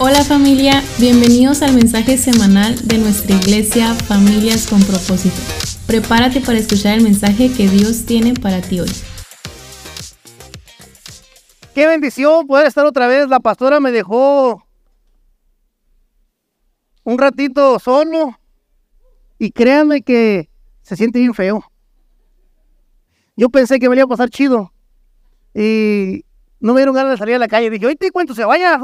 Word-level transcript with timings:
Hola 0.00 0.22
familia, 0.22 0.80
bienvenidos 1.00 1.60
al 1.60 1.74
mensaje 1.74 2.16
semanal 2.18 2.76
de 2.86 2.98
nuestra 2.98 3.34
iglesia 3.34 3.92
Familias 3.94 4.68
con 4.68 4.80
propósito. 4.80 5.34
Prepárate 5.88 6.40
para 6.40 6.56
escuchar 6.56 6.96
el 6.96 7.02
mensaje 7.02 7.52
que 7.52 7.66
Dios 7.66 8.06
tiene 8.06 8.34
para 8.34 8.60
ti 8.60 8.78
hoy. 8.78 8.90
Qué 11.74 11.88
bendición 11.88 12.46
poder 12.46 12.68
estar 12.68 12.86
otra 12.86 13.08
vez. 13.08 13.28
La 13.28 13.40
pastora 13.40 13.80
me 13.80 13.90
dejó 13.90 14.62
un 17.02 17.18
ratito 17.18 17.80
solo 17.80 18.38
y 19.36 19.50
créanme 19.50 20.02
que 20.02 20.48
se 20.82 20.94
siente 20.94 21.18
bien 21.18 21.34
feo. 21.34 21.64
Yo 23.36 23.48
pensé 23.50 23.80
que 23.80 23.88
me 23.88 23.96
iba 23.96 24.04
a 24.04 24.08
pasar 24.08 24.30
chido 24.30 24.72
y 25.56 26.24
no 26.60 26.72
me 26.72 26.80
dieron 26.82 26.94
ganas 26.94 27.12
de 27.12 27.16
salir 27.16 27.34
a 27.34 27.38
la 27.40 27.48
calle. 27.48 27.68
Dije, 27.68 27.96
te 27.96 28.12
cuento, 28.12 28.32
se 28.34 28.44
vaya. 28.44 28.78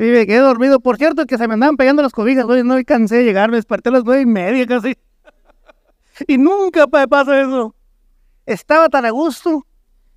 Y 0.00 0.04
me 0.04 0.26
quedé 0.26 0.38
dormido. 0.38 0.80
Por 0.80 0.96
cierto, 0.96 1.26
que 1.26 1.36
se 1.36 1.46
me 1.46 1.54
andaban 1.54 1.76
pegando 1.76 2.00
las 2.02 2.12
cobijas. 2.12 2.46
Hoy 2.46 2.64
no 2.64 2.82
cansé 2.86 3.16
de 3.16 3.24
llegar. 3.24 3.50
Me 3.50 3.58
desperté 3.58 3.90
a 3.90 3.92
las 3.92 4.02
nueve 4.02 4.22
y 4.22 4.26
media 4.26 4.66
casi. 4.66 4.96
y 6.26 6.38
nunca 6.38 6.86
me 6.90 7.06
pasa 7.06 7.38
eso. 7.38 7.74
Estaba 8.46 8.88
tan 8.88 9.04
a 9.04 9.10
gusto. 9.10 9.66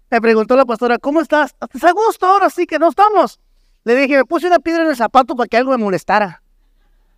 Me 0.09 0.21
preguntó 0.21 0.55
la 0.55 0.63
pastora, 0.63 0.97
¿cómo 0.99 1.19
estás? 1.19 1.53
¿Estás 1.59 1.83
a 1.83 1.91
gusto 1.91 2.25
ahora 2.25 2.49
sí 2.49 2.65
que 2.65 2.79
no 2.79 2.87
estamos? 2.87 3.41
Le 3.83 3.95
dije, 3.95 4.15
me 4.15 4.23
puse 4.23 4.47
una 4.47 4.59
piedra 4.59 4.83
en 4.83 4.89
el 4.89 4.95
zapato 4.95 5.35
para 5.35 5.49
que 5.49 5.57
algo 5.57 5.71
me 5.71 5.77
molestara. 5.77 6.41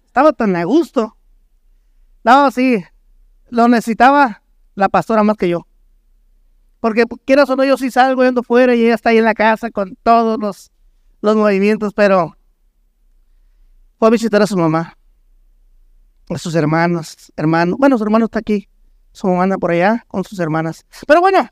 Estaba 0.08 0.34
tan 0.34 0.56
a 0.56 0.64
gusto. 0.64 1.16
No, 2.24 2.50
sí. 2.50 2.84
Lo 3.50 3.68
necesitaba 3.68 4.42
la 4.74 4.90
pastora 4.90 5.22
más 5.22 5.38
que 5.38 5.50
yo. 5.50 5.68
Porque 6.80 7.04
quieras 7.26 7.48
o 7.52 7.56
no, 7.56 7.64
yo 7.64 7.78
sí 7.78 7.92
salgo 7.92 8.24
yendo 8.24 8.42
fuera 8.42 8.74
y 8.74 8.86
ella 8.86 8.96
está 8.96 9.10
ahí 9.12 9.20
en 9.20 9.26
la 9.26 9.36
casa 9.36 9.70
con 9.70 9.96
todos 10.02 10.40
los, 10.40 10.72
los 11.22 11.36
movimientos, 11.36 11.94
pero 11.94 12.36
fue 13.98 14.08
a 14.08 14.12
visitar 14.12 14.42
a 14.42 14.48
su 14.48 14.58
mamá, 14.58 14.98
a 16.30 16.38
sus 16.38 16.56
hermanos, 16.56 17.32
hermanos. 17.36 17.78
Bueno, 17.78 17.98
su 17.98 18.04
hermano 18.04 18.26
está 18.26 18.40
aquí, 18.40 18.68
su 19.12 19.28
mamá 19.28 19.44
anda 19.44 19.58
por 19.58 19.72
allá 19.72 20.04
con 20.08 20.24
sus 20.24 20.40
hermanas. 20.40 20.86
Pero 21.08 21.22
bueno, 21.22 21.50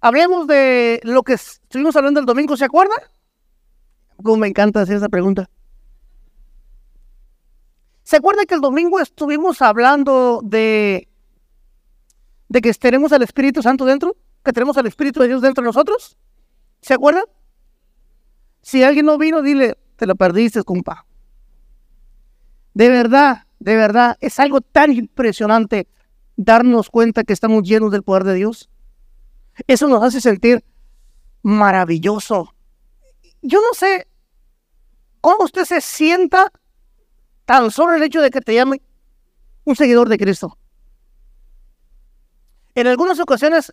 hablemos 0.00 0.46
de 0.46 1.00
lo 1.04 1.22
que 1.22 1.34
estuvimos 1.34 1.96
hablando 1.96 2.20
el 2.20 2.26
domingo, 2.26 2.56
¿se 2.56 2.64
acuerdan? 2.64 2.98
Como 4.22 4.36
me 4.36 4.48
encanta 4.48 4.80
hacer 4.80 4.96
esa 4.96 5.08
pregunta. 5.08 5.48
¿Se 8.02 8.16
acuerda 8.16 8.44
que 8.44 8.54
el 8.54 8.60
domingo 8.60 9.00
estuvimos 9.00 9.62
hablando 9.62 10.40
de, 10.44 11.08
de 12.48 12.60
que 12.60 12.72
tenemos 12.74 13.12
al 13.12 13.22
Espíritu 13.22 13.62
Santo 13.62 13.86
dentro? 13.86 14.16
¿Que 14.44 14.52
tenemos 14.52 14.76
al 14.76 14.86
Espíritu 14.86 15.20
de 15.20 15.28
Dios 15.28 15.40
dentro 15.40 15.62
de 15.62 15.66
nosotros? 15.66 16.18
¿Se 16.82 16.92
acuerdan? 16.92 17.24
Si 18.60 18.82
alguien 18.82 19.06
no 19.06 19.16
vino, 19.16 19.40
dile, 19.40 19.78
te 19.96 20.06
lo 20.06 20.16
perdiste, 20.16 20.62
compa. 20.64 21.06
De 22.74 22.88
verdad, 22.88 23.46
de 23.60 23.76
verdad, 23.76 24.16
es 24.20 24.38
algo 24.40 24.60
tan 24.60 24.92
impresionante 24.92 25.88
darnos 26.36 26.90
cuenta 26.90 27.24
que 27.24 27.32
estamos 27.32 27.62
llenos 27.62 27.92
del 27.92 28.02
poder 28.02 28.24
de 28.24 28.34
Dios. 28.34 28.68
Eso 29.68 29.86
nos 29.88 30.02
hace 30.02 30.20
sentir 30.20 30.64
maravilloso. 31.42 32.54
Yo 33.42 33.60
no 33.60 33.74
sé 33.74 34.08
cómo 35.20 35.44
usted 35.44 35.64
se 35.64 35.80
sienta 35.80 36.50
tan 37.44 37.70
solo 37.70 37.94
el 37.94 38.02
hecho 38.02 38.20
de 38.20 38.30
que 38.30 38.40
te 38.40 38.54
llame 38.54 38.82
un 39.64 39.76
seguidor 39.76 40.08
de 40.08 40.18
Cristo. 40.18 40.58
En 42.74 42.88
algunas 42.88 43.20
ocasiones, 43.20 43.72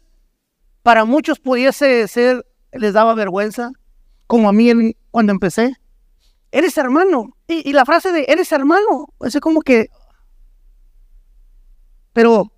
para 0.84 1.06
muchos 1.06 1.40
pudiese 1.40 2.08
ser, 2.08 2.46
les 2.72 2.94
daba 2.94 3.16
vergüenza, 3.16 3.72
como 4.28 4.50
a 4.50 4.54
mí 4.54 4.96
cuando 5.10 5.32
empecé 5.32 5.81
eres 6.52 6.78
hermano. 6.78 7.38
Y, 7.48 7.74
la 7.74 7.86
frase 7.86 8.12
de 8.12 8.26
eres 8.28 8.52
hermano, 8.52 9.14
es 9.22 9.40
como 9.40 9.62
que... 9.62 9.90
Pero 12.14 12.52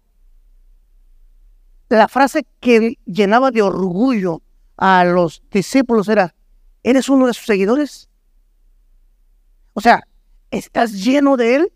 la 1.90 2.08
frase 2.08 2.46
que 2.60 2.98
llenaba 3.06 3.52
de 3.52 3.62
orgullo 3.62 4.42
a 4.78 5.04
los 5.06 5.44
discípulos 5.52 6.10
era, 6.10 6.34
¿eres 6.82 7.08
uno 7.08 7.28
de 7.28 7.34
sus 7.34 7.46
seguidores? 7.46 8.10
O 9.74 9.82
sea, 9.82 10.02
¿estás 10.50 10.94
lleno 10.94 11.38
de 11.38 11.56
él? 11.56 11.74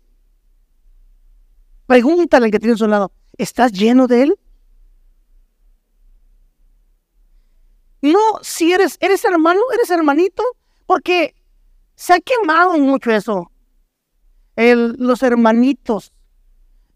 Pregúntale 1.86 2.46
al 2.46 2.50
que 2.50 2.58
tiene 2.58 2.74
a 2.74 2.78
su 2.78 2.88
lado, 2.88 3.12
¿estás 3.36 3.72
lleno 3.72 4.08
de 4.08 4.22
él? 4.22 4.38
No, 8.02 8.20
si 8.42 8.72
eres, 8.72 8.96
eres 9.00 9.24
hermano, 9.24 9.60
eres 9.72 9.90
hermanito, 9.90 10.42
porque 10.86 11.34
se 11.98 12.12
ha 12.12 12.20
quemado 12.20 12.78
mucho 12.78 13.10
eso. 13.10 13.50
Los 14.54 15.22
hermanitos. 15.24 16.12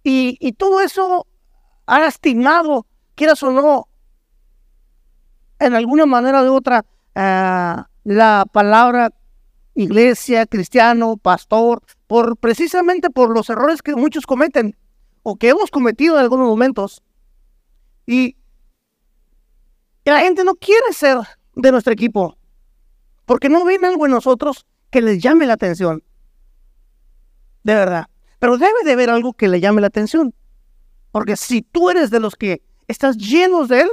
Y, 0.05 0.53
todo 0.53 0.81
eso 0.81 1.27
ha 1.87 1.99
lastimado, 1.99 2.87
quieras 3.17 3.43
o 3.43 3.51
no, 3.51 3.89
en 5.59 5.75
alguna 5.75 6.07
manera 6.07 6.45
de 6.45 6.51
otra, 6.51 6.85
ah, 7.17 7.89
la 8.05 8.47
palabra 8.53 9.13
iglesia, 9.75 10.47
cristiano, 10.47 11.17
pastor, 11.17 11.83
por 12.07 12.37
precisamente 12.37 13.11
por 13.11 13.31
los 13.31 13.51
errores 13.51 13.83
que 13.83 13.97
muchos 13.97 14.25
cometen 14.25 14.77
o 15.25 15.34
que 15.34 15.49
hemos 15.49 15.73
cometido 15.73 16.15
en 16.15 16.23
algunos 16.23 16.47
momentos. 16.47 17.03
Y, 18.07 18.37
y 20.05 20.11
la 20.11 20.21
gente 20.21 20.45
no 20.45 20.55
quiere 20.55 20.93
ser 20.93 21.19
de 21.57 21.73
nuestro 21.73 21.93
equipo 21.93 22.39
porque 23.25 23.49
no 23.49 23.65
ven 23.65 23.84
algo 23.84 24.07
en 24.07 24.13
nosotros 24.13 24.67
que 24.92 25.00
les 25.00 25.20
llame 25.20 25.47
la 25.47 25.54
atención. 25.54 26.04
De 27.64 27.75
verdad. 27.75 28.06
Pero 28.38 28.58
debe 28.58 28.84
de 28.84 28.92
haber 28.92 29.10
algo 29.10 29.32
que 29.32 29.48
le 29.48 29.58
llame 29.58 29.80
la 29.80 29.86
atención. 29.86 30.34
Porque 31.10 31.36
si 31.36 31.62
tú 31.62 31.91
eres 31.91 32.10
de 32.10 32.20
los 32.20 32.36
que 32.36 32.62
estás 32.86 33.16
llenos 33.16 33.69
de 33.69 33.80
él, 33.80 33.91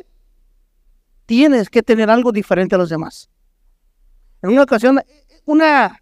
tienes 1.25 1.69
que 1.69 1.81
tener 1.83 2.09
algo 2.09 2.31
diferente 2.31 2.75
a 2.75 2.77
los 2.77 2.89
demás. 2.89 3.29
En 4.41 4.51
una 4.51 4.63
ocasión, 4.63 4.99
una, 5.45 6.01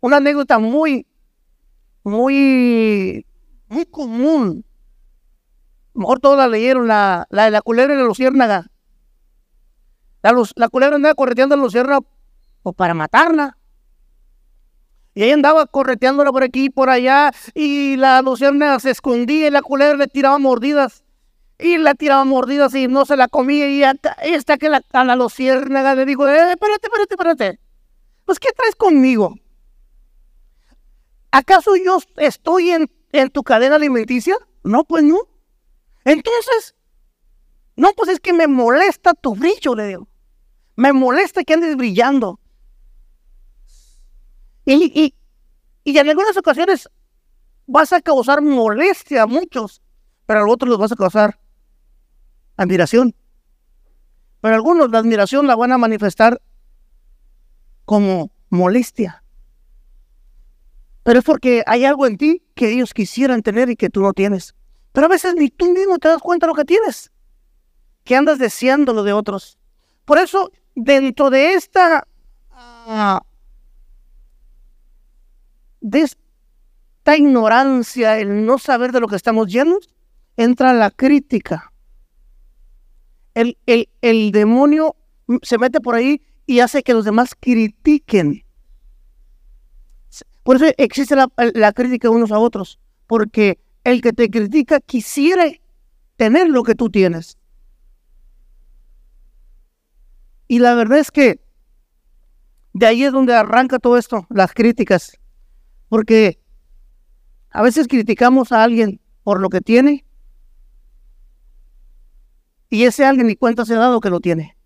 una 0.00 0.16
anécdota 0.16 0.58
muy, 0.58 1.06
muy, 2.02 3.26
muy 3.68 3.84
común. 3.86 4.64
mejor 5.92 6.20
todos 6.20 6.38
la 6.38 6.48
leyeron, 6.48 6.88
la, 6.88 7.26
la 7.28 7.44
de 7.44 7.50
la 7.50 7.60
culebra 7.60 7.94
y 7.94 7.98
la 7.98 8.04
luciérnaga. 8.04 8.66
La, 10.22 10.32
la 10.56 10.68
culebra 10.68 10.96
andaba 10.96 11.14
correteando 11.14 11.54
a 11.54 11.58
la 11.58 11.64
luciérnaga 11.64 12.00
o 12.62 12.72
para 12.72 12.94
matarla. 12.94 13.57
Y 15.18 15.24
ahí 15.24 15.32
andaba 15.32 15.66
correteándola 15.66 16.30
por 16.30 16.44
aquí 16.44 16.66
y 16.66 16.70
por 16.70 16.90
allá. 16.90 17.32
Y 17.52 17.96
la 17.96 18.22
luciérnaga 18.22 18.78
se 18.78 18.90
escondía 18.90 19.48
y 19.48 19.50
la 19.50 19.62
culebra 19.62 19.96
le 19.96 20.06
tiraba 20.06 20.38
mordidas. 20.38 21.02
Y 21.58 21.76
la 21.76 21.94
tiraba 21.94 22.22
mordidas 22.24 22.72
y 22.76 22.86
no 22.86 23.04
se 23.04 23.16
la 23.16 23.26
comía. 23.26 23.68
Y 23.68 23.82
esta 24.22 24.58
que 24.58 24.68
la, 24.68 24.80
a 24.92 25.16
luciérnaga 25.16 25.96
le 25.96 26.04
dijo, 26.04 26.28
eh, 26.28 26.52
espérate, 26.52 26.86
espérate, 26.86 27.14
espérate. 27.14 27.60
Pues, 28.26 28.38
¿qué 28.38 28.50
traes 28.56 28.76
conmigo? 28.76 29.34
¿Acaso 31.32 31.74
yo 31.74 31.98
estoy 32.18 32.70
en, 32.70 32.88
en 33.10 33.28
tu 33.30 33.42
cadena 33.42 33.74
alimenticia? 33.74 34.36
No, 34.62 34.84
pues 34.84 35.02
no. 35.02 35.18
Entonces, 36.04 36.76
no, 37.74 37.90
pues 37.96 38.08
es 38.10 38.20
que 38.20 38.32
me 38.32 38.46
molesta 38.46 39.14
tu 39.14 39.34
brillo, 39.34 39.74
le 39.74 39.88
digo. 39.88 40.08
Me 40.76 40.92
molesta 40.92 41.42
que 41.42 41.54
andes 41.54 41.74
brillando. 41.74 42.38
Y, 44.70 45.14
en 45.84 46.08
algunas 46.10 46.36
ocasiones 46.36 46.90
vas 47.66 47.92
a 47.94 48.02
causar 48.02 48.42
molestia 48.42 49.22
a 49.22 49.26
muchos, 49.26 49.80
pero 50.26 50.40
a 50.40 50.48
otros 50.48 50.68
los 50.68 50.78
vas 50.78 50.92
a 50.92 50.96
causar 50.96 51.38
admiración. 52.56 53.14
Pero 54.42 54.54
algunos 54.54 54.90
la 54.90 54.98
admiración 54.98 55.46
la 55.46 55.56
van 55.56 55.72
a 55.72 55.78
manifestar 55.78 56.42
como 57.86 58.30
molestia. 58.50 59.24
Pero 61.02 61.20
es 61.20 61.24
porque 61.24 61.62
hay 61.66 61.86
algo 61.86 62.06
en 62.06 62.18
ti 62.18 62.42
que 62.54 62.70
ellos 62.70 62.92
quisieran 62.92 63.42
tener 63.42 63.70
y 63.70 63.76
que 63.76 63.88
tú 63.88 64.02
no 64.02 64.12
tienes. 64.12 64.54
Pero 64.92 65.06
a 65.06 65.10
veces 65.10 65.34
ni 65.34 65.48
tú 65.48 65.72
mismo 65.72 65.98
te 65.98 66.08
das 66.08 66.20
cuenta 66.20 66.46
de 66.46 66.52
lo 66.52 66.54
que 66.54 66.66
tienes, 66.66 67.10
que 68.04 68.16
andas 68.16 68.38
deseando 68.38 68.92
lo 68.92 69.02
de 69.02 69.14
otros. 69.14 69.58
Por 70.04 70.18
eso, 70.18 70.50
dentro 70.74 71.30
de 71.30 71.54
esta 71.54 72.06
ah, 72.50 73.22
de 75.80 76.00
esta 76.00 77.16
ignorancia, 77.16 78.18
el 78.18 78.44
no 78.44 78.58
saber 78.58 78.92
de 78.92 79.00
lo 79.00 79.08
que 79.08 79.16
estamos 79.16 79.48
llenos, 79.48 79.88
entra 80.36 80.72
la 80.72 80.90
crítica. 80.90 81.72
El, 83.34 83.56
el, 83.66 84.32
demonio 84.32 84.96
se 85.42 85.58
mete 85.58 85.80
por 85.80 85.94
ahí 85.94 86.22
y 86.46 86.60
hace 86.60 86.82
que 86.82 86.94
los 86.94 87.04
demás 87.04 87.34
critiquen. 87.38 88.44
Por 90.42 90.56
eso 90.56 90.66
existe 90.78 91.14
la, 91.14 91.28
la, 91.36 91.72
crítica 91.72 92.10
unos 92.10 92.32
a 92.32 92.38
otros, 92.38 92.80
porque 93.06 93.58
el 93.84 94.00
que 94.00 94.12
te 94.12 94.30
critica 94.30 94.80
quisiera 94.80 95.44
tener 96.16 96.48
lo 96.48 96.62
que 96.62 96.74
tú 96.74 96.90
tienes. 96.90 97.36
Y 100.48 100.58
la 100.60 100.74
verdad 100.74 100.98
es 100.98 101.10
que 101.10 101.40
De 102.72 102.86
ahí 102.86 103.04
es 103.04 103.12
donde 103.12 103.34
arranca 103.34 103.78
todo 103.78 103.98
esto, 103.98 104.26
las 104.30 104.52
críticas. 104.52 105.18
Porque 105.88 106.40
a 107.50 107.62
veces 107.62 107.88
criticamos 107.88 108.52
a 108.52 108.62
alguien 108.62 109.00
por 109.22 109.40
lo 109.40 109.48
que 109.48 109.60
tiene 109.60 110.04
y 112.70 112.84
ese 112.84 113.04
alguien 113.04 113.26
ni 113.26 113.36
cuenta 113.36 113.64
se 113.64 113.74
ha 113.74 113.78
dado 113.78 114.00
que 114.00 114.10
lo 114.10 114.20
tiene. 114.20 114.56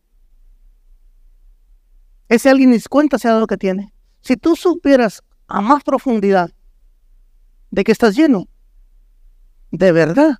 Ese 2.28 2.50
alguien 2.50 2.70
ni 2.70 2.80
cuenta 2.80 3.18
se 3.18 3.28
ha 3.28 3.32
dado 3.32 3.46
que 3.46 3.56
tiene. 3.56 3.94
Si 4.20 4.36
tú 4.36 4.56
supieras 4.56 5.22
a 5.46 5.60
más 5.60 5.84
profundidad 5.84 6.50
de 7.70 7.84
que 7.84 7.92
estás 7.92 8.16
lleno, 8.16 8.48
de 9.70 9.92
verdad, 9.92 10.38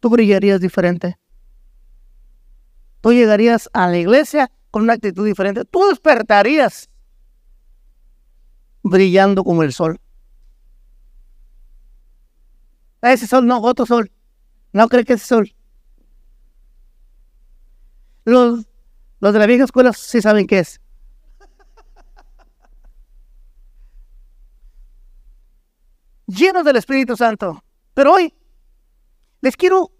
tú 0.00 0.10
brillarías 0.10 0.60
diferente. 0.60 1.18
Tú 3.00 3.12
llegarías 3.12 3.68
a 3.72 3.88
la 3.88 3.98
iglesia 3.98 4.50
con 4.70 4.82
una 4.82 4.94
actitud 4.94 5.26
diferente. 5.26 5.64
Tú 5.64 5.86
despertarías 5.88 6.90
brillando 8.84 9.42
como 9.42 9.64
el 9.64 9.72
sol. 9.72 10.00
Ese 13.02 13.26
sol, 13.26 13.44
no, 13.46 13.60
otro 13.60 13.84
sol. 13.86 14.12
No 14.72 14.88
cree 14.88 15.04
que 15.04 15.14
es 15.14 15.22
sol. 15.22 15.52
Los, 18.24 18.66
los 19.20 19.32
de 19.32 19.38
la 19.38 19.46
vieja 19.46 19.64
escuela 19.64 19.92
sí 19.92 20.20
saben 20.22 20.46
qué 20.46 20.60
es. 20.60 20.80
Llenos 26.26 26.64
del 26.64 26.76
Espíritu 26.76 27.16
Santo. 27.16 27.64
Pero 27.94 28.12
hoy 28.12 28.32
les 29.40 29.56
quiero 29.56 29.90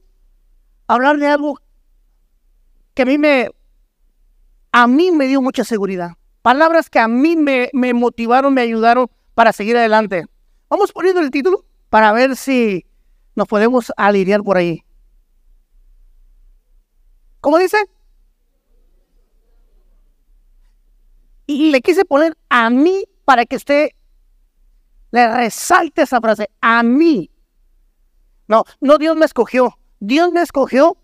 hablar 0.86 1.18
de 1.18 1.26
algo 1.26 1.58
que 2.94 3.02
a 3.02 3.06
mí 3.06 3.18
me, 3.18 3.50
a 4.72 4.86
mí 4.86 5.10
me 5.10 5.26
dio 5.26 5.42
mucha 5.42 5.64
seguridad. 5.64 6.12
Palabras 6.44 6.90
que 6.90 6.98
a 6.98 7.08
mí 7.08 7.36
me, 7.36 7.70
motivaron, 7.94 8.52
me 8.52 8.60
ayudaron 8.60 9.10
para 9.34 9.54
seguir 9.54 9.78
adelante. 9.78 10.26
Vamos 10.68 10.92
poniendo 10.92 11.22
el 11.22 11.30
título 11.30 11.64
para 11.88 12.12
ver 12.12 12.36
si 12.36 12.84
nos 13.34 13.48
podemos 13.48 13.90
alinear 13.96 14.42
por 14.42 14.58
ahí. 14.58 14.84
¿Cómo 17.40 17.56
dice? 17.56 17.78
Y 21.46 21.70
le 21.70 21.80
quise 21.80 22.04
poner 22.04 22.36
a 22.50 22.68
mí 22.68 23.04
para 23.24 23.46
que 23.46 23.56
usted 23.56 23.88
le 25.12 25.34
resalte 25.34 26.02
esa 26.02 26.20
frase. 26.20 26.50
A 26.60 26.82
mí. 26.82 27.30
No, 28.48 28.64
no 28.82 28.98
Dios 28.98 29.16
me 29.16 29.24
escogió. 29.24 29.78
Dios 29.98 30.30
me 30.30 30.42
escogió 30.42 30.98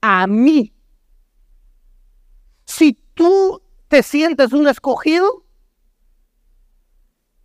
a 0.00 0.28
mí. 0.28 0.72
Si 2.66 2.92
tú 3.14 3.65
te 3.88 4.02
sientes 4.02 4.52
un 4.52 4.68
escogido, 4.68 5.44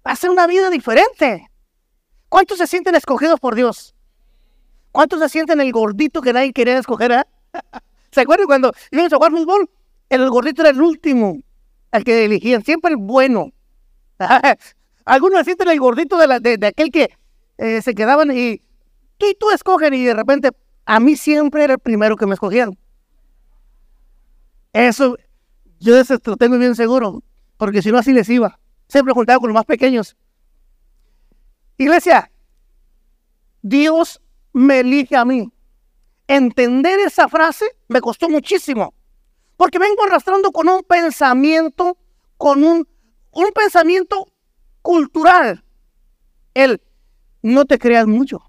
va 0.05 0.11
a 0.11 0.15
ser 0.15 0.29
una 0.29 0.47
vida 0.47 0.69
diferente. 0.69 1.49
¿Cuántos 2.29 2.57
se 2.57 2.67
sienten 2.67 2.95
escogidos 2.95 3.39
por 3.39 3.55
Dios? 3.55 3.95
¿Cuántos 4.91 5.19
se 5.19 5.29
sienten 5.29 5.61
el 5.61 5.71
gordito 5.71 6.21
que 6.21 6.33
nadie 6.33 6.53
quería 6.53 6.77
escoger? 6.77 7.11
Eh? 7.11 7.23
¿Se 8.11 8.21
acuerdan 8.21 8.47
cuando 8.47 8.73
íbamos 8.91 9.13
a 9.13 9.15
jugar 9.15 9.31
fútbol? 9.31 9.69
El 10.09 10.29
gordito 10.29 10.61
era 10.61 10.71
el 10.71 10.81
último, 10.81 11.37
el 11.91 12.03
que 12.03 12.25
elegían, 12.25 12.63
siempre 12.63 12.91
el 12.91 12.97
bueno. 12.97 13.51
Algunos 15.05 15.39
se 15.39 15.45
sienten 15.45 15.69
el 15.69 15.79
gordito 15.79 16.17
de, 16.17 16.57
de, 16.57 16.67
aquel 16.67 16.91
que 16.91 17.09
eh, 17.57 17.81
se 17.81 17.93
quedaban 17.95 18.35
y 18.35 18.61
tú 19.17 19.27
y 19.27 19.35
tú 19.35 19.51
escogen 19.51 19.93
y 19.93 20.03
de 20.03 20.13
repente 20.13 20.49
a 20.85 20.99
mí 20.99 21.15
siempre 21.15 21.63
era 21.63 21.73
el 21.73 21.79
primero 21.79 22.17
que 22.17 22.25
me 22.25 22.33
escogían. 22.33 22.77
Eso, 24.73 25.17
yo 25.81 25.97
eso 25.97 26.17
lo 26.23 26.37
tengo 26.37 26.59
bien 26.59 26.75
seguro, 26.75 27.23
porque 27.57 27.81
si 27.81 27.91
no 27.91 27.97
así 27.97 28.13
les 28.13 28.29
iba. 28.29 28.59
Siempre 28.87 29.13
juntaba 29.13 29.39
con 29.39 29.49
los 29.49 29.55
más 29.55 29.65
pequeños. 29.65 30.15
Iglesia, 31.77 32.31
Dios 33.63 34.21
me 34.53 34.81
elige 34.81 35.15
a 35.15 35.25
mí. 35.25 35.51
Entender 36.27 36.99
esa 36.99 37.27
frase 37.27 37.65
me 37.87 37.99
costó 37.99 38.29
muchísimo, 38.29 38.93
porque 39.57 39.79
vengo 39.79 40.03
arrastrando 40.03 40.51
con 40.51 40.69
un 40.69 40.83
pensamiento, 40.83 41.97
con 42.37 42.63
un, 42.63 42.87
un 43.31 43.51
pensamiento 43.51 44.27
cultural. 44.83 45.63
El 46.53 46.79
no 47.41 47.65
te 47.65 47.79
creas 47.79 48.05
mucho. 48.05 48.43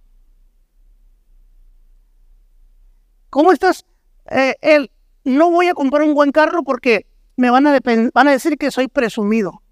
¿Cómo 3.30 3.52
estás? 3.52 3.86
Eh, 4.30 4.54
el 4.60 4.90
no 5.24 5.50
voy 5.50 5.68
a 5.68 5.74
comprar 5.74 6.02
un 6.02 6.12
buen 6.12 6.30
carro 6.30 6.62
porque 6.62 7.06
me 7.36 7.50
van 7.50 7.66
a, 7.66 7.78
van 8.14 8.28
a 8.28 8.30
decir 8.30 8.56
que 8.56 8.70
soy 8.70 8.88
presumido. 8.88 9.62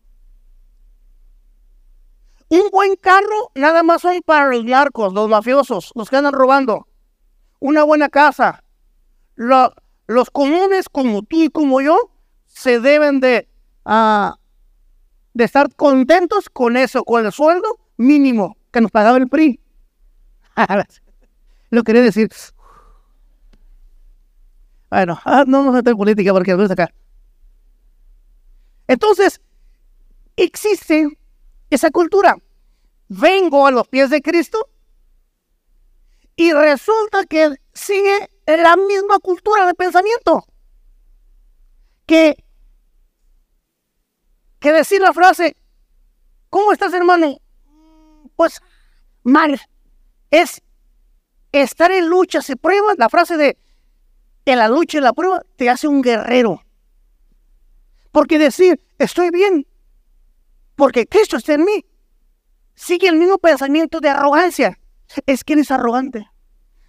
Un 2.48 2.68
buen 2.72 2.96
carro 2.96 3.52
nada 3.54 3.82
más 3.82 4.02
son 4.02 4.20
para 4.22 4.48
los 4.48 4.64
narcos, 4.64 5.12
los 5.12 5.28
mafiosos, 5.28 5.92
los 5.94 6.10
que 6.10 6.16
andan 6.16 6.32
robando. 6.32 6.88
Una 7.60 7.84
buena 7.84 8.08
casa. 8.08 8.64
los 9.36 10.30
comunes 10.30 10.88
como 10.88 11.22
tú 11.22 11.42
y 11.42 11.50
como 11.50 11.80
yo 11.80 12.10
se 12.46 12.80
deben 12.80 13.20
de, 13.20 13.48
uh, 13.86 14.32
de 15.34 15.44
estar 15.44 15.72
contentos 15.76 16.50
con 16.50 16.76
eso, 16.76 17.04
con 17.04 17.24
el 17.24 17.30
sueldo 17.30 17.78
mínimo 17.96 18.56
que 18.72 18.80
nos 18.80 18.90
pagaba 18.90 19.18
el 19.18 19.28
PRI. 19.28 19.60
Lo 21.70 21.84
quería 21.84 22.02
decir. 22.02 22.28
Bueno, 24.90 25.20
ah, 25.24 25.44
no 25.46 25.62
nos 25.62 25.74
meter 25.74 25.92
en 25.92 25.98
política 25.98 26.32
porque 26.32 26.56
no 26.56 26.64
acá. 26.64 26.92
Entonces, 28.90 29.40
existe 30.34 31.16
esa 31.70 31.92
cultura. 31.92 32.36
Vengo 33.06 33.64
a 33.64 33.70
los 33.70 33.86
pies 33.86 34.10
de 34.10 34.20
Cristo 34.20 34.68
y 36.34 36.52
resulta 36.52 37.24
que 37.24 37.54
sigue 37.72 38.28
la 38.46 38.74
misma 38.76 39.20
cultura 39.20 39.64
de 39.64 39.74
pensamiento. 39.74 40.44
Que, 42.04 42.44
que 44.58 44.72
decir 44.72 45.00
la 45.00 45.12
frase, 45.12 45.54
¿cómo 46.48 46.72
estás 46.72 46.92
hermano? 46.92 47.36
Pues 48.34 48.60
mal. 49.22 49.60
Es 50.32 50.62
estar 51.52 51.92
en 51.92 52.08
lucha, 52.08 52.42
se 52.42 52.56
prueba 52.56 52.94
la 52.98 53.08
frase 53.08 53.36
de 53.36 53.56
en 54.46 54.58
la 54.58 54.66
lucha 54.66 54.98
y 54.98 55.00
la 55.00 55.12
prueba 55.12 55.44
te 55.54 55.70
hace 55.70 55.86
un 55.86 56.02
guerrero. 56.02 56.64
Porque 58.12 58.38
decir, 58.38 58.80
estoy 58.98 59.30
bien, 59.30 59.66
porque 60.74 61.06
Cristo 61.06 61.36
está 61.36 61.54
en 61.54 61.64
mí, 61.64 61.84
sigue 62.74 63.08
el 63.08 63.16
mismo 63.16 63.38
pensamiento 63.38 64.00
de 64.00 64.08
arrogancia. 64.08 64.78
Es 65.26 65.44
que 65.44 65.54
eres 65.54 65.70
arrogante. 65.70 66.30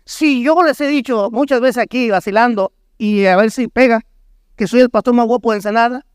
Si 0.06 0.44
yo 0.44 0.62
les 0.63 0.80
he 0.82 0.88
dicho 0.88 1.30
muchas 1.32 1.62
veces 1.62 1.84
aquí 1.84 2.10
vacilando 2.10 2.72
y 2.98 3.25
a 3.25 3.36
ver 3.36 3.51
si 3.51 3.68
pega, 3.68 4.01
que 4.56 4.68
soy 4.68 4.82
el 4.82 4.90
pastor 4.90 5.13
más 5.13 5.25
guapo 5.25 5.51
de 5.51 5.58
Ensenada, 5.58 6.06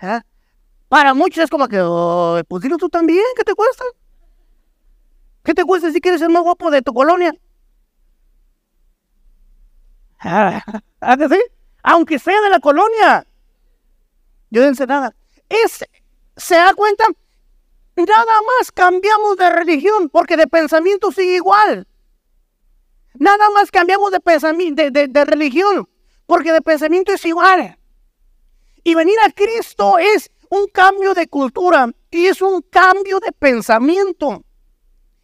¿ah? 0.00 0.24
para 0.88 1.14
muchos 1.14 1.44
es 1.44 1.50
como 1.50 1.68
que, 1.68 1.80
oh, 1.80 2.40
pues 2.48 2.62
dilo 2.62 2.76
tú 2.76 2.88
también, 2.88 3.24
¿qué 3.36 3.44
te 3.44 3.54
cuesta? 3.54 3.84
¿Qué 5.42 5.54
te 5.54 5.64
cuesta 5.64 5.90
si 5.90 6.00
quieres 6.00 6.20
ser 6.20 6.30
más 6.30 6.42
guapo 6.42 6.70
de 6.70 6.82
tu 6.82 6.92
colonia? 6.92 7.34
¿Ah, 10.20 10.62
Aunque 11.82 12.18
sea 12.18 12.40
de 12.40 12.50
la 12.50 12.60
colonia. 12.60 13.26
Yo 14.52 14.70
de 14.70 14.86
nada. 14.86 15.16
Es, 15.48 15.82
¿Se 16.36 16.54
da 16.56 16.74
cuenta? 16.74 17.06
Nada 17.96 18.40
más 18.58 18.70
cambiamos 18.70 19.38
de 19.38 19.48
religión 19.48 20.10
porque 20.10 20.36
de 20.36 20.46
pensamiento 20.46 21.10
sigue 21.10 21.36
igual. 21.36 21.88
Nada 23.14 23.48
más 23.50 23.70
cambiamos 23.70 24.12
de, 24.12 24.20
pensamiento, 24.20 24.90
de, 24.90 25.08
de 25.08 25.24
religión 25.24 25.88
porque 26.26 26.52
de 26.52 26.60
pensamiento 26.60 27.14
es 27.14 27.24
igual. 27.24 27.78
Y 28.84 28.94
venir 28.94 29.16
a 29.24 29.32
Cristo 29.32 29.96
es 29.96 30.30
un 30.50 30.66
cambio 30.66 31.14
de 31.14 31.28
cultura 31.28 31.90
y 32.10 32.26
es 32.26 32.42
un 32.42 32.60
cambio 32.60 33.20
de 33.20 33.32
pensamiento. 33.32 34.44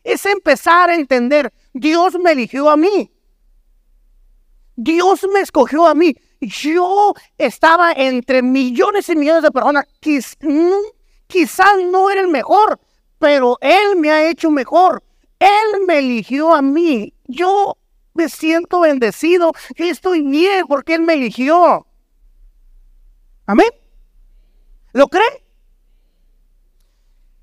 Es 0.02 0.25
empezar 0.25 0.88
a 0.88 0.94
entender, 0.94 1.52
Dios 1.75 2.18
me 2.18 2.32
eligió 2.32 2.70
a 2.70 2.78
mí. 2.78 3.12
Dios 4.75 5.26
me 5.30 5.40
escogió 5.40 5.87
a 5.87 5.94
mí. 5.94 6.16
Yo 6.40 7.14
estaba 7.37 7.92
entre 7.92 8.42
millones 8.42 9.09
y 9.09 9.16
millones 9.16 9.42
de 9.42 9.50
personas. 9.50 9.87
quizás 11.26 11.76
no 11.90 12.11
era 12.11 12.21
el 12.21 12.28
mejor, 12.28 12.80
pero 13.18 13.59
Él 13.61 13.97
me 13.97 14.11
ha 14.11 14.28
hecho 14.28 14.50
mejor. 14.50 15.02
Él 15.38 15.85
me 15.87 15.99
eligió 15.99 16.54
a 16.54 16.62
mí. 16.62 17.14
Yo 17.26 17.76
me 18.14 18.28
siento 18.28 18.80
bendecido. 18.80 19.52
Yo 19.76 19.85
estoy 19.85 20.23
bien 20.23 20.66
porque 20.66 20.95
Él 20.95 21.02
me 21.02 21.14
eligió. 21.14 21.87
Amén. 23.47 23.71
¿Lo 24.92 25.09
cree? 25.09 25.45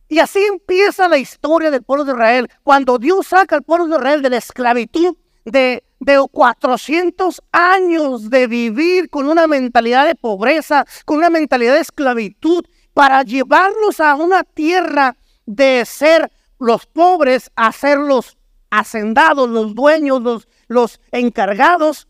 Y 0.07 0.19
así 0.19 0.43
empieza 0.43 1.07
la 1.07 1.17
historia 1.17 1.71
del 1.71 1.83
pueblo 1.83 2.05
de 2.05 2.11
Israel. 2.11 2.49
Cuando 2.63 2.97
Dios 2.97 3.27
saca 3.27 3.55
al 3.55 3.63
pueblo 3.63 3.87
de 3.87 3.95
Israel 3.95 4.21
de 4.21 4.29
la 4.29 4.37
esclavitud 4.37 5.15
de 5.45 5.84
de 6.05 6.23
400 6.31 7.41
años 7.51 8.29
de 8.29 8.45
vivir 8.45 9.09
con 9.09 9.27
una 9.27 9.47
mentalidad 9.47 10.05
de 10.05 10.13
pobreza, 10.13 10.85
con 11.03 11.17
una 11.17 11.31
mentalidad 11.31 11.73
de 11.73 11.79
esclavitud, 11.79 12.63
para 12.93 13.23
llevarlos 13.23 13.99
a 13.99 14.15
una 14.15 14.43
tierra 14.43 15.17
de 15.47 15.83
ser 15.85 16.31
los 16.59 16.85
pobres 16.85 17.51
a 17.55 17.71
ser 17.71 17.97
los 17.97 18.37
hacendados, 18.69 19.49
los 19.49 19.73
dueños, 19.73 20.21
los, 20.21 20.47
los 20.67 21.01
encargados. 21.11 22.07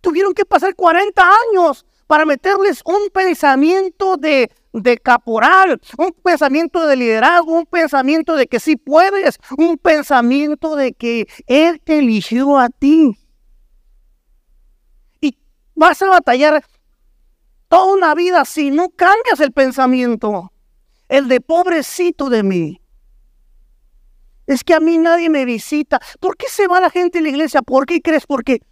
Tuvieron 0.00 0.32
que 0.32 0.44
pasar 0.44 0.76
40 0.76 1.22
años 1.50 1.84
para 2.08 2.24
meterles 2.24 2.80
un 2.86 3.10
pensamiento 3.12 4.16
de, 4.16 4.50
de 4.72 4.96
caporal, 4.96 5.78
un 5.98 6.10
pensamiento 6.12 6.86
de 6.86 6.96
liderazgo, 6.96 7.52
un 7.52 7.66
pensamiento 7.66 8.34
de 8.34 8.46
que 8.46 8.58
sí 8.58 8.76
puedes, 8.76 9.38
un 9.58 9.76
pensamiento 9.76 10.74
de 10.74 10.94
que 10.94 11.28
Él 11.46 11.80
te 11.84 11.98
eligió 11.98 12.58
a 12.58 12.70
ti. 12.70 13.14
Y 15.20 15.36
vas 15.74 16.00
a 16.00 16.08
batallar 16.08 16.64
toda 17.68 17.92
una 17.92 18.14
vida 18.14 18.46
si 18.46 18.70
no 18.70 18.88
cambias 18.88 19.38
el 19.40 19.52
pensamiento, 19.52 20.50
el 21.10 21.28
de 21.28 21.42
pobrecito 21.42 22.30
de 22.30 22.42
mí. 22.42 22.80
Es 24.46 24.64
que 24.64 24.72
a 24.72 24.80
mí 24.80 24.96
nadie 24.96 25.28
me 25.28 25.44
visita. 25.44 26.00
¿Por 26.20 26.38
qué 26.38 26.46
se 26.48 26.68
va 26.68 26.80
la 26.80 26.88
gente 26.88 27.18
a 27.18 27.20
la 27.20 27.28
iglesia? 27.28 27.60
¿Por 27.60 27.84
qué 27.84 28.00
crees? 28.00 28.26
Porque, 28.26 28.62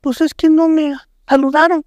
pues 0.00 0.20
es 0.20 0.34
que 0.34 0.50
no 0.50 0.66
me 0.66 0.96
saludaron. 1.28 1.84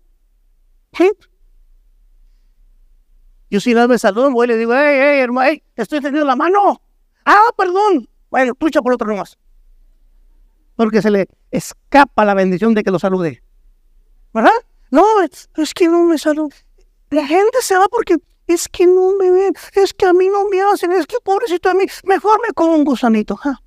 Yo 3.50 3.60
si 3.60 3.74
no 3.74 3.88
me 3.88 4.00
saludo, 4.00 4.32
voy 4.32 4.46
y 4.46 4.48
le 4.48 4.58
digo, 4.58 4.74
hey, 4.74 4.98
hey, 4.98 5.20
hermano, 5.20 5.52
estoy 5.76 6.00
teniendo 6.00 6.26
la 6.26 6.36
mano. 6.36 6.82
Ah, 7.26 7.50
perdón. 7.58 8.08
Bueno, 8.30 8.56
tucha 8.56 8.82
por 8.82 8.94
otro 8.94 9.08
nomás. 9.08 9.38
Porque 10.76 11.02
se 11.02 11.12
le 11.12 11.28
escapa 11.52 12.24
la 12.24 12.34
bendición 12.34 12.74
de 12.74 12.84
que 12.84 12.92
lo 12.92 12.98
salude. 12.98 13.44
¿Verdad? 14.34 14.52
No, 14.90 15.22
es, 15.22 15.74
que 15.74 15.88
no 15.88 16.06
me 16.06 16.18
saludo. 16.18 16.50
La 17.10 17.28
gente 17.28 17.62
se 17.62 17.78
va 17.78 17.88
porque 17.90 18.18
es 18.48 18.70
que 18.70 18.88
no 18.88 19.16
me 19.18 19.32
ven, 19.32 19.54
es 19.74 19.94
que 19.94 20.06
a 20.06 20.14
mí 20.14 20.30
no 20.30 20.48
me 20.48 20.62
hacen, 20.62 20.92
es 20.94 21.06
que 21.06 21.18
pobrecito 21.24 21.70
a 21.70 21.74
mí, 21.74 21.86
mejor 22.06 22.42
me 22.42 22.54
como 22.54 22.76
un 22.76 22.86
gusanito. 22.86 23.38
La 23.44 23.60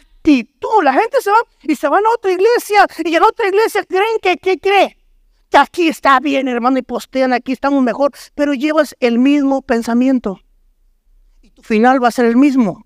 actitud, 0.00 0.82
la 0.82 0.92
gente 0.92 1.20
se 1.20 1.30
va 1.30 1.38
y 1.62 1.76
se 1.76 1.88
van 1.88 2.04
a 2.04 2.10
otra 2.10 2.32
iglesia 2.32 2.86
y 3.04 3.14
en 3.14 3.22
otra 3.22 3.48
iglesia 3.48 3.84
creen 3.84 4.18
que, 4.20 4.36
¿qué 4.38 4.58
cree? 4.58 4.96
Que 5.54 5.58
aquí 5.58 5.86
está 5.86 6.18
bien, 6.18 6.48
hermano, 6.48 6.78
y 6.78 6.82
postean, 6.82 7.32
aquí 7.32 7.52
estamos 7.52 7.80
mejor, 7.80 8.10
pero 8.34 8.54
llevas 8.54 8.96
el 8.98 9.20
mismo 9.20 9.62
pensamiento. 9.62 10.40
Y 11.42 11.50
tu 11.50 11.62
final 11.62 12.02
va 12.02 12.08
a 12.08 12.10
ser 12.10 12.24
el 12.24 12.36
mismo. 12.36 12.84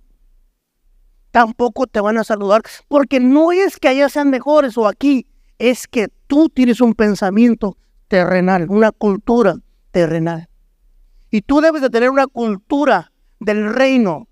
Tampoco 1.30 1.86
te 1.86 2.02
van 2.02 2.18
a 2.18 2.24
saludar, 2.24 2.60
porque 2.86 3.20
no 3.20 3.52
es 3.52 3.78
que 3.78 3.88
allá 3.88 4.10
sean 4.10 4.28
mejores 4.28 4.76
o 4.76 4.86
aquí, 4.86 5.26
es 5.58 5.86
que 5.88 6.08
tú 6.26 6.50
tienes 6.50 6.82
un 6.82 6.92
pensamiento 6.92 7.78
terrenal, 8.06 8.66
una 8.68 8.92
cultura 8.92 9.54
terrenal. 9.90 10.50
Y 11.30 11.40
tú 11.40 11.62
debes 11.62 11.80
de 11.80 11.88
tener 11.88 12.10
una 12.10 12.26
cultura 12.26 13.12
del 13.40 13.72
reino. 13.72 14.27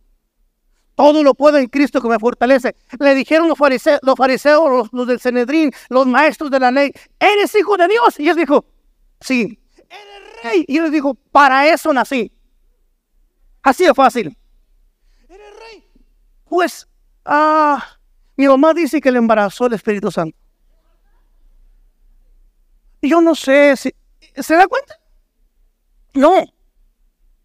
Todo 0.96 1.22
lo 1.22 1.34
puedo 1.34 1.58
en 1.58 1.68
Cristo 1.68 2.00
que 2.00 2.08
me 2.08 2.18
fortalece. 2.18 2.74
Le 2.98 3.14
dijeron 3.14 3.48
los 3.48 3.56
fariseos, 3.56 4.00
los, 4.02 4.16
fariseos, 4.16 4.88
los, 4.92 5.06
del 5.06 5.20
Cenedrín, 5.20 5.70
los 5.88 6.06
maestros 6.06 6.50
de 6.50 6.58
la 6.58 6.72
ley, 6.72 6.92
¿eres 7.20 7.54
hijo 7.54 7.76
de 7.76 7.86
Dios? 7.86 8.18
Y 8.18 8.28
él 8.28 8.36
dijo, 8.36 8.64
sí. 9.20 9.60
¿Eres 9.76 10.42
rey? 10.42 10.64
Y 10.66 10.78
él 10.78 10.90
dijo, 10.90 11.14
para 11.14 11.68
eso 11.72 11.92
nací. 11.92 12.32
Así 13.62 13.84
de 13.84 13.94
fácil. 13.94 14.36
¿Eres 15.28 15.50
rey? 15.70 15.84
Pues, 16.48 16.88
ah, 17.24 17.84
mi 18.36 18.48
mamá 18.48 18.74
dice 18.74 19.00
que 19.00 19.12
le 19.12 19.18
embarazó 19.18 19.66
el 19.66 19.74
Espíritu 19.74 20.10
Santo. 20.10 20.36
Y 23.00 23.10
yo 23.10 23.20
no 23.20 23.34
sé 23.34 23.76
si... 23.76 23.94
¿Se 24.34 24.54
da 24.54 24.66
cuenta? 24.66 24.98
No. 26.14 26.44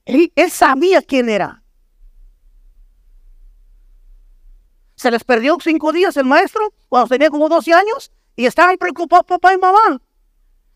Él, 0.05 0.31
sabía 0.49 1.01
quién 1.01 1.29
era. 1.29 1.60
Se 5.01 5.09
les 5.09 5.23
perdió 5.23 5.57
cinco 5.59 5.91
días 5.91 6.15
el 6.15 6.25
maestro 6.25 6.75
cuando 6.87 7.07
tenía 7.07 7.31
como 7.31 7.49
12 7.49 7.73
años 7.73 8.11
y 8.35 8.45
estaban 8.45 8.77
preocupados 8.77 9.25
papá 9.25 9.51
y 9.51 9.57
mamá. 9.57 9.99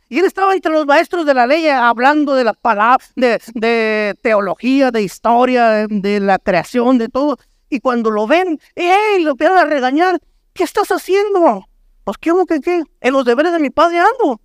Y 0.10 0.18
él 0.18 0.26
estaba 0.26 0.56
entre 0.56 0.72
los 0.72 0.88
maestros 0.88 1.28
de 1.28 1.36
la 1.36 1.46
ley 1.46 1.68
hablando 1.68 2.34
de 2.34 2.44
la 2.44 2.54
palabra, 2.54 3.06
de, 3.16 4.18
teología, 4.24 4.90
de 4.90 5.04
historia, 5.04 5.86
de 5.88 6.20
la 6.20 6.40
creación, 6.40 6.98
de 6.98 7.08
todo. 7.08 7.38
Y 7.70 7.82
cuando 7.82 8.10
lo 8.10 8.26
ven, 8.26 8.60
¡ey! 8.74 9.22
Lo 9.22 9.32
empiezan 9.32 9.60
a 9.60 9.66
regañar. 9.66 10.20
¿Qué 10.54 10.64
estás 10.64 10.92
haciendo? 10.92 11.64
Pues, 12.04 12.18
¿qué 12.18 12.34
que 12.48 12.62
qué? 12.62 12.82
En 13.02 13.14
los 13.14 13.26
deberes 13.26 13.52
de 13.52 13.60
mi 13.60 13.70
padre 13.70 14.00
ando. 14.00 14.42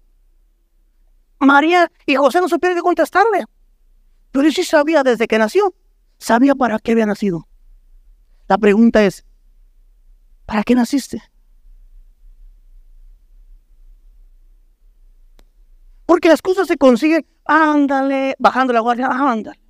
María 1.39 1.91
y 2.05 2.17
José 2.17 2.43
no 2.43 2.51
supieron 2.51 2.77
qué 2.77 2.83
contestarle. 2.83 3.47
Pero 4.31 4.45
él 4.45 4.53
sí 4.53 4.63
sabía 4.63 5.03
desde 5.03 5.27
que 5.27 5.39
nació. 5.39 5.73
Sabía 6.19 6.55
para 6.55 6.79
qué 6.81 6.93
había 6.93 7.07
nacido. 7.07 7.49
La 8.47 8.59
pregunta 8.59 9.03
es, 9.03 9.25
¿para 10.51 10.65
qué 10.65 10.75
naciste? 10.75 11.23
Porque 16.07 16.29
las 16.29 16.43
cosas 16.43 16.67
se 16.67 16.77
consiguen, 16.77 17.25
ándale, 17.45 18.35
bajando 18.37 18.73
la 18.73 18.81
guardia, 18.81 19.07
ándale. 19.07 19.61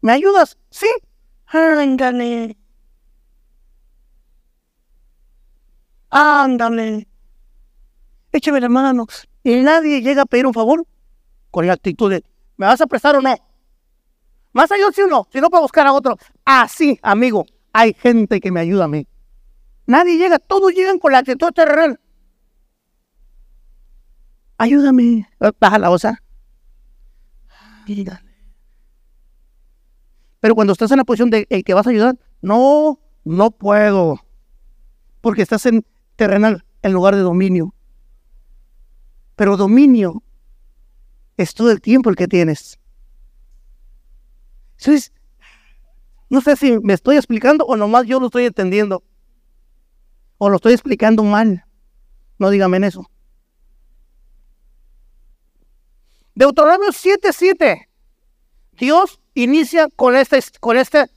¿Me 0.00 0.12
ayudas? 0.12 0.56
Sí, 0.70 0.86
ándale. 1.46 2.56
Ándale. 6.10 7.08
Échame 8.30 8.60
la 8.60 8.68
mano. 8.68 9.08
Y 9.42 9.56
nadie 9.56 10.02
llega 10.02 10.22
a 10.22 10.26
pedir 10.26 10.46
un 10.46 10.54
favor 10.54 10.86
con 11.50 11.66
la 11.66 11.72
actitud 11.72 12.12
de, 12.12 12.22
¿me 12.56 12.66
vas 12.66 12.80
a 12.80 12.86
prestar 12.86 13.16
o 13.16 13.20
no? 13.20 13.34
Más 14.52 14.70
allá 14.70 14.84
si 14.94 15.02
uno, 15.02 15.26
si 15.32 15.40
no 15.40 15.50
para 15.50 15.62
buscar 15.62 15.84
a 15.88 15.92
otro. 15.92 16.16
Así, 16.44 16.96
amigo, 17.02 17.44
hay 17.72 17.92
gente 17.92 18.40
que 18.40 18.52
me 18.52 18.60
ayuda 18.60 18.84
a 18.84 18.88
mí. 18.88 19.04
Nadie 19.90 20.18
llega, 20.18 20.38
todos 20.38 20.72
llegan 20.72 21.00
con 21.00 21.10
la 21.10 21.18
actitud 21.18 21.50
terrenal. 21.50 21.98
Ayúdame. 24.56 25.28
Baja 25.58 25.80
la 25.80 25.90
osa. 25.90 26.22
Pero 30.38 30.54
cuando 30.54 30.74
estás 30.74 30.92
en 30.92 30.98
la 30.98 31.04
posición 31.04 31.30
de 31.30 31.44
el 31.50 31.64
que 31.64 31.74
vas 31.74 31.88
a 31.88 31.90
ayudar, 31.90 32.16
no, 32.40 33.00
no 33.24 33.50
puedo. 33.50 34.24
Porque 35.20 35.42
estás 35.42 35.66
en 35.66 35.84
terrenal 36.14 36.64
en 36.82 36.92
lugar 36.92 37.16
de 37.16 37.22
dominio. 37.22 37.74
Pero 39.34 39.56
dominio 39.56 40.22
es 41.36 41.52
todo 41.52 41.72
el 41.72 41.80
tiempo 41.80 42.10
el 42.10 42.16
que 42.16 42.28
tienes. 42.28 42.78
No 46.28 46.40
sé 46.40 46.54
si 46.54 46.78
me 46.78 46.92
estoy 46.92 47.16
explicando 47.16 47.64
o 47.64 47.76
nomás 47.76 48.06
yo 48.06 48.20
lo 48.20 48.26
estoy 48.26 48.44
entendiendo. 48.44 49.02
O 50.42 50.48
lo 50.48 50.56
estoy 50.56 50.72
explicando 50.72 51.22
mal. 51.22 51.66
No 52.38 52.48
dígame 52.48 52.78
en 52.78 52.84
eso. 52.84 53.10
Deuteronomio 56.34 56.92
7:7. 56.92 57.88
Dios 58.72 59.20
inicia 59.34 59.88
con 59.94 60.16
este, 60.16 60.40
con 60.58 60.78
este 60.78 61.10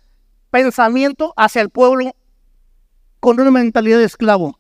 pensamiento 0.50 1.34
hacia 1.38 1.62
el 1.62 1.70
pueblo 1.70 2.12
con 3.22 3.40
una 3.40 3.50
mentalidad 3.50 4.00
de 4.00 4.04
esclavo. 4.04 4.60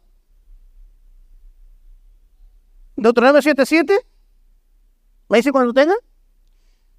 Deuteronomio 2.96 3.41
7:7. 3.41 4.00
¿Me 5.27 5.38
dice 5.39 5.51
cuando 5.51 5.74
tenga? 5.74 5.96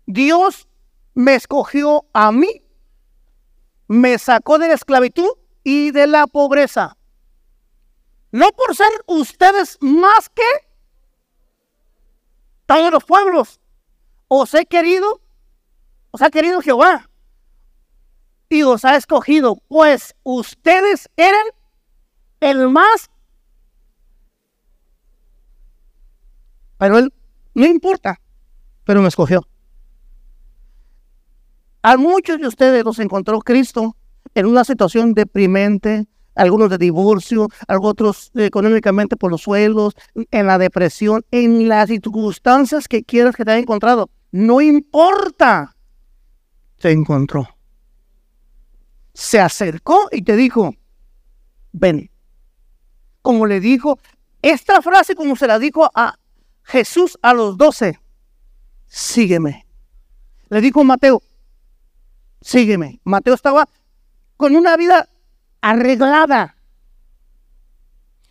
Dios 0.04 0.68
me 1.14 1.34
escogió 1.34 2.04
a 2.12 2.30
mí, 2.30 2.62
me 3.88 4.18
sacó 4.18 4.58
de 4.58 4.68
la 4.68 4.74
esclavitud 4.74 5.30
y 5.62 5.92
de 5.92 6.06
la 6.06 6.26
pobreza. 6.26 6.98
No 8.34 8.50
por 8.50 8.74
ser 8.74 8.90
ustedes 9.06 9.78
más 9.80 10.28
que 10.28 10.42
todos 12.66 12.90
los 12.90 13.04
pueblos. 13.04 13.60
Os 14.26 14.52
he 14.54 14.66
querido, 14.66 15.20
os 16.10 16.20
ha 16.20 16.30
querido 16.30 16.60
Jehová. 16.60 17.08
Y 18.48 18.64
os 18.64 18.84
ha 18.84 18.96
escogido, 18.96 19.62
pues 19.68 20.16
ustedes 20.24 21.08
eran 21.16 21.46
el 22.40 22.68
más 22.70 23.08
Pero 26.76 26.98
él, 26.98 27.14
no 27.54 27.66
importa, 27.66 28.20
pero 28.82 29.00
me 29.00 29.06
escogió. 29.06 29.46
A 31.82 31.96
muchos 31.96 32.40
de 32.40 32.48
ustedes 32.48 32.84
los 32.84 32.98
encontró 32.98 33.38
Cristo 33.38 33.96
en 34.34 34.46
una 34.46 34.64
situación 34.64 35.14
deprimente, 35.14 36.08
algunos 36.34 36.70
de 36.70 36.78
divorcio, 36.78 37.48
otros 37.68 38.30
económicamente 38.34 39.16
por 39.16 39.30
los 39.30 39.42
suelos, 39.42 39.94
en 40.30 40.46
la 40.46 40.58
depresión, 40.58 41.24
en 41.30 41.68
las 41.68 41.88
circunstancias 41.88 42.88
que 42.88 43.04
quieras 43.04 43.36
que 43.36 43.44
te 43.44 43.52
haya 43.52 43.60
encontrado. 43.60 44.10
No 44.32 44.60
importa. 44.60 45.76
Se 46.78 46.90
encontró. 46.90 47.48
Se 49.12 49.38
acercó 49.38 50.08
y 50.10 50.22
te 50.22 50.34
dijo, 50.34 50.74
ven, 51.72 52.10
como 53.22 53.46
le 53.46 53.60
dijo, 53.60 53.98
esta 54.42 54.82
frase 54.82 55.14
como 55.14 55.36
se 55.36 55.46
la 55.46 55.58
dijo 55.58 55.88
a 55.94 56.18
Jesús 56.64 57.18
a 57.22 57.32
los 57.32 57.56
doce, 57.56 58.00
sígueme. 58.86 59.66
Le 60.48 60.60
dijo 60.60 60.84
Mateo, 60.84 61.22
sígueme. 62.40 63.00
Mateo 63.04 63.34
estaba 63.34 63.68
con 64.36 64.56
una 64.56 64.76
vida 64.76 65.08
arreglada, 65.64 66.58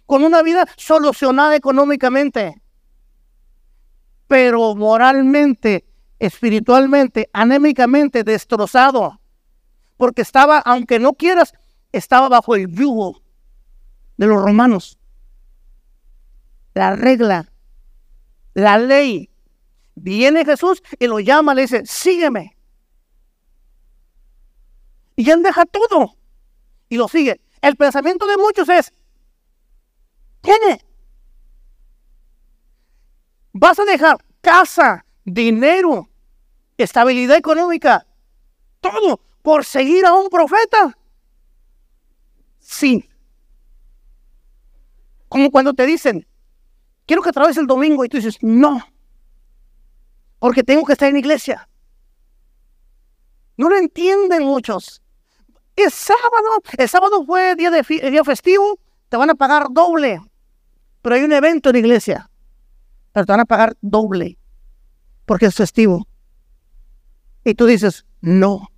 con 0.06 0.24
una 0.24 0.44
vida 0.44 0.68
solucionada 0.78 1.56
económicamente, 1.56 2.62
pero 4.28 4.75
moralmente, 4.75 5.84
espiritualmente, 6.20 7.32
anémicamente 7.34 8.24
destrozado, 8.24 9.20
porque 9.98 10.22
estaba, 10.22 10.60
aunque 10.60 11.00
no 11.00 11.13
quieras, 11.13 11.54
estaba 11.92 12.30
bajo 12.30 12.54
el 12.54 12.68
yugo 12.68 13.24
de 14.18 14.28
los 14.28 14.40
romanos. 14.40 15.00
La 16.75 16.96
regla, 16.96 17.52
la 18.54 18.78
ley. 18.78 19.32
Viene 19.96 20.46
Jesús 20.46 20.84
y 21.00 21.08
lo 21.08 21.20
llama, 21.20 21.56
le 21.56 21.63
dice, 21.63 21.82
sígueme. 21.86 22.56
Y 25.16 25.28
él 25.32 25.42
deja 25.42 25.66
todo 25.66 26.16
y 26.94 26.96
lo 26.96 27.08
sigue. 27.08 27.42
El 27.60 27.76
pensamiento 27.76 28.28
de 28.28 28.38
muchos 28.38 28.70
es, 28.70 28.94
tiene. 30.42 30.86
Vas 33.52 33.80
a 33.80 33.86
dejar 33.86 34.18
casa, 34.42 35.04
dinero, 35.26 36.08
estabilidad 36.78 37.36
económica, 37.36 38.06
todo 38.80 39.20
por 39.42 39.66
seguir 39.66 40.06
a 40.06 40.14
un 40.14 40.30
profeta. 40.30 40.96
Sí. 42.60 43.10
Como 45.28 45.50
cuando 45.50 45.74
te 45.74 45.88
dicen, 45.88 46.28
quiero 47.08 47.24
que 47.24 47.32
trabajes 47.32 47.58
el 47.58 47.66
domingo 47.66 48.06
y 48.06 48.10
tú 48.10 48.18
dices, 48.18 48.38
no, 48.42 48.86
porque 50.38 50.62
tengo 50.62 50.86
que 50.86 50.94
estar 50.94 51.10
en 51.10 51.18
iglesia. 51.18 51.68
No 53.58 53.70
lo 53.70 53.78
entienden 53.78 54.44
muchos. 54.44 55.02
Es 55.75 55.94
sábado, 55.94 56.62
el 56.77 56.88
sábado 56.88 57.25
fue 57.25 57.56
día, 57.56 58.24
festivo, 58.24 58.80
te 59.10 59.18
van 59.18 59.30
a 59.30 59.36
pagar 59.36 59.68
doble. 59.72 60.22
Pero 61.01 61.15
hay 61.15 61.24
un 61.24 61.34
evento 61.34 61.70
en 61.70 61.74
la 61.74 61.80
iglesia, 61.80 62.30
pero 63.12 63.25
te 63.25 63.32
van 63.32 63.42
a 63.42 63.46
pagar 63.46 63.75
doble, 63.82 64.38
porque 65.25 65.48
es 65.48 65.56
festivo. 65.56 66.08
Y 67.44 67.56
tú 67.56 67.65
dices, 67.65 68.06
no. 68.22 68.70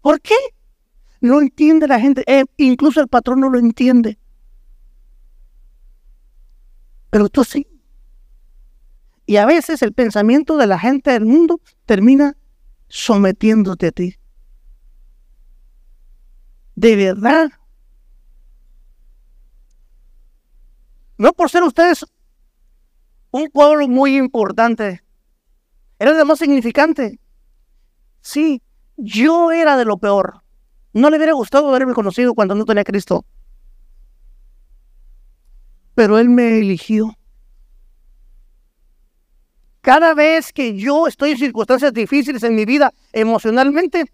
¿Por 0.00 0.20
qué? 0.20 0.36
No 1.20 1.40
entiende 1.40 1.88
la 1.88 1.98
gente, 1.98 2.22
eh, 2.26 2.44
incluso 2.56 3.00
el 3.00 3.08
patrón 3.08 3.40
no 3.40 3.50
lo 3.50 3.58
entiende. 3.58 4.18
Pero 7.10 7.28
tú 7.28 7.42
sí. 7.44 7.66
Y 9.26 9.36
a 9.36 9.46
veces 9.46 9.82
el 9.82 9.92
pensamiento 9.92 10.56
de 10.56 10.66
la 10.66 10.78
gente 10.78 11.10
del 11.10 11.26
mundo 11.26 11.60
termina 11.84 12.37
sometiéndote 12.88 13.88
a 13.88 13.92
ti. 13.92 14.18
De 16.74 16.96
verdad. 16.96 17.50
No 21.16 21.32
por 21.32 21.50
ser 21.50 21.64
ustedes 21.64 22.06
un 23.30 23.48
pueblo 23.50 23.88
muy 23.88 24.16
importante. 24.16 25.02
Era 25.98 26.12
lo 26.12 26.24
más 26.24 26.38
significante. 26.38 27.18
Sí, 28.20 28.62
yo 28.96 29.50
era 29.50 29.76
de 29.76 29.84
lo 29.84 29.98
peor. 29.98 30.42
No 30.92 31.10
le 31.10 31.16
hubiera 31.16 31.32
gustado 31.32 31.68
haberme 31.68 31.94
conocido 31.94 32.34
cuando 32.34 32.54
no 32.54 32.64
tenía 32.64 32.84
Cristo. 32.84 33.24
Pero 35.94 36.18
Él 36.18 36.28
me 36.28 36.58
eligió. 36.58 37.17
Cada 39.80 40.14
vez 40.14 40.52
que 40.52 40.76
yo 40.76 41.06
estoy 41.06 41.32
en 41.32 41.38
circunstancias 41.38 41.92
difíciles 41.92 42.42
en 42.42 42.54
mi 42.54 42.64
vida 42.64 42.92
emocionalmente, 43.12 44.10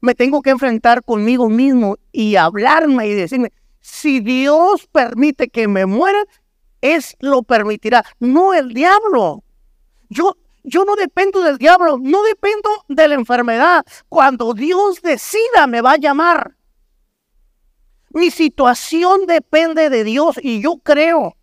me 0.00 0.14
tengo 0.14 0.42
que 0.42 0.50
enfrentar 0.50 1.02
conmigo 1.02 1.48
mismo 1.48 1.96
y 2.12 2.36
hablarme 2.36 3.08
y 3.08 3.14
decirme, 3.14 3.52
si 3.80 4.20
Dios 4.20 4.86
permite 4.86 5.48
que 5.48 5.68
me 5.68 5.86
muera, 5.86 6.22
es 6.80 7.16
lo 7.20 7.42
permitirá, 7.42 8.04
no 8.20 8.54
el 8.54 8.74
diablo. 8.74 9.42
Yo 10.08 10.36
yo 10.64 10.84
no 10.86 10.96
dependo 10.96 11.42
del 11.42 11.58
diablo, 11.58 11.98
no 12.00 12.22
dependo 12.22 12.70
de 12.88 13.06
la 13.08 13.14
enfermedad. 13.14 13.84
Cuando 14.08 14.54
Dios 14.54 15.02
decida 15.02 15.66
me 15.68 15.82
va 15.82 15.92
a 15.92 15.98
llamar. 15.98 16.56
Mi 18.10 18.30
situación 18.30 19.26
depende 19.26 19.90
de 19.90 20.04
Dios 20.04 20.40
y 20.42 20.62
yo 20.62 20.78
creo, 20.82 21.36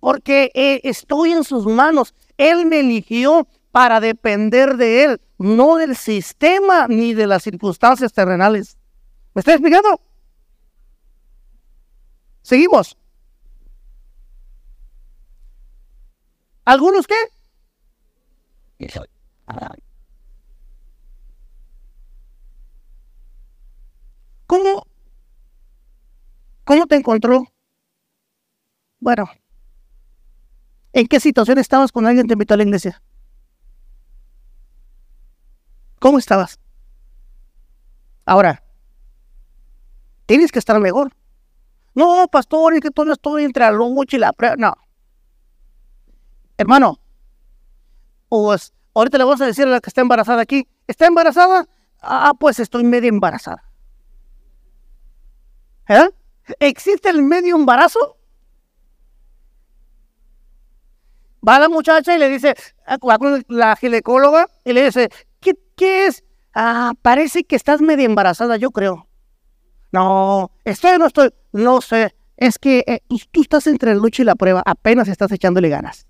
porque 0.00 0.50
eh, 0.54 0.80
estoy 0.84 1.32
en 1.32 1.44
sus 1.44 1.66
manos. 1.66 2.14
Él 2.36 2.66
me 2.66 2.80
eligió 2.80 3.46
para 3.72 4.00
depender 4.00 4.76
de 4.76 5.04
Él, 5.04 5.20
no 5.38 5.76
del 5.76 5.96
sistema 5.96 6.86
ni 6.88 7.14
de 7.14 7.26
las 7.26 7.42
circunstancias 7.42 8.12
terrenales. 8.12 8.78
¿Me 9.34 9.40
está 9.40 9.52
explicando? 9.52 10.00
Seguimos. 12.42 12.96
¿Algunos 16.64 17.06
qué? 17.06 17.14
¿Cómo? 24.46 24.86
¿Cómo 26.64 26.86
te 26.86 26.96
encontró? 26.96 27.44
Bueno, 28.98 29.28
¿en 30.96 31.06
qué 31.08 31.20
situación 31.20 31.58
estabas 31.58 31.92
cuando 31.92 32.08
alguien 32.08 32.26
te 32.26 32.32
invitó 32.32 32.54
a 32.54 32.56
la 32.56 32.62
iglesia? 32.62 33.02
¿Cómo 35.98 36.18
estabas? 36.18 36.58
Ahora, 38.24 38.64
tienes 40.24 40.50
que 40.50 40.58
estar 40.58 40.80
mejor. 40.80 41.12
No, 41.94 42.26
pastor, 42.28 42.74
es 42.74 42.80
que 42.80 42.90
todo 42.90 43.12
estoy 43.12 43.44
entre 43.44 43.64
la 43.64 43.72
lucha 43.72 44.16
y 44.16 44.20
la 44.20 44.32
prueba. 44.32 44.56
No. 44.56 44.74
Hermano, 46.56 46.98
pues 48.30 48.72
ahorita 48.94 49.18
le 49.18 49.24
vamos 49.24 49.40
a 49.42 49.46
decir 49.46 49.66
a 49.66 49.70
la 49.70 49.80
que 49.80 49.90
está 49.90 50.00
embarazada 50.00 50.40
aquí, 50.40 50.66
¿está 50.86 51.06
embarazada? 51.06 51.68
Ah, 52.00 52.32
pues 52.40 52.58
estoy 52.58 52.84
medio 52.84 53.10
embarazada. 53.10 53.70
¿Eh? 55.88 56.08
¿Existe 56.58 57.10
el 57.10 57.22
medio 57.22 57.54
embarazo? 57.54 58.15
Va 61.46 61.58
la 61.58 61.68
muchacha 61.68 62.14
y 62.14 62.18
le 62.18 62.28
dice, 62.28 62.54
va 63.08 63.18
con 63.18 63.44
la 63.48 63.76
ginecóloga 63.76 64.48
y 64.64 64.72
le 64.72 64.84
dice, 64.84 65.10
¿qué, 65.40 65.54
qué 65.76 66.06
es? 66.06 66.24
Ah, 66.54 66.92
parece 67.02 67.44
que 67.44 67.54
estás 67.56 67.80
medio 67.80 68.06
embarazada, 68.06 68.56
yo 68.56 68.70
creo. 68.70 69.06
No, 69.92 70.50
estoy 70.64 70.92
o 70.92 70.98
no 70.98 71.06
estoy, 71.06 71.30
no 71.52 71.80
sé. 71.80 72.14
Es 72.36 72.58
que 72.58 72.84
eh, 72.86 73.00
tú 73.30 73.42
estás 73.42 73.66
entre 73.66 73.94
la 73.94 74.00
lucha 74.00 74.22
y 74.22 74.24
la 74.24 74.34
prueba, 74.34 74.62
apenas 74.66 75.08
estás 75.08 75.30
echándole 75.32 75.68
ganas. 75.68 76.06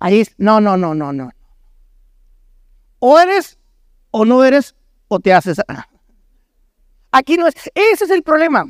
Ahí 0.00 0.20
es, 0.20 0.34
no, 0.38 0.60
no, 0.60 0.76
no, 0.76 0.94
no, 0.94 1.12
no. 1.12 1.30
O 2.98 3.18
eres 3.18 3.58
o 4.10 4.24
no 4.24 4.44
eres 4.44 4.74
o 5.08 5.20
te 5.20 5.32
haces. 5.32 5.60
Aquí 7.10 7.36
no 7.36 7.46
es. 7.46 7.54
Ese 7.74 8.04
es 8.04 8.10
el 8.10 8.22
problema. 8.22 8.64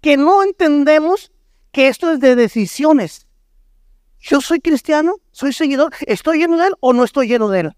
Que 0.00 0.16
no 0.16 0.42
entendemos 0.42 1.30
que 1.72 1.88
esto 1.88 2.10
es 2.10 2.20
de 2.20 2.34
decisiones. 2.34 3.28
Yo 4.20 4.40
soy 4.40 4.60
cristiano, 4.60 5.14
soy 5.32 5.52
seguidor, 5.52 5.92
¿estoy 6.06 6.38
lleno 6.38 6.58
de 6.58 6.68
él 6.68 6.74
o 6.80 6.92
no 6.92 7.04
estoy 7.04 7.26
lleno 7.26 7.48
de 7.48 7.60
él? 7.60 7.72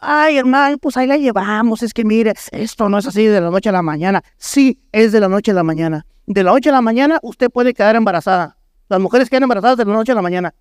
Ay, 0.00 0.38
hermano, 0.38 0.78
pues 0.78 0.96
ahí 0.96 1.06
la 1.06 1.16
llevamos. 1.16 1.82
Es 1.82 1.92
que 1.92 2.04
mire, 2.04 2.34
esto 2.52 2.88
no 2.88 2.98
es 2.98 3.06
así 3.06 3.26
de 3.26 3.40
la 3.40 3.50
noche 3.50 3.68
a 3.68 3.72
la 3.72 3.82
mañana. 3.82 4.22
Sí, 4.36 4.80
es 4.92 5.10
de 5.12 5.20
la 5.20 5.28
noche 5.28 5.50
a 5.50 5.54
la 5.54 5.64
mañana. 5.64 6.06
De 6.26 6.42
la 6.44 6.52
noche 6.52 6.68
a 6.68 6.72
la 6.72 6.82
mañana 6.82 7.18
usted 7.22 7.50
puede 7.50 7.74
quedar 7.74 7.96
embarazada. 7.96 8.56
Las 8.88 9.00
mujeres 9.00 9.28
quedan 9.28 9.44
embarazadas 9.44 9.76
de 9.76 9.84
la 9.84 9.92
noche 9.92 10.12
a 10.12 10.14
la 10.14 10.22
mañana. 10.22 10.54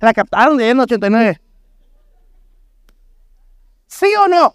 La 0.00 0.12
captaron 0.12 0.56
de 0.56 0.68
en 0.68 0.80
89. 0.80 1.40
¿Sí 3.86 4.06
o 4.20 4.28
no? 4.28 4.54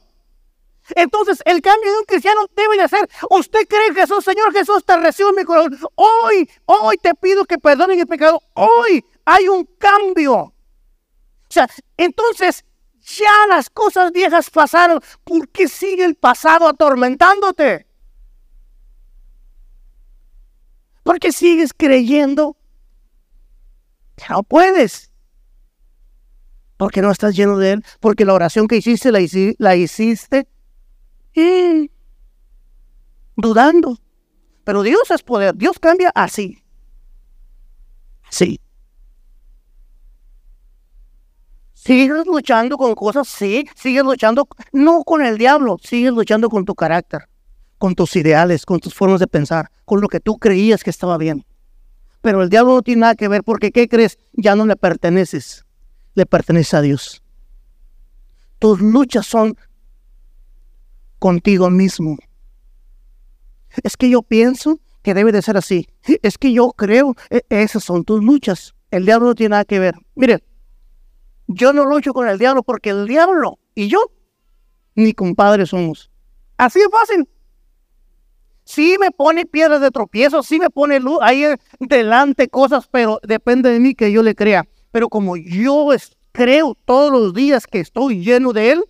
Entonces, 0.96 1.42
el 1.46 1.62
cambio 1.62 1.92
de 1.92 2.00
un 2.00 2.06
cristiano 2.06 2.48
debe 2.56 2.78
de 2.78 2.88
ser, 2.88 3.10
usted 3.30 3.68
cree 3.68 3.94
que 3.94 4.02
Jesús, 4.02 4.24
Señor 4.24 4.54
Jesús, 4.54 4.84
te 4.86 4.98
recibo 4.98 5.30
en 5.30 5.36
mi 5.36 5.44
corazón. 5.44 5.78
Hoy, 5.96 6.50
hoy 6.66 6.98
te 6.98 7.14
pido 7.16 7.46
que 7.46 7.58
perdonen 7.58 8.00
el 8.00 8.08
pecado. 8.08 8.42
Hoy 8.54 9.04
hay 9.26 9.48
un 9.48 9.66
cambio. 9.78 10.36
O 10.36 10.54
sea, 11.50 11.70
entonces 11.98 12.66
ya 13.00 13.48
las 13.50 13.70
cosas 13.70 14.12
viejas 14.12 14.50
pasaron. 14.50 15.02
¿Por 15.24 15.48
qué 15.50 15.68
sigue 15.68 16.06
el 16.06 16.16
pasado 16.16 16.68
atormentándote? 16.68 17.86
Porque 21.04 21.32
sigues 21.32 21.74
creyendo 21.74 22.58
que 24.16 24.26
no 24.30 24.44
puedes 24.44 25.12
porque 26.78 27.02
no 27.02 27.12
estás 27.12 27.36
lleno 27.36 27.58
de 27.58 27.74
Él, 27.74 27.86
porque 28.00 28.24
la 28.24 28.34
oración 28.34 28.68
que 28.68 28.78
hiciste 28.78 29.12
la, 29.12 29.76
hiciste 29.76 30.48
dudando. 33.36 33.98
Pero 34.64 34.84
Dios 34.84 35.10
es 35.12 35.24
poder, 35.24 35.56
Dios 35.56 35.80
cambia 35.80 36.12
así. 36.14 36.62
Sí. 38.30 38.60
Sigues 41.74 42.26
luchando 42.26 42.78
con 42.78 42.94
cosas, 42.96 43.30
sí, 43.30 43.66
sigues 43.76 44.04
luchando, 44.04 44.46
no 44.74 45.04
con 45.04 45.22
el 45.26 45.38
diablo, 45.38 45.78
sigues 45.82 46.12
luchando 46.12 46.50
con 46.50 46.66
tu 46.66 46.76
carácter, 46.76 47.30
con 47.78 47.96
tus 47.96 48.14
ideales, 48.18 48.66
con 48.66 48.80
tus 48.80 48.94
formas 48.94 49.22
de 49.22 49.28
pensar, 49.28 49.72
con 49.86 50.02
lo 50.02 50.10
que 50.10 50.20
tú 50.20 50.38
creías 50.38 50.84
que 50.84 50.90
estaba 50.90 51.18
bien. 51.18 51.46
Pero 52.20 52.44
el 52.44 52.50
diablo 52.50 52.74
no 52.74 52.82
tiene 52.82 53.02
nada 53.02 53.16
que 53.16 53.30
ver 53.30 53.44
porque, 53.44 53.72
¿qué 53.72 53.88
crees? 53.88 54.18
Ya 54.34 54.56
no 54.56 54.66
le 54.66 54.76
perteneces, 54.76 55.66
le 56.14 56.26
pertenece 56.26 56.76
a 56.76 56.82
Dios. 56.82 57.24
Tus 58.60 58.82
luchas 58.82 59.26
son 59.26 59.56
contigo 61.20 61.70
mismo. 61.70 62.18
Es 63.84 63.98
que 63.98 64.10
yo 64.10 64.22
pienso 64.22 64.80
que 65.02 65.14
debe 65.14 65.32
de 65.32 65.42
ser 65.42 65.58
así. 65.58 65.88
Es 66.22 66.38
que 66.38 66.52
yo 66.52 66.72
creo, 66.72 67.16
e, 67.30 67.42
esas 67.50 67.84
son 67.84 68.04
tus 68.04 68.24
luchas. 68.24 68.76
El 68.92 69.06
diablo 69.06 69.28
no 69.28 69.36
tiene 69.36 69.52
nada 69.52 69.66
que 69.66 69.80
ver. 69.80 69.96
Mire, 70.16 70.44
yo 71.48 71.74
no 71.74 71.86
lucho 71.86 72.14
con 72.14 72.28
el 72.28 72.38
diablo 72.38 72.64
porque 72.64 72.90
el 72.90 73.08
diablo 73.08 73.60
y 73.76 73.88
yo 73.88 74.00
ni 74.96 75.14
compadres 75.14 75.70
somos. 75.70 76.10
Así 76.58 76.80
de 76.80 76.90
fácil. 76.90 77.30
Sí 78.64 78.98
me 79.00 79.12
pone 79.12 79.46
piedras 79.46 79.80
de 79.80 79.92
tropiezo, 79.92 80.44
sí 80.44 80.60
me 80.60 80.70
pone 80.70 81.00
luz 81.00 81.20
ahí 81.22 81.46
delante 81.80 82.50
cosas, 82.50 82.88
pero 82.92 83.20
depende 83.24 83.70
de 83.70 83.80
mí 83.80 83.96
que 83.96 84.12
yo 84.12 84.24
le 84.24 84.36
crea. 84.36 84.68
Pero 84.92 85.08
como 85.08 85.38
yo 85.38 85.88
creo 86.34 86.76
todos 86.84 87.12
los 87.12 87.34
días 87.34 87.66
que 87.66 87.80
estoy 87.80 88.24
lleno 88.24 88.52
de 88.52 88.72
Él, 88.72 88.84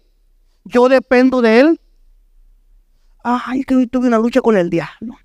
yo 0.64 0.90
dependo 0.90 1.42
de 1.42 1.60
Él. 1.60 1.82
Ay, 3.30 3.66
que 3.66 3.76
hoy 3.76 3.88
tuve 3.88 4.08
una 4.08 4.20
lucha 4.20 4.40
con 4.40 4.56
el 4.56 4.70
diablo. 4.70 5.18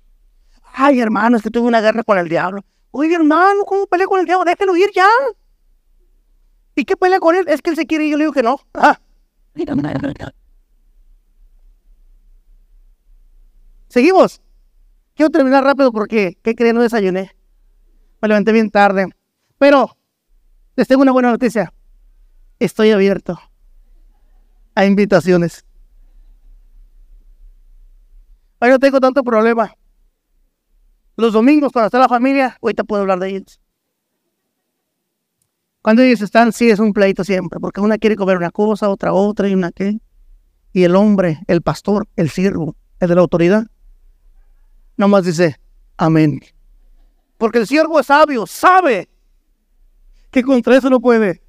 Ay, 0.73 0.99
hermano, 0.99 1.37
es 1.37 1.43
que 1.43 1.49
tuve 1.49 1.65
una 1.69 1.79
guerra 1.79 2.03
con 2.03 2.17
el 2.17 2.27
diablo. 2.27 2.61
Oye, 2.91 3.15
hermano, 3.15 3.63
¿cómo 3.63 3.87
peleé 3.87 4.07
con 4.07 4.19
el 4.19 4.25
diablo? 4.25 4.43
Déjelo 4.43 4.75
ir 4.75 4.89
ya. 4.93 5.07
¿Y 6.75 6.83
qué 6.83 6.97
pelea 6.97 7.21
con 7.21 7.33
él? 7.33 7.45
Es 7.47 7.61
que 7.61 7.69
él 7.69 7.77
se 7.77 7.85
quiere 7.85 8.05
y 8.05 8.09
yo 8.11 8.17
le 8.17 8.25
digo 8.25 8.33
que 8.33 8.43
no. 8.43 8.59
Ah. 8.73 8.99
Seguimos. 13.87 14.41
Quiero 15.15 15.29
terminar 15.29 15.63
rápido 15.63 15.93
porque, 15.93 16.37
¿qué 16.43 16.55
creen? 16.55 16.75
No 16.75 16.81
desayuné. 16.81 17.33
Me 18.21 18.27
levanté 18.27 18.51
bien 18.51 18.69
tarde. 18.69 19.07
Pero 19.57 19.95
les 20.75 20.89
tengo 20.89 21.03
una 21.03 21.13
buena 21.13 21.31
noticia. 21.31 21.73
Estoy 22.59 22.91
abierto 22.91 23.39
a 24.75 24.83
invitaciones. 24.83 25.63
Hoy 28.63 28.69
no 28.69 28.79
tengo 28.79 29.01
tanto 29.01 29.25
problema. 29.25 29.75
Los 31.17 31.33
domingos, 31.33 31.73
cuando 31.73 31.87
está 31.87 31.99
la 31.99 32.07
familia, 32.07 32.57
ahorita 32.61 32.85
puedo 32.85 33.01
hablar 33.01 33.19
de 33.19 33.27
ellos. 33.27 33.59
Cuando 35.81 36.01
ellos 36.01 36.21
están, 36.21 36.53
sí 36.53 36.69
es 36.69 36.79
un 36.79 36.93
pleito 36.93 37.25
siempre, 37.25 37.59
porque 37.59 37.81
una 37.81 37.97
quiere 37.97 38.15
comer 38.15 38.37
una 38.37 38.51
cosa, 38.51 38.87
otra 38.87 39.11
otra 39.11 39.49
y 39.49 39.53
una 39.53 39.73
qué. 39.73 39.99
Y 40.71 40.85
el 40.85 40.95
hombre, 40.95 41.39
el 41.47 41.61
pastor, 41.61 42.07
el 42.15 42.29
siervo, 42.29 42.77
el 43.01 43.09
de 43.09 43.15
la 43.15 43.19
autoridad, 43.19 43.67
nomás 44.95 45.25
dice, 45.25 45.59
amén. 45.97 46.39
Porque 47.37 47.59
el 47.59 47.67
siervo 47.67 47.99
es 47.99 48.05
sabio, 48.05 48.47
sabe 48.47 49.09
que 50.31 50.41
contra 50.41 50.77
eso 50.77 50.89
no 50.89 51.01
puede. 51.01 51.43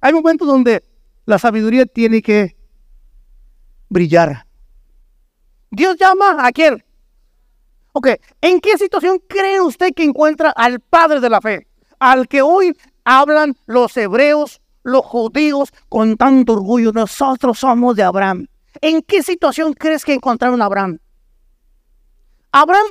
Hay 0.00 0.14
momentos 0.14 0.48
donde 0.48 0.82
la 1.26 1.38
sabiduría 1.38 1.84
tiene 1.84 2.22
que 2.22 2.56
brillar. 3.90 4.46
Dios 5.74 5.96
llama 5.98 6.46
a 6.46 6.52
quién? 6.52 6.84
Ok, 7.92 8.08
¿en 8.40 8.60
qué 8.60 8.78
situación 8.78 9.20
cree 9.28 9.60
usted 9.60 9.92
que 9.94 10.04
encuentra 10.04 10.50
al 10.50 10.80
Padre 10.80 11.20
de 11.20 11.30
la 11.30 11.40
fe? 11.40 11.66
Al 11.98 12.28
que 12.28 12.42
hoy 12.42 12.76
hablan 13.04 13.56
los 13.66 13.96
hebreos, 13.96 14.60
los 14.82 15.04
judíos 15.04 15.72
con 15.88 16.16
tanto 16.16 16.52
orgullo. 16.52 16.92
Nosotros 16.92 17.58
somos 17.58 17.96
de 17.96 18.04
Abraham. 18.04 18.46
¿En 18.80 19.02
qué 19.02 19.22
situación 19.22 19.72
crees 19.72 20.04
que 20.04 20.14
encontraron 20.14 20.62
a 20.62 20.66
Abraham? 20.66 20.98
Abraham 22.52 22.86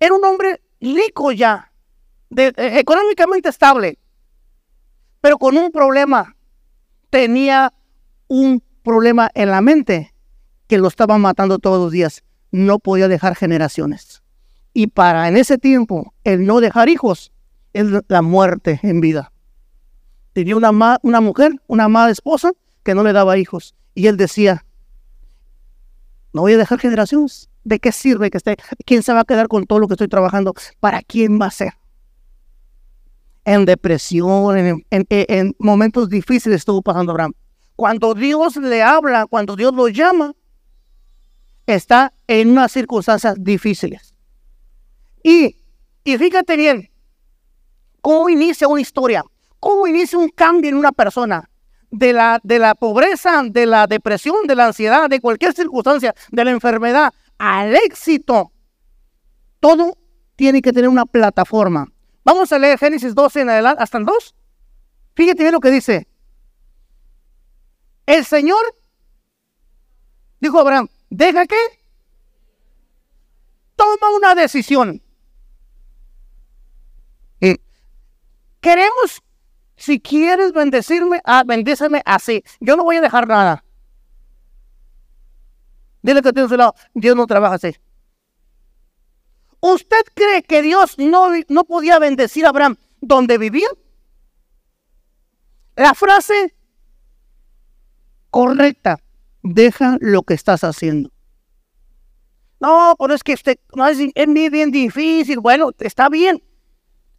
era 0.00 0.14
un 0.14 0.24
hombre 0.24 0.62
rico 0.80 1.30
ya, 1.32 1.72
eh, 2.36 2.52
económicamente 2.56 3.50
estable, 3.50 3.98
pero 5.20 5.36
con 5.36 5.56
un 5.58 5.70
problema. 5.70 6.34
Tenía 7.10 7.72
un 8.28 8.62
problema 8.82 9.30
en 9.34 9.50
la 9.50 9.60
mente 9.60 10.13
que 10.66 10.78
lo 10.78 10.88
estaba 10.88 11.18
matando 11.18 11.58
todos 11.58 11.78
los 11.78 11.92
días. 11.92 12.22
No 12.50 12.78
podía 12.78 13.08
dejar 13.08 13.34
generaciones. 13.34 14.22
Y 14.72 14.88
para 14.88 15.28
en 15.28 15.36
ese 15.36 15.58
tiempo, 15.58 16.12
el 16.24 16.46
no 16.46 16.60
dejar 16.60 16.88
hijos 16.88 17.32
es 17.72 17.86
la 18.08 18.22
muerte 18.22 18.80
en 18.82 19.00
vida. 19.00 19.32
Tenía 20.32 20.56
una, 20.56 20.98
una 21.02 21.20
mujer, 21.20 21.52
una 21.68 21.84
amada 21.84 22.10
esposa, 22.10 22.52
que 22.82 22.94
no 22.94 23.04
le 23.04 23.12
daba 23.12 23.38
hijos. 23.38 23.74
Y 23.94 24.08
él 24.08 24.16
decía, 24.16 24.64
no 26.32 26.42
voy 26.42 26.54
a 26.54 26.58
dejar 26.58 26.80
generaciones. 26.80 27.48
¿De 27.62 27.78
qué 27.78 27.92
sirve 27.92 28.30
que 28.30 28.38
esté? 28.38 28.56
¿Quién 28.84 29.02
se 29.02 29.12
va 29.12 29.20
a 29.20 29.24
quedar 29.24 29.48
con 29.48 29.64
todo 29.64 29.78
lo 29.78 29.88
que 29.88 29.94
estoy 29.94 30.08
trabajando? 30.08 30.52
¿Para 30.80 31.02
quién 31.02 31.40
va 31.40 31.46
a 31.46 31.50
ser? 31.50 31.72
En 33.44 33.64
depresión, 33.64 34.56
en, 34.56 34.84
en 34.90 35.54
momentos 35.58 36.08
difíciles 36.08 36.58
estuvo 36.58 36.82
pasando 36.82 37.12
Abraham. 37.12 37.32
Cuando 37.76 38.14
Dios 38.14 38.56
le 38.56 38.82
habla, 38.82 39.26
cuando 39.26 39.56
Dios 39.56 39.72
lo 39.74 39.88
llama, 39.88 40.34
está 41.66 42.12
en 42.26 42.50
unas 42.50 42.72
circunstancias 42.72 43.36
difíciles. 43.38 44.14
Y, 45.22 45.56
fíjate 46.04 46.56
bien, 46.56 46.90
cómo 48.00 48.28
inicia 48.28 48.68
una 48.68 48.80
historia, 48.80 49.24
cómo 49.58 49.86
inicia 49.86 50.18
un 50.18 50.28
cambio 50.28 50.70
en 50.70 50.76
una 50.76 50.92
persona. 50.92 51.48
De 51.96 52.12
la, 52.12 52.40
de 52.42 52.58
la 52.58 52.74
pobreza, 52.74 53.44
de 53.48 53.66
la 53.66 53.86
depresión, 53.86 54.48
de 54.48 54.56
la 54.56 54.66
ansiedad, 54.66 55.08
de 55.08 55.20
cualquier 55.20 55.52
circunstancia, 55.52 56.12
de 56.32 56.44
la 56.44 56.50
enfermedad, 56.50 57.14
al 57.38 57.76
éxito. 57.76 58.50
Todo 59.60 59.96
tiene 60.34 60.60
que 60.60 60.72
tener 60.72 60.88
una 60.88 61.06
plataforma. 61.06 61.86
Vamos 62.24 62.50
a 62.50 62.58
leer 62.58 62.80
Génesis 62.80 63.14
12 63.14 63.42
en 63.42 63.50
adelante, 63.50 63.80
hasta 63.80 63.98
el 63.98 64.06
2. 64.06 64.34
Fíjate 65.14 65.44
bien 65.44 65.52
lo 65.52 65.60
que 65.60 65.70
dice. 65.70 66.08
El 68.06 68.24
Señor 68.24 68.76
dijo 70.40 70.58
a 70.58 70.62
Abraham, 70.62 70.88
deja 71.16 71.46
que 71.46 71.56
toma 73.76 74.10
una 74.16 74.34
decisión. 74.34 75.00
Queremos, 78.64 79.22
si 79.76 80.00
quieres 80.00 80.54
bendecirme, 80.54 81.20
ah, 81.24 81.44
bendíceme 81.44 82.00
así. 82.06 82.42
Yo 82.60 82.76
no 82.76 82.84
voy 82.84 82.96
a 82.96 83.02
dejar 83.02 83.28
nada. 83.28 83.62
Dile 86.00 86.22
que 86.22 86.32
tiene 86.32 86.48
su 86.48 86.56
lado, 86.56 86.74
Dios 86.94 87.14
no 87.14 87.26
trabaja 87.26 87.56
así. 87.56 87.76
¿Usted 89.60 90.02
cree 90.14 90.42
que 90.42 90.62
Dios 90.62 90.98
no, 90.98 91.28
no 91.48 91.64
podía 91.64 91.98
bendecir 91.98 92.46
a 92.46 92.48
Abraham 92.48 92.76
donde 93.02 93.36
vivía? 93.36 93.68
La 95.76 95.92
frase 95.92 96.54
correcta, 98.30 98.98
deja 99.44 99.98
lo 100.00 100.22
que 100.22 100.34
estás 100.34 100.64
haciendo. 100.64 101.10
No, 102.60 102.96
pero 102.98 103.14
es 103.14 103.22
que 103.22 103.34
usted, 103.34 103.58
es, 103.90 103.98
es 104.14 104.50
bien 104.50 104.70
difícil. 104.70 105.38
Bueno, 105.38 105.70
está 105.78 106.08
bien. 106.08 106.42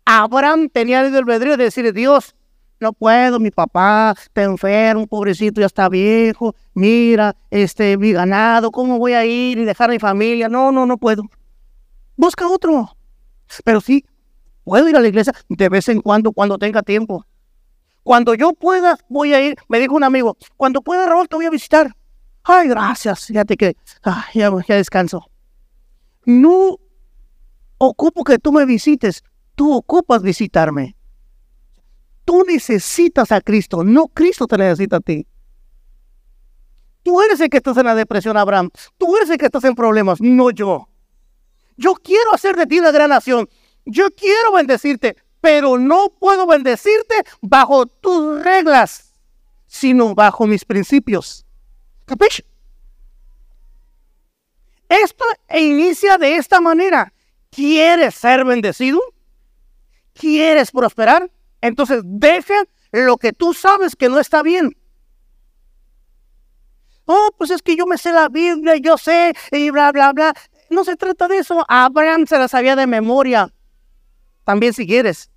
Abraham 0.06 0.70
tenía 0.70 1.02
el 1.02 1.16
albedrío 1.16 1.56
de 1.56 1.66
decirle, 1.66 1.92
Dios, 1.92 2.36
no 2.80 2.94
puedo, 2.94 3.40
mi 3.40 3.52
papá 3.52 4.14
está 4.18 4.44
enfermo, 4.44 5.08
pobrecito, 5.08 5.62
ya 5.62 5.68
está 5.68 5.88
viejo, 5.88 6.56
mira, 6.74 7.36
este, 7.50 7.98
mi 7.98 8.12
ganado, 8.12 8.70
¿cómo 8.72 9.00
voy 9.00 9.14
a 9.14 9.26
ir 9.26 9.58
y 9.58 9.66
dejar 9.66 9.90
a 9.90 9.94
mi 9.94 10.00
familia? 10.00 10.50
No, 10.50 10.72
no, 10.72 10.86
no 10.86 10.98
puedo. 10.98 11.24
Busca 12.18 12.48
otro. 12.48 12.96
Pero 13.64 13.82
sí, 13.82 14.06
puedo 14.64 14.90
ir 14.90 14.96
a 14.96 15.00
la 15.00 15.08
iglesia 15.08 15.34
de 15.48 15.70
vez 15.70 15.88
en 15.90 16.02
cuando, 16.02 16.32
cuando 16.32 16.58
tenga 16.58 16.82
tiempo. 16.82 17.26
Cuando 18.04 18.36
yo 18.36 18.54
pueda, 18.54 18.98
voy 19.10 19.34
a 19.34 19.42
ir, 19.42 19.56
me 19.68 19.80
dijo 19.80 19.96
un 19.96 20.04
amigo, 20.04 20.38
cuando 20.58 20.82
pueda, 20.82 21.08
Raúl, 21.08 21.28
te 21.28 21.36
voy 21.36 21.46
a 21.46 21.50
visitar. 21.50 21.96
Ay, 22.47 22.67
gracias, 22.67 23.25
fíjate 23.25 23.58
que 23.58 23.75
ya, 24.34 24.51
ya 24.67 24.75
descanso. 24.75 25.31
No 26.25 26.77
ocupo 27.79 28.23
que 28.23 28.38
tú 28.38 28.51
me 28.51 28.65
visites, 28.65 29.23
tú 29.55 29.73
ocupas 29.73 30.21
visitarme. 30.21 30.95
Tú 32.23 32.43
necesitas 32.43 33.31
a 33.31 33.41
Cristo, 33.41 33.84
no 33.84 34.08
Cristo 34.10 34.45
te 34.45 34.60
necesita 34.60 34.97
a 34.97 34.99
ti. 34.99 35.27
Tú 37.01 37.19
eres 37.21 37.39
el 37.39 37.49
que 37.49 37.58
estás 37.58 37.77
en 37.77 37.86
la 37.88 37.95
depresión, 37.95 38.38
Abraham. 38.38 38.69
Tú 38.99 39.17
eres 39.17 39.31
el 39.31 39.38
que 39.39 39.45
estás 39.45 39.63
en 39.63 39.73
problemas, 39.73 40.21
no 40.21 40.51
yo. 40.51 40.88
Yo 41.77 41.95
quiero 41.95 42.31
hacer 42.31 42.55
de 42.55 42.67
ti 42.67 42.79
una 42.79 42.91
gran 42.91 43.10
nación. 43.10 43.49
Yo 43.86 44.10
quiero 44.12 44.53
bendecirte, 44.53 45.15
pero 45.41 45.79
no 45.79 46.10
puedo 46.19 46.45
bendecirte 46.45 47.15
bajo 47.41 47.88
tus 47.88 48.43
reglas, 48.43 49.13
sino 49.65 50.13
bajo 50.13 50.45
mis 50.45 50.63
principios. 50.63 51.45
¿Capish? 52.06 52.44
esto 54.89 55.26
inicia 55.54 56.18
de 56.18 56.36
esta 56.36 56.62
manera. 56.62 57.13
¿Quieres 57.50 58.15
ser 58.15 58.46
bendecido? 58.46 59.00
¿Quieres 60.13 60.72
prosperar? 60.72 61.32
Entonces 61.62 62.02
deja 62.04 62.56
lo 62.91 63.18
que 63.18 63.34
tú 63.34 63.54
sabes 63.54 63.96
que 63.96 64.10
no 64.10 64.20
está 64.20 64.44
bien. 64.44 64.76
Oh, 67.06 67.30
pues 67.38 67.52
es 67.52 67.62
que 67.62 67.76
yo 67.76 67.86
me 67.86 67.98
sé 67.98 68.12
la 68.12 68.30
Biblia, 68.30 68.78
yo 68.78 68.98
sé, 68.98 69.34
y 69.52 69.70
bla, 69.70 69.91
bla, 69.91 70.12
bla. 70.12 70.34
No 70.70 70.84
se 70.84 70.96
trata 70.96 71.28
de 71.28 71.38
eso. 71.38 71.63
Abraham 71.68 72.26
se 72.26 72.38
la 72.38 72.48
sabía 72.48 72.76
de 72.76 72.88
memoria. 72.88 73.54
También 74.44 74.74
si 74.74 74.88
quieres. 74.88 75.30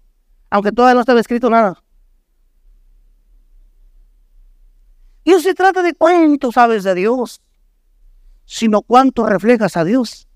Aunque 0.51 0.73
todavía 0.73 0.95
no 0.95 1.01
estaba 1.01 1.21
escrito 1.21 1.51
nada. 1.51 1.83
Y 5.29 5.33
no 5.33 5.41
se 5.41 5.53
trata 5.53 5.83
de 5.83 5.93
cuánto 5.93 6.51
sabes 6.53 6.85
de 6.85 6.95
Dios, 6.95 7.43
sino 8.47 8.81
cuánto 8.81 9.27
reflejas 9.27 9.77
a 9.77 9.85
Dios. 9.85 10.27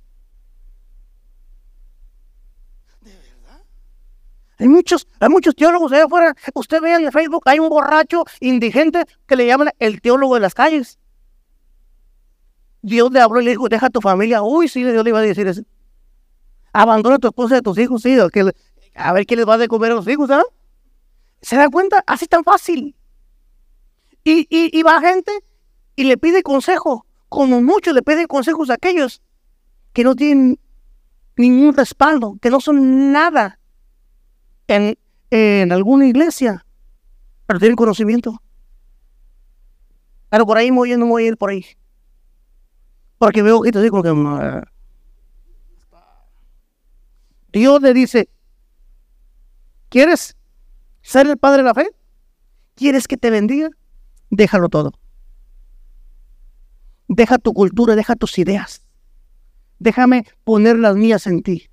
Hay 4.59 4.69
muchos, 4.69 5.09
hay 5.19 5.31
muchos 5.31 5.55
teólogos 5.55 5.93
allá 5.93 6.05
afuera. 6.05 6.37
Usted 6.53 6.83
ve 6.83 6.93
en 6.93 7.11
Facebook, 7.11 7.41
hay 7.47 7.59
un 7.59 7.71
borracho 7.71 8.27
indigente 8.41 9.07
que 9.27 9.35
le 9.35 9.47
llaman 9.47 9.71
el 9.79 10.03
teólogo 10.03 10.35
de 10.35 10.41
las 10.41 10.53
calles. 10.53 10.99
Dios 12.83 13.11
le 13.13 13.21
habló 13.23 13.41
y 13.41 13.45
le 13.45 13.51
dijo, 13.53 13.71
deja 13.71 13.89
tu 13.89 14.03
familia. 14.03 14.43
Uy, 14.43 14.69
sí, 14.69 14.85
Dios 14.85 15.03
le 15.03 15.09
iba 15.09 15.21
a 15.21 15.23
decir 15.23 15.47
eso. 15.47 15.63
Abandona 16.75 17.17
a 17.17 17.19
tu 17.19 17.29
esposa 17.29 17.55
y 17.55 17.59
a 17.61 17.63
tus 17.63 17.79
hijos, 17.79 18.03
sí. 18.03 18.15
a 18.95 19.13
ver 19.15 19.25
quién 19.25 19.41
les 19.41 19.49
va 19.49 19.55
a 19.55 19.69
comer 19.69 19.93
a 19.93 19.95
los 19.95 20.07
hijos, 20.07 20.31
¿ah? 20.31 20.45
¿Se 21.41 21.57
da 21.57 21.71
cuenta? 21.71 22.05
Así 22.07 22.27
tan 22.27 22.45
fácil. 22.45 22.95
Y, 24.25 24.47
y, 24.51 24.79
y 24.79 24.83
va 24.83 25.01
gente 25.01 25.33
y 25.97 26.05
le 26.05 26.17
pide 26.17 26.43
consejo. 26.43 27.07
Como 27.29 27.63
mucho 27.63 27.93
le 27.93 28.03
pide 28.03 28.27
consejos 28.27 28.71
a 28.71 28.75
aquellos 28.75 29.23
que 29.93 30.05
no 30.05 30.15
tienen 30.15 30.59
ningún 31.37 31.75
respaldo, 31.75 32.37
que 32.41 32.51
no 32.51 32.61
son 32.61 33.13
nada 33.13 33.59
en, 34.69 35.73
alguna 35.73 36.07
iglesia, 36.07 36.67
pero 37.47 37.59
tienen 37.59 37.77
conocimiento. 37.77 38.43
Pero 40.29 40.47
por 40.47 40.57
ahí 40.57 40.71
muy 40.71 40.97
no 40.97 41.07
voy 41.07 41.25
a 41.25 41.29
ir 41.29 41.37
por 41.37 41.51
ahí. 41.51 41.65
Porque 43.19 43.43
veo 43.43 43.65
esto 43.65 43.81
como 43.91 44.03
que... 44.03 44.63
Dios 47.53 47.83
le 47.83 47.93
dice, 47.93 48.31
¿quieres 49.91 50.37
ser 51.03 51.27
el 51.27 51.37
padre 51.37 51.59
de 51.59 51.65
la 51.65 51.75
fe? 51.75 51.91
¿Quieres 52.75 53.07
que 53.07 53.19
te 53.19 53.29
bendiga? 53.29 53.69
Déjalo 54.33 54.71
todo. 54.71 54.93
Deja 57.07 57.37
tu 57.37 57.53
cultura, 57.53 57.95
deja 57.95 58.17
tus 58.17 58.39
ideas. 58.39 58.87
Déjame 59.79 60.25
poner 60.43 60.79
las 60.79 60.97
mías 60.97 61.27
en 61.27 61.43
ti. 61.43 61.69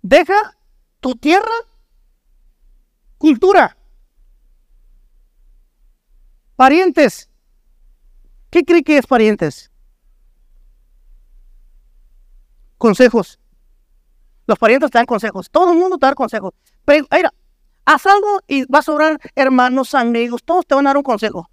Deja 0.00 0.56
tu 1.00 1.14
tierra, 1.16 1.58
cultura, 3.18 3.76
parientes. 6.56 7.28
¿Qué 8.48 8.64
cree 8.64 8.82
que 8.82 8.96
es 8.96 9.06
parientes? 9.06 9.70
Consejos. 12.78 13.38
Los 14.48 14.58
parientes 14.58 14.90
te 14.90 14.96
dan 14.96 15.04
consejos. 15.04 15.50
Todo 15.50 15.72
el 15.72 15.78
mundo 15.78 15.98
te 15.98 16.06
da 16.06 16.14
consejos. 16.14 16.54
Pero, 16.86 17.06
mira, 17.12 17.34
haz 17.84 18.06
algo 18.06 18.40
y 18.46 18.64
va 18.64 18.78
a 18.78 18.82
sobrar 18.82 19.20
hermanos, 19.34 19.94
amigos. 19.94 20.42
Todos 20.42 20.66
te 20.66 20.74
van 20.74 20.86
a 20.86 20.90
dar 20.90 20.96
un 20.96 21.02
consejo. 21.02 21.50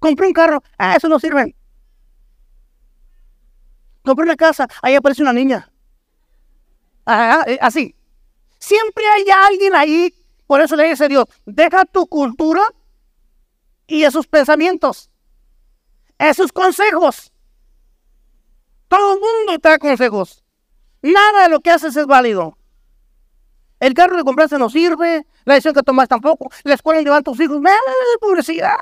Compré 0.00 0.26
un 0.26 0.32
carro. 0.32 0.64
Ah, 0.76 0.96
eso 0.96 1.08
no 1.08 1.20
sirve. 1.20 1.54
Compré 4.02 4.24
una 4.24 4.34
casa. 4.34 4.66
Ahí 4.82 4.96
aparece 4.96 5.22
una 5.22 5.32
niña. 5.32 5.70
Eh, 7.06 7.58
así. 7.60 7.94
Siempre 8.58 9.04
hay 9.06 9.24
alguien 9.46 9.76
ahí. 9.76 10.12
Por 10.48 10.60
eso 10.60 10.74
le 10.74 10.88
dice 10.88 11.06
Dios, 11.06 11.26
deja 11.44 11.84
tu 11.84 12.08
cultura 12.08 12.62
y 13.86 14.02
esos 14.02 14.26
pensamientos, 14.26 15.08
esos 16.18 16.50
consejos. 16.52 17.32
Todo 18.88 19.14
el 19.14 19.20
mundo 19.20 19.58
te 19.60 19.68
da 19.68 19.78
consejos. 19.78 20.42
Nada 21.12 21.44
de 21.44 21.48
lo 21.50 21.60
que 21.60 21.70
haces 21.70 21.96
es 21.96 22.06
válido. 22.06 22.56
El 23.78 23.94
carro 23.94 24.16
que 24.16 24.24
compraste 24.24 24.58
no 24.58 24.70
sirve, 24.70 25.26
la 25.44 25.54
decisión 25.54 25.74
que 25.74 25.82
tomas 25.82 26.08
tampoco, 26.08 26.50
la 26.64 26.74
escuela 26.74 27.02
llevan 27.02 27.22
tus 27.22 27.38
hijos, 27.40 27.60
nada 27.60 27.76
de 27.76 28.18
publicidad. 28.20 28.76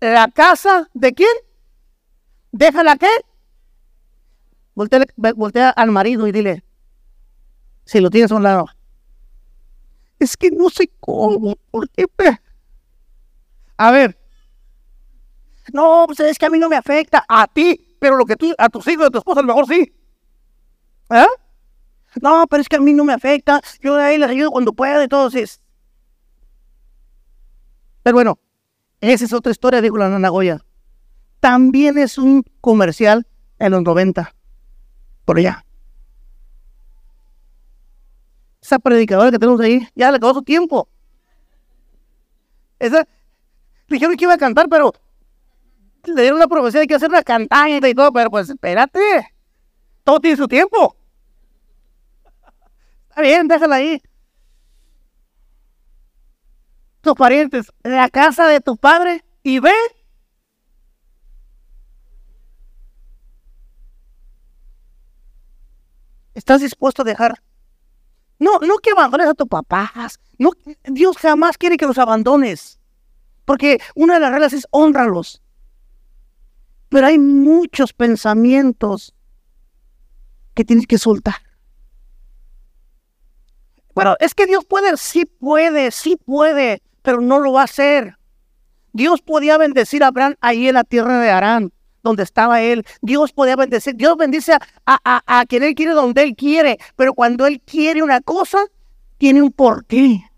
¿La 0.00 0.28
casa 0.28 0.88
de 0.94 1.12
quién? 1.12 1.28
déjala 2.52 2.96
que 2.96 3.08
voltea, 4.74 5.04
voltea 5.34 5.70
al 5.70 5.90
marido 5.90 6.26
y 6.26 6.32
dile, 6.32 6.64
si 7.84 8.00
lo 8.00 8.10
tienes 8.10 8.30
a 8.30 8.36
un 8.36 8.42
lado, 8.44 8.66
es 10.18 10.36
que 10.36 10.50
no 10.50 10.70
sé 10.70 10.90
cómo, 11.00 11.56
¿por 11.70 11.88
qué? 11.90 12.06
A 13.76 13.90
ver, 13.90 14.16
no, 15.72 16.04
pues 16.06 16.20
es 16.20 16.38
que 16.38 16.46
a 16.46 16.50
mí 16.50 16.58
no 16.58 16.68
me 16.68 16.76
afecta, 16.76 17.24
a 17.28 17.46
ti, 17.46 17.96
pero 17.98 18.16
lo 18.16 18.24
que 18.24 18.36
tú, 18.36 18.52
a 18.58 18.68
tus 18.68 18.86
hijos, 18.88 19.06
a 19.06 19.10
tu 19.10 19.18
esposa, 19.18 19.40
a 19.40 19.42
lo 19.42 19.48
mejor 19.48 19.66
sí. 19.66 19.92
¿Eh? 21.10 21.26
No, 22.20 22.46
pero 22.48 22.60
es 22.60 22.68
que 22.68 22.76
a 22.76 22.80
mí 22.80 22.92
no 22.92 23.04
me 23.04 23.12
afecta, 23.12 23.60
yo 23.80 23.96
de 23.96 24.04
ahí 24.04 24.18
les 24.18 24.30
ayudo 24.30 24.50
cuando 24.50 24.72
todo 24.72 25.28
eso. 25.28 25.60
Pero 28.02 28.14
bueno, 28.14 28.38
esa 29.00 29.24
es 29.24 29.32
otra 29.32 29.52
historia, 29.52 29.80
dijo 29.80 29.96
la 29.96 30.08
nana 30.08 30.28
Goya 30.28 30.62
también 31.42 31.98
es 31.98 32.18
un 32.18 32.44
comercial 32.60 33.26
en 33.58 33.72
los 33.72 33.82
90, 33.82 34.32
por 35.24 35.38
allá. 35.38 35.66
Esa 38.62 38.78
predicadora 38.78 39.32
que 39.32 39.40
tenemos 39.40 39.60
ahí, 39.60 39.88
ya 39.96 40.12
le 40.12 40.18
acabó 40.18 40.34
su 40.34 40.42
tiempo. 40.42 40.88
Esa, 42.78 43.08
dijeron 43.88 44.16
que 44.16 44.24
iba 44.24 44.34
a 44.34 44.38
cantar, 44.38 44.68
pero 44.68 44.92
le 46.04 46.20
dieron 46.22 46.38
una 46.38 46.48
profecía 46.48 46.80
de 46.80 46.86
que 46.86 46.94
hacer 46.94 47.08
una 47.08 47.22
cantante 47.22 47.88
y 47.88 47.94
todo, 47.94 48.12
pero 48.12 48.30
pues 48.30 48.48
espérate, 48.48 49.00
todo 50.04 50.20
tiene 50.20 50.36
su 50.36 50.48
tiempo. 50.48 50.96
Está 53.08 53.22
bien, 53.22 53.46
déjala 53.48 53.76
ahí. 53.76 54.02
Tus 57.00 57.14
parientes, 57.14 57.72
la 57.82 58.08
casa 58.08 58.46
de 58.46 58.60
tu 58.60 58.76
padre, 58.76 59.24
y 59.42 59.58
ve 59.58 59.72
¿Estás 66.34 66.62
dispuesto 66.62 67.02
a 67.02 67.04
dejar? 67.04 67.42
No, 68.38 68.58
no 68.60 68.78
que 68.78 68.90
abandones 68.90 69.28
a 69.28 69.34
tus 69.34 69.48
papás. 69.48 70.18
No, 70.38 70.52
Dios 70.84 71.18
jamás 71.18 71.58
quiere 71.58 71.76
que 71.76 71.86
los 71.86 71.98
abandones. 71.98 72.80
Porque 73.44 73.80
una 73.94 74.14
de 74.14 74.20
las 74.20 74.32
reglas 74.32 74.52
es 74.52 74.66
honralos. 74.70 75.41
Pero 76.92 77.06
hay 77.06 77.18
muchos 77.18 77.94
pensamientos 77.94 79.14
que 80.52 80.62
tienes 80.62 80.86
que 80.86 80.98
soltar. 80.98 81.36
Bueno, 83.94 84.14
es 84.20 84.34
que 84.34 84.44
Dios 84.44 84.66
puede, 84.66 84.98
sí 84.98 85.24
puede, 85.24 85.90
sí 85.90 86.18
puede, 86.22 86.82
pero 87.00 87.22
no 87.22 87.38
lo 87.38 87.54
va 87.54 87.62
a 87.62 87.64
hacer. 87.64 88.18
Dios 88.92 89.22
podía 89.22 89.56
bendecir 89.56 90.04
a 90.04 90.08
Abraham 90.08 90.34
ahí 90.42 90.68
en 90.68 90.74
la 90.74 90.84
tierra 90.84 91.18
de 91.18 91.30
Arán 91.30 91.72
donde 92.02 92.24
estaba 92.24 92.60
él. 92.60 92.84
Dios 93.00 93.32
podía 93.32 93.56
bendecir. 93.56 93.94
Dios 93.96 94.14
bendice 94.18 94.52
a, 94.52 94.60
a, 94.84 95.22
a, 95.24 95.46
quien 95.46 95.62
él 95.62 95.74
quiere 95.74 95.92
donde 95.92 96.22
él 96.22 96.36
quiere. 96.36 96.78
Pero 96.96 97.14
cuando 97.14 97.46
él 97.46 97.62
quiere 97.64 98.02
una 98.02 98.20
cosa, 98.20 98.66
tiene 99.16 99.40
un 99.40 99.50
porqué. 99.50 100.30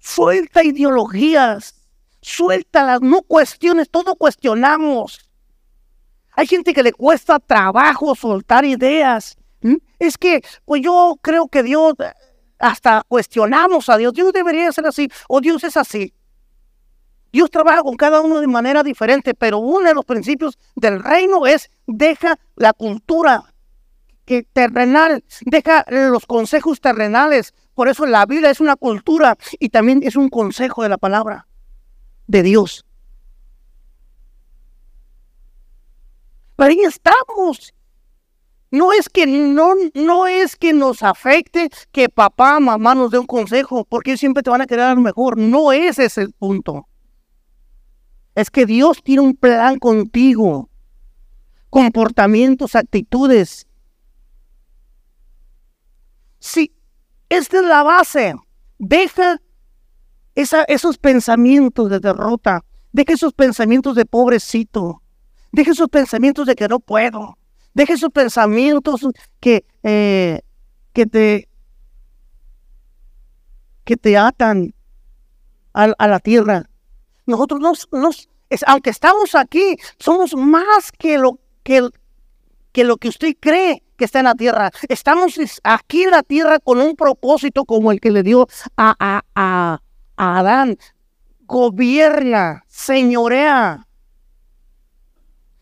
Suelta 0.00 0.64
ideologías. 0.64 1.81
Suéltalas. 2.22 3.02
No 3.02 3.22
cuestiones. 3.22 3.90
Todo 3.90 4.14
cuestionamos. 4.14 5.28
Hay 6.34 6.46
gente 6.46 6.72
que 6.72 6.82
le 6.82 6.92
cuesta 6.92 7.38
trabajo 7.38 8.14
soltar 8.14 8.64
ideas. 8.64 9.36
Es 9.98 10.16
que, 10.16 10.42
pues 10.64 10.82
yo 10.82 11.18
creo 11.20 11.46
que 11.48 11.62
Dios, 11.62 11.94
hasta 12.58 13.02
cuestionamos 13.06 13.88
a 13.88 13.96
Dios. 13.98 14.14
Dios 14.14 14.32
debería 14.32 14.72
ser 14.72 14.86
así. 14.86 15.10
O 15.28 15.40
Dios 15.40 15.62
es 15.64 15.76
así. 15.76 16.14
Dios 17.32 17.50
trabaja 17.50 17.82
con 17.82 17.96
cada 17.96 18.20
uno 18.20 18.40
de 18.40 18.46
manera 18.46 18.82
diferente, 18.82 19.34
pero 19.34 19.58
uno 19.58 19.88
de 19.88 19.94
los 19.94 20.04
principios 20.04 20.58
del 20.76 21.02
reino 21.02 21.46
es 21.46 21.70
deja 21.86 22.38
la 22.56 22.72
cultura 22.72 23.44
que 24.26 24.42
terrenal, 24.42 25.24
deja 25.46 25.84
los 25.88 26.26
consejos 26.26 26.80
terrenales. 26.80 27.54
Por 27.74 27.88
eso 27.88 28.04
la 28.04 28.26
Biblia 28.26 28.50
es 28.50 28.60
una 28.60 28.76
cultura 28.76 29.38
y 29.58 29.70
también 29.70 30.00
es 30.02 30.14
un 30.16 30.28
consejo 30.28 30.82
de 30.82 30.90
la 30.90 30.98
palabra 30.98 31.46
de 32.32 32.42
Dios. 32.42 32.84
Pero 36.56 36.70
ahí 36.70 36.80
estamos. 36.80 37.74
No 38.70 38.92
es 38.94 39.10
que 39.10 39.26
no, 39.26 39.74
no 39.92 40.26
es 40.26 40.56
que 40.56 40.72
nos 40.72 41.02
afecte 41.02 41.68
que 41.92 42.08
papá, 42.08 42.58
mamá 42.58 42.94
nos 42.94 43.10
dé 43.10 43.18
un 43.18 43.26
consejo, 43.26 43.84
porque 43.84 44.16
siempre 44.16 44.42
te 44.42 44.48
van 44.48 44.62
a 44.62 44.66
querer 44.66 44.86
dar 44.86 44.96
mejor. 44.96 45.36
No 45.36 45.72
ese 45.72 46.06
es 46.06 46.16
el 46.16 46.32
punto. 46.32 46.88
Es 48.34 48.50
que 48.50 48.64
Dios 48.64 49.02
tiene 49.02 49.20
un 49.20 49.36
plan 49.36 49.78
contigo. 49.78 50.70
Comportamientos, 51.68 52.74
actitudes. 52.74 53.66
Sí, 56.38 56.72
esta 57.28 57.58
es 57.58 57.64
la 57.64 57.82
base. 57.82 58.34
Deja 58.78 59.38
esos 60.34 60.98
pensamientos 60.98 61.90
de 61.90 62.00
derrota. 62.00 62.64
Deja 62.92 63.12
esos 63.12 63.32
pensamientos 63.32 63.94
de 63.94 64.04
pobrecito. 64.04 65.02
Deja 65.50 65.72
esos 65.72 65.88
pensamientos 65.88 66.46
de 66.46 66.54
que 66.54 66.68
no 66.68 66.80
puedo. 66.80 67.38
Deja 67.74 67.94
esos 67.94 68.10
pensamientos 68.10 69.06
que, 69.40 69.64
eh, 69.82 70.40
que 70.92 71.06
te 71.06 71.48
que 73.84 73.96
te 73.96 74.16
atan 74.16 74.74
a, 75.72 76.06
la 76.06 76.20
tierra. 76.20 76.68
Nosotros 77.26 77.60
nos, 77.60 77.88
nos 77.92 78.28
aunque 78.66 78.90
estamos 78.90 79.34
aquí, 79.34 79.76
somos 79.98 80.34
más 80.34 80.92
que 80.92 81.18
lo 81.18 81.38
que, 81.62 81.88
que 82.72 82.84
lo 82.84 82.96
que 82.96 83.08
usted 83.08 83.34
cree 83.40 83.82
que 83.96 84.04
está 84.04 84.18
en 84.20 84.26
la 84.26 84.34
tierra. 84.34 84.70
Estamos 84.88 85.38
aquí 85.64 86.02
en 86.02 86.10
la 86.10 86.22
tierra 86.22 86.58
con 86.58 86.80
un 86.80 86.94
propósito 86.94 87.64
como 87.64 87.92
el 87.92 88.00
que 88.00 88.10
le 88.10 88.22
dio 88.22 88.48
a, 88.76 88.94
a, 88.98 89.22
a, 89.34 89.80
Adán. 90.16 90.78
Gobierna, 91.46 92.64
señorea. 92.68 93.86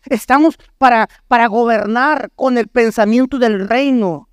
Estamos 0.06 0.56
para, 0.78 1.08
para 1.28 1.46
gobernar 1.48 2.30
con 2.36 2.58
el 2.58 2.68
pensamiento 2.68 3.38
del 3.38 3.68
reino. 3.68 4.28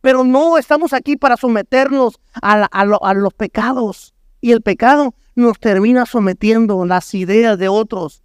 Pero 0.00 0.24
no 0.24 0.58
estamos 0.58 0.92
aquí 0.92 1.16
para 1.16 1.36
someternos 1.36 2.20
a, 2.40 2.64
a, 2.64 3.14
los 3.14 3.34
pecados. 3.34 4.14
Y 4.40 4.52
el 4.52 4.62
pecado 4.62 5.14
nos 5.34 5.58
termina 5.58 6.06
sometiendo 6.06 6.84
las 6.84 7.12
ideas 7.14 7.58
de 7.58 7.68
otros. 7.68 8.22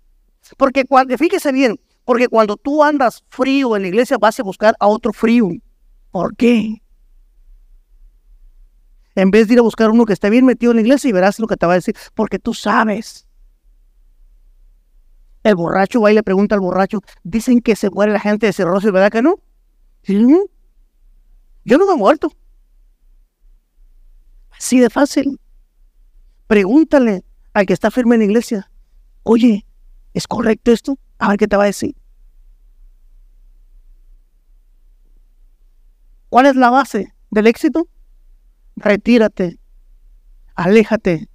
Porque 0.57 0.85
cuando, 0.85 1.17
fíjese 1.17 1.51
bien, 1.51 1.79
porque 2.05 2.27
cuando 2.27 2.57
tú 2.57 2.83
andas 2.83 3.23
frío 3.29 3.75
en 3.75 3.83
la 3.83 3.87
iglesia 3.87 4.17
vas 4.17 4.39
a 4.39 4.43
buscar 4.43 4.75
a 4.79 4.87
otro 4.87 5.13
frío. 5.13 5.49
¿Por 6.11 6.35
qué? 6.35 6.82
En 9.15 9.31
vez 9.31 9.47
de 9.47 9.53
ir 9.53 9.59
a 9.59 9.63
buscar 9.63 9.91
uno 9.91 10.05
que 10.05 10.13
esté 10.13 10.29
bien 10.29 10.45
metido 10.45 10.71
en 10.71 10.77
la 10.77 10.81
iglesia 10.81 11.09
y 11.09 11.11
verás 11.11 11.39
lo 11.39 11.47
que 11.47 11.57
te 11.57 11.65
va 11.65 11.73
a 11.73 11.75
decir, 11.75 11.95
porque 12.15 12.39
tú 12.39 12.53
sabes 12.53 13.27
el 15.43 15.55
borracho 15.55 16.01
va 16.01 16.11
y 16.11 16.15
le 16.15 16.23
pregunta 16.23 16.55
al 16.55 16.61
borracho, 16.61 17.01
dicen 17.23 17.59
que 17.59 17.75
se 17.75 17.89
muere 17.89 18.13
la 18.13 18.19
gente 18.19 18.45
de 18.45 18.53
cirrosis, 18.53 18.91
¿verdad 18.91 19.11
que 19.11 19.21
no? 19.21 19.35
Yo 21.65 21.77
no 21.77 21.85
me 21.85 21.93
he 21.93 21.97
muerto. 21.97 22.31
Así 24.51 24.79
de 24.79 24.89
fácil. 24.89 25.39
Pregúntale 26.47 27.23
al 27.53 27.65
que 27.65 27.73
está 27.73 27.91
firme 27.91 28.15
en 28.15 28.19
la 28.19 28.25
iglesia, 28.25 28.71
oye, 29.23 29.65
¿es 30.13 30.27
correcto 30.27 30.71
esto? 30.71 30.97
A 31.17 31.29
ver 31.29 31.37
qué 31.37 31.47
te 31.47 31.57
va 31.57 31.63
a 31.63 31.67
decir. 31.67 31.95
¿Cuál 36.29 36.47
es 36.47 36.55
la 36.55 36.69
base 36.69 37.13
del 37.31 37.47
éxito? 37.47 37.87
Retírate, 38.75 39.59
aléjate 40.55 41.29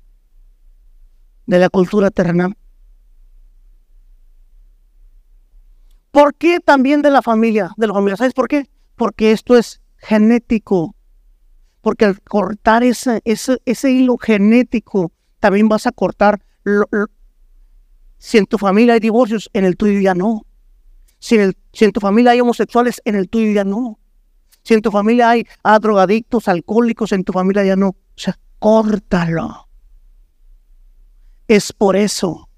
de 1.47 1.59
la 1.59 1.69
cultura 1.69 2.11
terrenal. 2.11 2.57
¿Por 6.11 6.35
qué 6.35 6.61
también 6.61 7.03
de 7.03 7.11
la 7.11 7.23
familia? 7.23 7.71
De 7.77 7.87
la 7.87 7.95
familia. 7.95 8.17
¿Sabes 8.17 8.35
por 8.35 8.49
qué? 8.49 8.69
Porque 8.97 9.33
esto 9.33 9.57
es 9.57 9.81
genético. 9.99 10.95
Porque 11.81 12.07
al 12.07 12.21
cortar 12.23 12.83
ese, 12.83 13.21
ese, 13.25 13.59
ese 13.65 13.91
hilo 13.91 14.17
genético, 14.19 15.13
también 15.39 15.69
vas 15.69 15.87
a 15.87 15.93
cortar. 15.93 16.43
si 18.19 18.39
en 18.39 18.47
tu 18.47 18.59
familia 18.59 18.95
hay 18.95 19.01
divorcios, 19.01 19.49
en 19.53 19.65
el 19.65 19.77
tuyo 19.77 20.01
ya 20.01 20.15
no. 20.15 20.43
Si 21.19 21.37
en, 21.37 21.55
si 21.73 21.85
en 21.85 21.93
tu 21.93 22.01
familia 22.01 22.33
hay 22.33 22.41
homosexuales, 22.41 23.01
en 23.05 23.15
el 23.15 23.29
tuyo 23.29 23.53
ya 23.53 23.65
no. 23.65 23.99
Si 24.63 24.75
en 24.75 24.83
tu 24.83 24.91
familia 24.91 25.31
hay 25.31 25.47
ah, 25.63 25.79
drogadictos, 25.79 26.49
alcohólicos, 26.49 27.13
en 27.13 27.25
tu 27.25 27.33
familia 27.33 27.65
ya 27.65 27.77
no. 27.77 27.89
O 27.89 27.97
sea, 28.17 28.39
córtalo. 28.59 29.69
Es 31.47 31.73
por 31.73 31.97
eso 31.97 32.49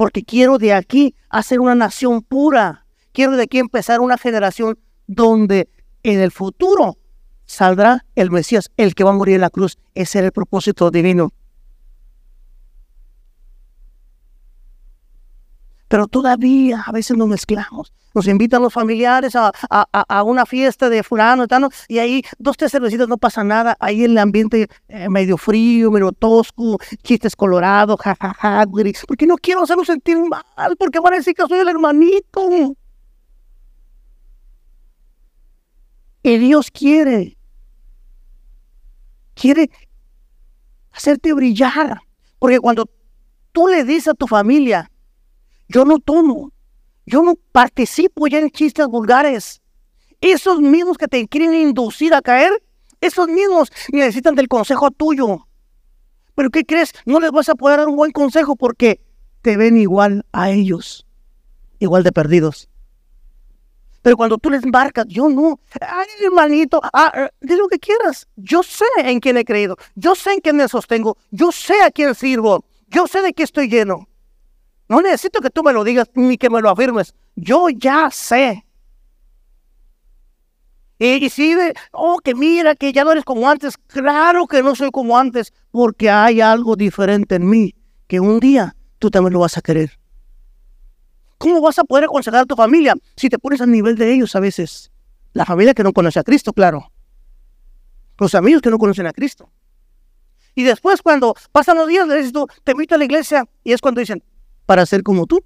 porque 0.00 0.24
quiero 0.24 0.56
de 0.56 0.72
aquí 0.72 1.14
hacer 1.28 1.60
una 1.60 1.74
nación 1.74 2.22
pura. 2.22 2.86
Quiero 3.12 3.36
de 3.36 3.42
aquí 3.42 3.58
empezar 3.58 4.00
una 4.00 4.16
generación 4.16 4.78
donde 5.06 5.68
en 6.02 6.20
el 6.20 6.30
futuro 6.30 6.96
saldrá 7.44 8.06
el 8.14 8.30
Mesías, 8.30 8.70
el 8.78 8.94
que 8.94 9.04
va 9.04 9.10
a 9.10 9.12
morir 9.12 9.34
en 9.34 9.42
la 9.42 9.50
cruz. 9.50 9.76
Ese 9.94 10.20
era 10.20 10.28
el 10.28 10.32
propósito 10.32 10.90
divino. 10.90 11.34
Pero 15.90 16.06
todavía 16.06 16.84
a 16.86 16.92
veces 16.92 17.16
nos 17.16 17.26
mezclamos. 17.26 17.92
Nos 18.14 18.28
invitan 18.28 18.62
los 18.62 18.72
familiares 18.72 19.34
a, 19.34 20.22
una 20.22 20.46
fiesta 20.46 20.88
de 20.88 21.02
fulano 21.02 21.46
y, 21.88 21.98
ahí 21.98 22.22
dos, 22.38 22.56
tres 22.56 22.70
cervecitas 22.70 23.08
no 23.08 23.18
pasa 23.18 23.42
nada. 23.42 23.76
Ahí 23.80 24.04
el 24.04 24.16
ambiente 24.16 24.68
eh, 24.86 25.08
medio 25.08 25.36
frío, 25.36 25.90
medio 25.90 26.12
tosco, 26.12 26.78
chistes 27.02 27.34
colorados, 27.34 27.98
jajaja, 28.00 28.66
porque 29.08 29.26
no 29.26 29.34
quiero 29.36 29.64
hacerlo 29.64 29.84
sentir 29.84 30.16
mal, 30.16 30.76
porque 30.78 31.00
van 31.00 31.14
a 31.14 31.16
decir 31.16 31.34
que 31.34 31.42
soy 31.48 31.58
el 31.58 31.68
hermanito. 31.68 32.76
Y 36.22 36.38
Dios 36.38 36.70
quiere, 36.70 37.36
quiere 39.34 39.68
hacerte 40.92 41.32
brillar, 41.32 42.00
porque 42.38 42.60
cuando 42.60 42.88
tú 43.50 43.66
le 43.66 43.82
dices 43.82 44.08
a 44.08 44.14
tu 44.14 44.28
familia, 44.28 44.89
yo 45.70 45.84
no 45.84 46.00
tomo. 46.00 46.52
Yo 47.06 47.22
no 47.22 47.36
participo 47.52 48.26
ya 48.26 48.38
en 48.38 48.50
chistes 48.50 48.86
vulgares. 48.86 49.62
Esos 50.20 50.60
mismos 50.60 50.98
que 50.98 51.06
te 51.08 51.26
quieren 51.28 51.54
inducir 51.54 52.12
a 52.12 52.20
caer, 52.20 52.50
esos 53.00 53.28
mismos 53.28 53.70
necesitan 53.92 54.34
del 54.34 54.48
consejo 54.48 54.90
tuyo. 54.90 55.46
Pero 56.34 56.50
¿qué 56.50 56.64
crees? 56.64 56.92
No 57.06 57.20
les 57.20 57.30
vas 57.30 57.48
a 57.48 57.54
poder 57.54 57.78
dar 57.78 57.88
un 57.88 57.96
buen 57.96 58.10
consejo 58.10 58.56
porque 58.56 59.00
te 59.42 59.56
ven 59.56 59.76
igual 59.76 60.26
a 60.32 60.50
ellos, 60.50 61.06
igual 61.78 62.02
de 62.02 62.12
perdidos. 62.12 62.68
Pero 64.02 64.16
cuando 64.16 64.38
tú 64.38 64.50
les 64.50 64.66
marcas, 64.66 65.06
yo 65.08 65.28
no, 65.28 65.60
ay 65.80 66.06
hermanito, 66.24 66.80
ah, 66.82 67.12
eh, 67.14 67.28
di 67.40 67.54
lo 67.54 67.68
que 67.68 67.78
quieras. 67.78 68.26
Yo 68.36 68.62
sé 68.62 68.86
en 68.98 69.20
quién 69.20 69.36
he 69.36 69.44
creído, 69.44 69.76
yo 69.94 70.14
sé 70.14 70.32
en 70.32 70.40
quién 70.40 70.56
me 70.56 70.68
sostengo, 70.68 71.16
yo 71.30 71.52
sé 71.52 71.82
a 71.82 71.90
quién 71.90 72.14
sirvo, 72.14 72.64
yo 72.88 73.06
sé 73.06 73.22
de 73.22 73.32
qué 73.34 73.42
estoy 73.42 73.68
lleno. 73.68 74.09
No 74.90 75.00
necesito 75.00 75.40
que 75.40 75.50
tú 75.50 75.62
me 75.62 75.72
lo 75.72 75.84
digas 75.84 76.10
ni 76.14 76.36
que 76.36 76.50
me 76.50 76.60
lo 76.60 76.68
afirmes. 76.68 77.14
Yo 77.36 77.68
ya 77.68 78.10
sé. 78.10 78.66
Y, 80.98 81.30
si 81.30 81.54
de, 81.54 81.74
oh, 81.92 82.18
que 82.18 82.34
mira, 82.34 82.74
que 82.74 82.92
ya 82.92 83.04
no 83.04 83.12
eres 83.12 83.24
como 83.24 83.48
antes. 83.48 83.76
Claro 83.86 84.48
que 84.48 84.64
no 84.64 84.74
soy 84.74 84.90
como 84.90 85.16
antes, 85.16 85.54
porque 85.70 86.10
hay 86.10 86.40
algo 86.40 86.74
diferente 86.74 87.36
en 87.36 87.48
mí, 87.48 87.76
que 88.08 88.18
un 88.18 88.40
día 88.40 88.74
tú 88.98 89.12
también 89.12 89.32
lo 89.32 89.38
vas 89.38 89.56
a 89.56 89.62
querer. 89.62 89.96
¿Cómo 91.38 91.60
vas 91.60 91.78
a 91.78 91.84
poder 91.84 92.06
aconsejar 92.06 92.40
a 92.40 92.44
tu 92.44 92.56
familia 92.56 92.96
si 93.14 93.28
te 93.28 93.38
pones 93.38 93.60
al 93.60 93.70
nivel 93.70 93.94
de 93.94 94.12
ellos 94.12 94.34
a 94.34 94.40
veces? 94.40 94.90
La 95.34 95.46
familia 95.46 95.72
que 95.72 95.84
no 95.84 95.92
conoce 95.92 96.18
a 96.18 96.24
Cristo, 96.24 96.52
claro. 96.52 96.90
Los 98.18 98.34
amigos 98.34 98.60
que 98.60 98.70
no 98.70 98.78
conocen 98.78 99.06
a 99.06 99.12
Cristo. 99.12 99.48
Y 100.56 100.64
después 100.64 101.00
cuando 101.00 101.36
pasan 101.52 101.76
los 101.76 101.86
días, 101.86 102.08
le 102.08 102.16
dices 102.16 102.32
tú, 102.32 102.48
te 102.64 102.72
invito 102.72 102.96
a 102.96 102.98
la 102.98 103.04
iglesia, 103.04 103.48
y 103.62 103.72
es 103.72 103.80
cuando 103.80 104.00
dicen, 104.00 104.20
para 104.70 104.86
ser 104.86 105.02
como 105.02 105.26
tú. 105.26 105.42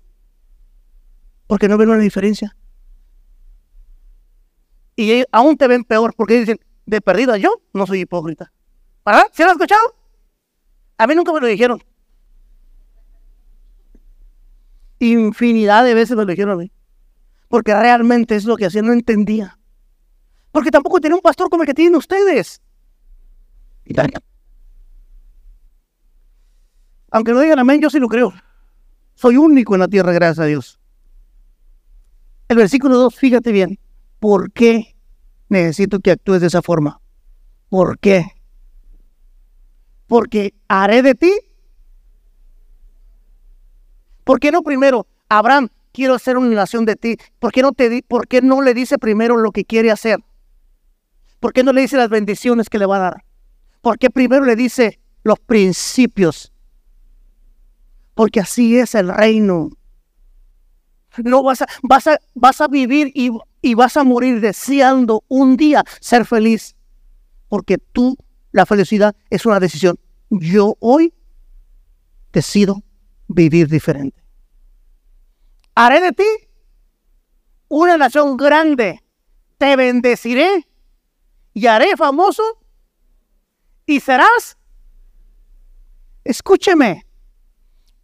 Porque 1.46 1.66
no 1.66 1.78
ven 1.78 1.88
una 1.88 1.98
diferencia. 1.98 2.54
Y 4.96 5.24
aún 5.32 5.56
te 5.56 5.66
ven 5.66 5.82
peor 5.84 6.12
porque 6.14 6.40
dicen, 6.40 6.60
de 6.84 7.00
perdida 7.00 7.38
yo 7.38 7.62
no 7.72 7.86
soy 7.86 8.00
hipócrita. 8.00 8.52
¿Verdad? 9.02 9.24
¿Se 9.32 9.42
lo 9.42 9.48
han 9.48 9.54
escuchado? 9.54 9.96
A 10.98 11.06
mí 11.06 11.14
nunca 11.14 11.32
me 11.32 11.40
lo 11.40 11.46
dijeron. 11.46 11.82
Infinidad 14.98 15.84
de 15.84 15.94
veces 15.94 16.18
me 16.18 16.26
lo 16.26 16.30
dijeron 16.30 16.52
a 16.52 16.56
mí. 16.56 16.70
Porque 17.48 17.72
realmente 17.72 18.36
es 18.36 18.44
lo 18.44 18.58
que 18.58 18.66
hacía, 18.66 18.82
no 18.82 18.92
entendía. 18.92 19.58
Porque 20.52 20.70
tampoco 20.70 21.00
tenía 21.00 21.16
un 21.16 21.22
pastor 21.22 21.48
como 21.48 21.62
el 21.62 21.66
que 21.66 21.72
tienen 21.72 21.96
ustedes. 21.96 22.60
Aunque 27.10 27.32
no 27.32 27.40
digan 27.40 27.58
amén, 27.58 27.80
yo 27.80 27.88
sí 27.88 27.98
lo 27.98 28.08
creo. 28.08 28.34
Soy 29.14 29.36
único 29.36 29.74
en 29.74 29.80
la 29.80 29.88
tierra, 29.88 30.12
gracias 30.12 30.38
a 30.40 30.46
Dios. 30.46 30.80
El 32.48 32.56
versículo 32.56 32.96
2, 32.98 33.14
fíjate 33.14 33.52
bien, 33.52 33.78
¿por 34.18 34.52
qué 34.52 34.96
necesito 35.48 36.00
que 36.00 36.10
actúes 36.10 36.40
de 36.40 36.48
esa 36.48 36.62
forma? 36.62 37.00
¿Por 37.68 37.98
qué? 37.98 38.26
Porque 40.06 40.54
haré 40.68 41.02
de 41.02 41.14
ti. 41.14 41.32
¿Por 44.24 44.40
qué 44.40 44.50
no 44.52 44.62
primero, 44.62 45.06
Abraham, 45.28 45.68
quiero 45.94 46.14
hacer 46.14 46.36
una 46.36 46.48
nación 46.54 46.84
de 46.84 46.96
ti. 46.96 47.16
¿Por 47.38 47.52
qué 47.52 47.62
no, 47.62 47.72
te, 47.72 48.02
¿Por 48.06 48.26
qué 48.26 48.42
no 48.42 48.60
le 48.60 48.74
dice 48.74 48.98
primero 48.98 49.36
lo 49.36 49.52
que 49.52 49.64
quiere 49.64 49.90
hacer? 49.90 50.18
¿Por 51.40 51.52
qué 51.52 51.62
no 51.62 51.72
le 51.72 51.82
dice 51.82 51.96
las 51.96 52.08
bendiciones 52.08 52.68
que 52.68 52.78
le 52.78 52.86
va 52.86 52.96
a 52.96 53.00
dar? 53.00 53.24
¿Por 53.80 53.98
qué 53.98 54.10
primero 54.10 54.44
le 54.44 54.56
dice 54.56 54.98
los 55.22 55.38
principios? 55.38 56.53
Porque 58.14 58.40
así 58.40 58.78
es 58.78 58.94
el 58.94 59.08
reino. 59.08 59.70
No 61.18 61.42
vas 61.42 61.62
a, 61.62 61.66
vas 61.82 62.06
a, 62.06 62.18
vas 62.34 62.60
a 62.60 62.68
vivir 62.68 63.12
y, 63.14 63.30
y 63.62 63.74
vas 63.74 63.96
a 63.96 64.04
morir 64.04 64.40
deseando 64.40 65.24
un 65.28 65.56
día 65.56 65.84
ser 66.00 66.24
feliz. 66.24 66.76
Porque 67.48 67.78
tú, 67.78 68.16
la 68.52 68.66
felicidad 68.66 69.14
es 69.30 69.46
una 69.46 69.60
decisión. 69.60 69.98
Yo 70.30 70.76
hoy 70.80 71.14
decido 72.32 72.82
vivir 73.28 73.68
diferente. 73.68 74.22
Haré 75.74 76.00
de 76.00 76.12
ti 76.12 76.24
una 77.68 77.96
nación 77.96 78.36
grande. 78.36 79.02
Te 79.58 79.76
bendeciré 79.76 80.66
y 81.52 81.66
haré 81.66 81.96
famoso 81.96 82.42
y 83.86 84.00
serás. 84.00 84.58
Escúcheme, 86.24 87.06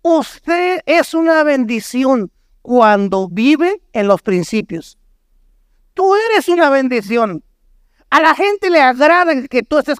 usted 0.02 0.80
es 0.86 1.14
una 1.14 1.42
bendición 1.42 2.30
cuando 2.62 3.28
vive 3.28 3.82
en 3.92 4.08
los 4.08 4.22
principios. 4.22 4.98
Tú 5.94 6.14
eres 6.14 6.48
una 6.48 6.70
bendición. 6.70 7.44
A 8.10 8.20
la 8.20 8.34
gente 8.34 8.70
le 8.70 8.80
agrada 8.80 9.46
que 9.48 9.62
tú 9.62 9.78
estés, 9.78 9.98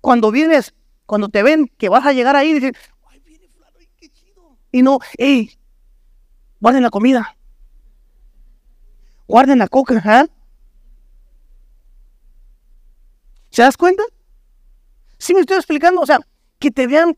cuando 0.00 0.30
vienes, 0.30 0.74
cuando 1.06 1.28
te 1.28 1.42
ven 1.42 1.70
que 1.76 1.88
vas 1.88 2.06
a 2.06 2.12
llegar 2.12 2.36
ahí, 2.36 2.54
dicen, 2.54 2.74
ay, 3.08 3.20
viene 3.20 3.48
fulano, 3.48 3.78
qué 3.98 4.08
chido. 4.08 4.58
Y 4.72 4.82
no, 4.82 4.98
hey, 5.18 5.58
guarden 6.60 6.82
la 6.82 6.90
comida. 6.90 7.36
Guarden 9.26 9.58
la 9.58 9.68
coca, 9.68 10.22
¿eh? 10.22 10.28
¿Se 13.50 13.62
das 13.62 13.76
cuenta? 13.76 14.02
Sí 15.18 15.32
me 15.32 15.40
estoy 15.40 15.56
explicando, 15.56 16.00
o 16.00 16.06
sea, 16.06 16.18
que 16.58 16.70
te 16.70 16.86
vean. 16.86 17.16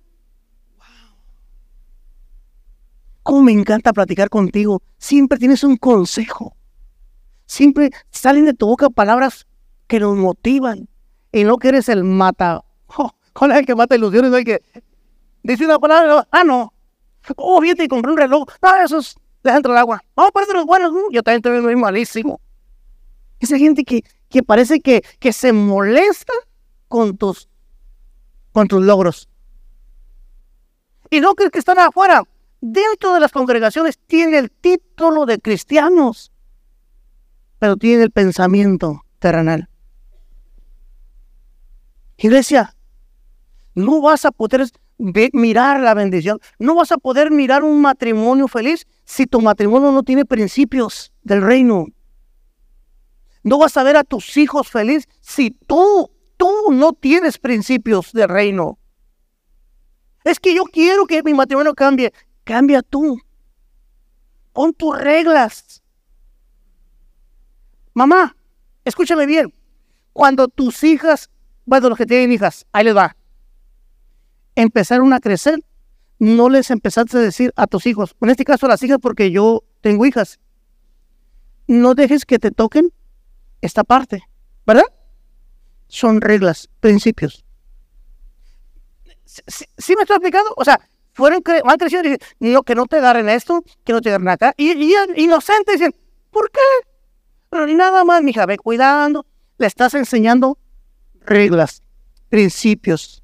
Cómo 3.27 3.43
me 3.43 3.51
encanta 3.51 3.93
platicar 3.93 4.31
contigo. 4.31 4.81
Siempre 4.99 5.37
tienes 5.37 5.65
un 5.65 5.77
consejo. 5.77 6.57
Siempre 7.45 7.91
salen 8.09 8.45
de 8.45 8.55
tu 8.55 8.69
boca 8.69 8.89
palabras 8.89 9.49
que 9.89 9.99
nos 9.99 10.17
motivan. 10.17 10.89
Y 11.33 11.43
no 11.43 11.59
que 11.59 11.71
eres 11.71 11.89
el 11.89 12.05
mata. 12.05 12.63
Oh, 12.87 13.11
¿Cuál 13.33 13.51
es 13.51 13.59
el 13.59 13.67
que 13.67 13.75
mata 13.75 13.97
ilusiones? 13.97 14.31
No 14.31 14.37
hay 14.37 14.45
que 14.45 14.63
dice 15.43 15.65
una 15.65 15.81
palabra. 15.81 16.29
Ah, 16.31 16.45
no. 16.45 16.73
Oh, 17.35 17.61
fíjate 17.61 17.89
compré 17.89 18.13
un 18.13 18.17
reloj. 18.17 18.47
No, 18.63 18.77
eso 18.77 18.99
es 18.99 19.17
dentro 19.43 19.73
del 19.73 19.81
agua. 19.81 20.05
No, 20.17 20.31
parece 20.31 20.53
los 20.53 20.65
buenos. 20.65 20.93
Yo 21.11 21.21
también 21.25 21.39
estoy 21.39 21.61
muy 21.61 21.75
malísimo. 21.75 22.41
Esa 23.41 23.59
gente 23.59 23.83
que, 23.83 24.05
que 24.29 24.45
parece 24.45 24.79
que, 24.79 25.03
que 25.19 25.33
se 25.33 25.53
molesta 25.53 26.33
con 26.87 27.17
tus, 27.17 27.49
con 28.53 28.69
tus 28.69 28.85
logros. 28.85 29.29
Y 31.11 31.19
no 31.19 31.35
crees 31.35 31.51
que 31.51 31.59
están 31.59 31.81
afuera. 31.81 32.23
Dentro 32.61 33.15
de 33.15 33.21
las 33.21 33.33
congregaciones 33.33 33.99
tienen 34.07 34.35
el 34.35 34.51
título 34.51 35.27
de 35.27 35.39
cristianos, 35.39 36.33
pero 37.59 37.77
tienen 37.77 38.03
el 38.03 38.11
pensamiento 38.11 39.05
terrenal. 39.19 39.69
Iglesia, 42.17 42.75
no 43.75 44.01
vas 44.01 44.25
a 44.25 44.31
poder 44.31 44.71
mirar 45.33 45.81
la 45.81 45.93
bendición, 45.93 46.41
no 46.59 46.75
vas 46.75 46.93
a 46.93 46.97
poder 46.97 47.31
mirar 47.31 47.63
un 47.63 47.83
matrimonio 47.83 48.49
feliz 48.49 48.87
si 49.05 49.27
tu 49.27 49.41
matrimonio 49.41 49.93
no 49.93 50.03
tiene 50.03 50.25
principios 50.25 51.13
del 51.23 51.43
reino. 51.43 51.87
No 53.43 53.59
vas 53.59 53.77
a 53.77 53.83
ver 53.83 53.97
a 53.97 54.05
tus 54.05 54.37
hijos 54.39 54.69
felices 54.69 55.09
si 55.21 55.51
tú, 55.51 56.11
tú 56.37 56.51
no 56.73 56.95
tienes 56.95 57.39
principios 57.39 58.13
de 58.13 58.27
reino. 58.27 58.79
Es 60.25 60.41
que 60.41 60.55
yo 60.55 60.65
quiero 60.65 61.07
que 61.07 61.23
mi 61.23 61.35
matrimonio 61.35 61.75
cambie. 61.75 62.13
Cambia 62.47 62.81
tú. 62.81 63.19
Pon 64.53 64.73
tus 64.73 64.97
reglas. 64.97 65.83
Mamá, 67.93 68.37
escúchame 68.85 69.27
bien. 69.27 69.53
Cuando 70.13 70.47
tus 70.47 70.85
hijas, 70.85 71.29
bueno, 71.65 71.89
los 71.89 71.99
que 71.99 72.07
tienen 72.07 72.31
hijas, 72.31 72.65
ahí 72.71 72.85
les 72.85 72.97
va. 72.97 73.17
Empezaron 74.55 75.13
a 75.13 75.19
crecer, 75.19 75.59
no 76.21 76.49
les 76.49 76.71
empezaste 76.71 77.19
a 77.19 77.21
decir 77.21 77.53
a 77.57 77.67
tus 77.67 77.85
hijos, 77.85 78.15
en 78.21 78.31
este 78.31 78.45
caso 78.45 78.67
a 78.67 78.69
las 78.69 78.83
hijas 78.85 78.99
porque 79.03 79.33
yo 79.33 79.65
tengo 79.81 80.07
hijas, 80.07 80.39
no 81.67 81.97
dejes 81.97 82.25
que 82.25 82.39
te 82.39 82.53
toquen 82.53 82.93
esta 83.61 83.83
parte, 83.83 84.23
¿verdad? 84.65 84.87
Son 85.89 86.21
reglas, 86.21 86.71
principios. 86.79 87.45
¿Sí, 89.25 89.97
me 89.97 90.03
estoy 90.03 90.17
explicando? 90.17 90.55
O 90.57 90.65
sea, 90.65 90.81
fueron 91.17 91.43
van 91.65 91.79
creciendo 91.79 92.09
y 92.09 92.13
dicen, 92.13 92.29
no, 92.41 92.63
que 92.63 92.75
no 92.75 92.85
te 92.85 92.97
agarren 92.97 93.31
esto, 93.31 93.65
que 93.85 93.95
no 93.95 94.03
te 94.03 94.11
agarren 94.11 94.29
acá. 94.29 94.53
Y, 94.59 94.73
y 94.73 94.95
inocentes 95.17 95.79
dicen, 95.79 95.95
¿por 96.31 96.51
qué? 96.51 96.61
Pero 97.49 97.67
nada 97.69 98.05
más, 98.05 98.23
mija, 98.23 98.45
ve 98.45 98.59
cuidando. 98.59 99.25
Le 99.57 99.67
estás 99.67 99.95
enseñando 99.95 100.59
reglas, 101.23 101.83
principios. 102.29 103.23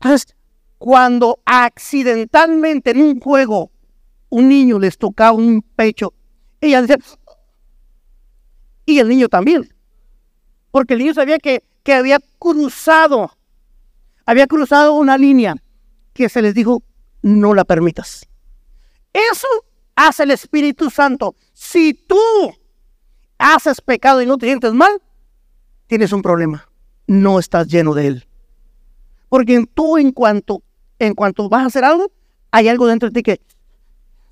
Entonces, 0.00 0.34
cuando 0.78 1.38
accidentalmente 1.44 2.92
en 2.92 3.02
un 3.02 3.20
juego 3.20 3.70
un 4.30 4.48
niño 4.48 4.78
les 4.78 4.96
toca 4.96 5.32
un 5.32 5.60
pecho, 5.60 6.14
ella 6.62 6.80
dice, 6.80 6.96
y 8.86 9.00
el 9.00 9.08
niño 9.10 9.28
también. 9.28 9.68
Porque 10.70 10.94
el 10.94 11.00
niño 11.00 11.12
sabía 11.12 11.38
que, 11.38 11.62
que 11.82 11.92
había 11.92 12.20
cruzado, 12.38 13.36
había 14.24 14.46
cruzado 14.46 14.94
una 14.94 15.18
línea 15.18 15.56
que 16.12 16.28
se 16.28 16.42
les 16.42 16.54
dijo, 16.54 16.82
no 17.22 17.54
la 17.54 17.64
permitas. 17.64 18.28
Eso 19.12 19.48
hace 19.96 20.22
el 20.22 20.30
Espíritu 20.30 20.90
Santo. 20.90 21.36
Si 21.52 21.94
tú 21.94 22.18
haces 23.38 23.80
pecado 23.80 24.22
y 24.22 24.26
no 24.26 24.38
te 24.38 24.46
sientes 24.46 24.72
mal, 24.72 25.00
tienes 25.86 26.12
un 26.12 26.22
problema. 26.22 26.68
No 27.06 27.38
estás 27.38 27.66
lleno 27.68 27.94
de 27.94 28.06
él. 28.06 28.26
Porque 29.28 29.64
tú 29.74 29.98
en 29.98 30.12
cuanto, 30.12 30.62
en 30.98 31.14
cuanto 31.14 31.48
vas 31.48 31.62
a 31.62 31.66
hacer 31.66 31.84
algo, 31.84 32.10
hay 32.50 32.68
algo 32.68 32.86
dentro 32.86 33.08
de 33.08 33.14
ti 33.14 33.22
que 33.22 33.40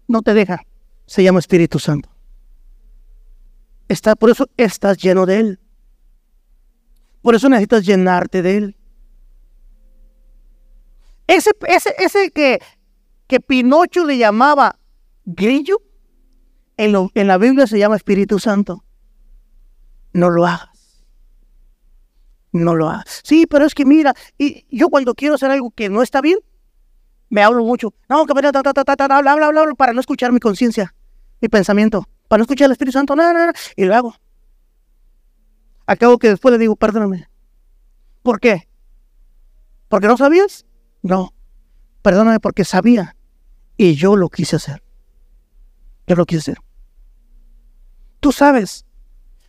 no 0.06 0.22
te 0.22 0.34
deja. 0.34 0.62
Se 1.06 1.22
llama 1.22 1.38
Espíritu 1.38 1.78
Santo. 1.78 2.10
Está, 3.88 4.16
por 4.16 4.30
eso 4.30 4.48
estás 4.56 4.98
lleno 4.98 5.24
de 5.24 5.40
Él. 5.40 5.60
Por 7.22 7.34
eso 7.34 7.48
necesitas 7.48 7.86
llenarte 7.86 8.42
de 8.42 8.56
Él. 8.56 8.76
Ese, 11.28 11.52
ese, 11.68 11.94
ese 11.98 12.32
que, 12.32 12.58
que 13.28 13.38
Pinocho 13.38 14.04
le 14.04 14.18
llamaba 14.18 14.80
grillo, 15.24 15.80
en, 16.76 17.10
en 17.14 17.26
la 17.28 17.38
Biblia 17.38 17.68
se 17.68 17.78
llama 17.78 17.94
Espíritu 17.94 18.40
Santo. 18.40 18.84
No 20.12 20.30
lo 20.30 20.44
hagas. 20.44 21.04
No 22.50 22.74
lo 22.74 22.88
hagas. 22.88 23.20
Sí, 23.22 23.46
pero 23.46 23.64
es 23.64 23.74
que 23.74 23.84
mira, 23.84 24.14
y 24.36 24.66
yo 24.76 24.88
cuando 24.88 25.14
quiero 25.14 25.36
hacer 25.36 25.52
algo 25.52 25.70
que 25.70 25.88
no 25.88 26.02
está 26.02 26.20
bien, 26.20 26.38
me 27.28 27.44
hablo 27.44 27.62
mucho. 27.62 27.94
No, 28.08 28.26
que 28.26 28.34
ta, 28.34 28.50
ta, 28.50 28.84
para 29.76 29.92
no 29.92 30.00
escuchar 30.00 30.32
mi 30.32 30.40
conciencia, 30.40 30.92
mi 31.40 31.48
pensamiento 31.48 32.08
para 32.28 32.38
no 32.38 32.42
escuchar 32.42 32.66
al 32.66 32.72
Espíritu 32.72 32.92
Santo, 32.92 33.16
nada, 33.16 33.32
nada, 33.32 33.52
y 33.74 33.84
lo 33.84 33.94
hago. 33.94 34.14
Acabo 35.86 36.18
que 36.18 36.28
después 36.28 36.52
le 36.52 36.58
digo, 36.58 36.76
perdóname. 36.76 37.28
¿Por 38.22 38.38
qué? 38.38 38.68
¿Porque 39.88 40.06
no 40.06 40.18
sabías? 40.18 40.66
No. 41.02 41.32
Perdóname 42.02 42.40
porque 42.40 42.64
sabía 42.64 43.16
y 43.76 43.94
yo 43.94 44.16
lo 44.16 44.28
quise 44.28 44.56
hacer. 44.56 44.82
Yo 46.06 46.16
lo 46.16 46.26
quise 46.26 46.52
hacer. 46.52 46.58
Tú 48.20 48.32
sabes 48.32 48.84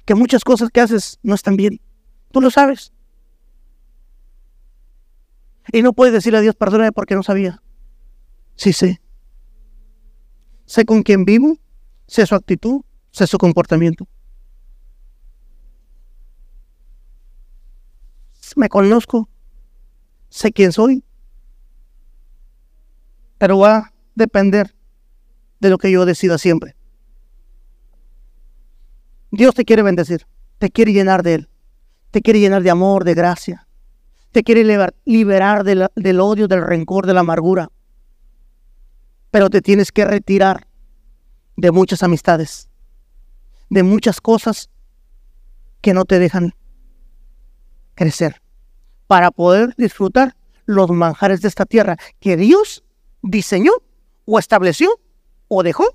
que 0.06 0.16
muchas 0.16 0.44
cosas 0.44 0.70
que 0.70 0.82
haces 0.82 1.20
no 1.24 1.36
están 1.36 1.56
bien. 1.56 1.80
Tú 2.32 2.42
lo 2.42 2.50
sabes. 2.52 2.94
Y 5.72 5.82
no 5.82 5.94
puedes 5.94 6.14
decirle 6.14 6.40
a 6.40 6.42
Dios, 6.42 6.56
perdóname 6.56 6.92
porque 6.92 7.16
no 7.16 7.24
sabía. 7.24 7.62
Sí 8.56 8.74
sé. 8.74 9.02
Sé 10.66 10.86
con 10.86 11.04
quién 11.04 11.26
vivo 11.26 11.58
sé 12.10 12.26
su 12.26 12.36
actitud, 12.36 12.82
sé 13.12 13.28
su 13.28 13.38
comportamiento. 13.38 14.08
Me 18.56 18.68
conozco, 18.68 19.30
sé 20.28 20.52
quién 20.52 20.72
soy, 20.72 21.04
pero 23.40 23.58
va 23.58 23.78
a 23.78 23.94
depender 24.14 24.76
de 25.60 25.70
lo 25.72 25.80
que 25.80 25.90
yo 25.90 26.06
decida 26.06 26.38
siempre. 26.38 26.76
Dios 29.32 29.56
te 29.56 29.66
quiere 29.66 29.82
bendecir, 29.82 30.28
te 30.60 30.70
quiere 30.70 30.94
llenar 30.94 31.24
de 31.24 31.36
Él, 31.36 31.50
te 32.12 32.22
quiere 32.22 32.40
llenar 32.40 32.62
de 32.62 32.70
amor, 32.70 33.04
de 33.06 33.16
gracia, 33.16 33.68
te 34.32 34.44
quiere 34.44 34.64
liberar 35.06 35.64
del 35.64 36.20
odio, 36.20 36.48
del 36.48 36.62
rencor, 36.62 37.08
de 37.08 37.14
la 37.14 37.22
amargura, 37.22 37.70
pero 39.32 39.50
te 39.50 39.62
tienes 39.62 39.92
que 39.92 40.06
retirar 40.06 40.68
de 41.56 41.72
muchas 41.72 42.04
amistades, 42.04 42.70
de 43.70 43.84
muchas 43.84 44.22
cosas 44.22 44.70
que 45.82 45.94
no 45.94 46.06
te 46.06 46.20
dejan 46.20 46.54
crecer 47.96 48.42
para 49.08 49.32
poder 49.32 49.74
disfrutar 49.78 50.36
los 50.66 50.90
manjares 50.90 51.42
de 51.42 51.48
esta 51.48 51.66
tierra 51.66 51.98
que 52.20 52.38
Dios 52.38 52.84
diseñó 53.22 53.72
o 54.26 54.40
estableció 54.40 54.90
o 55.48 55.64
dejó 55.64 55.86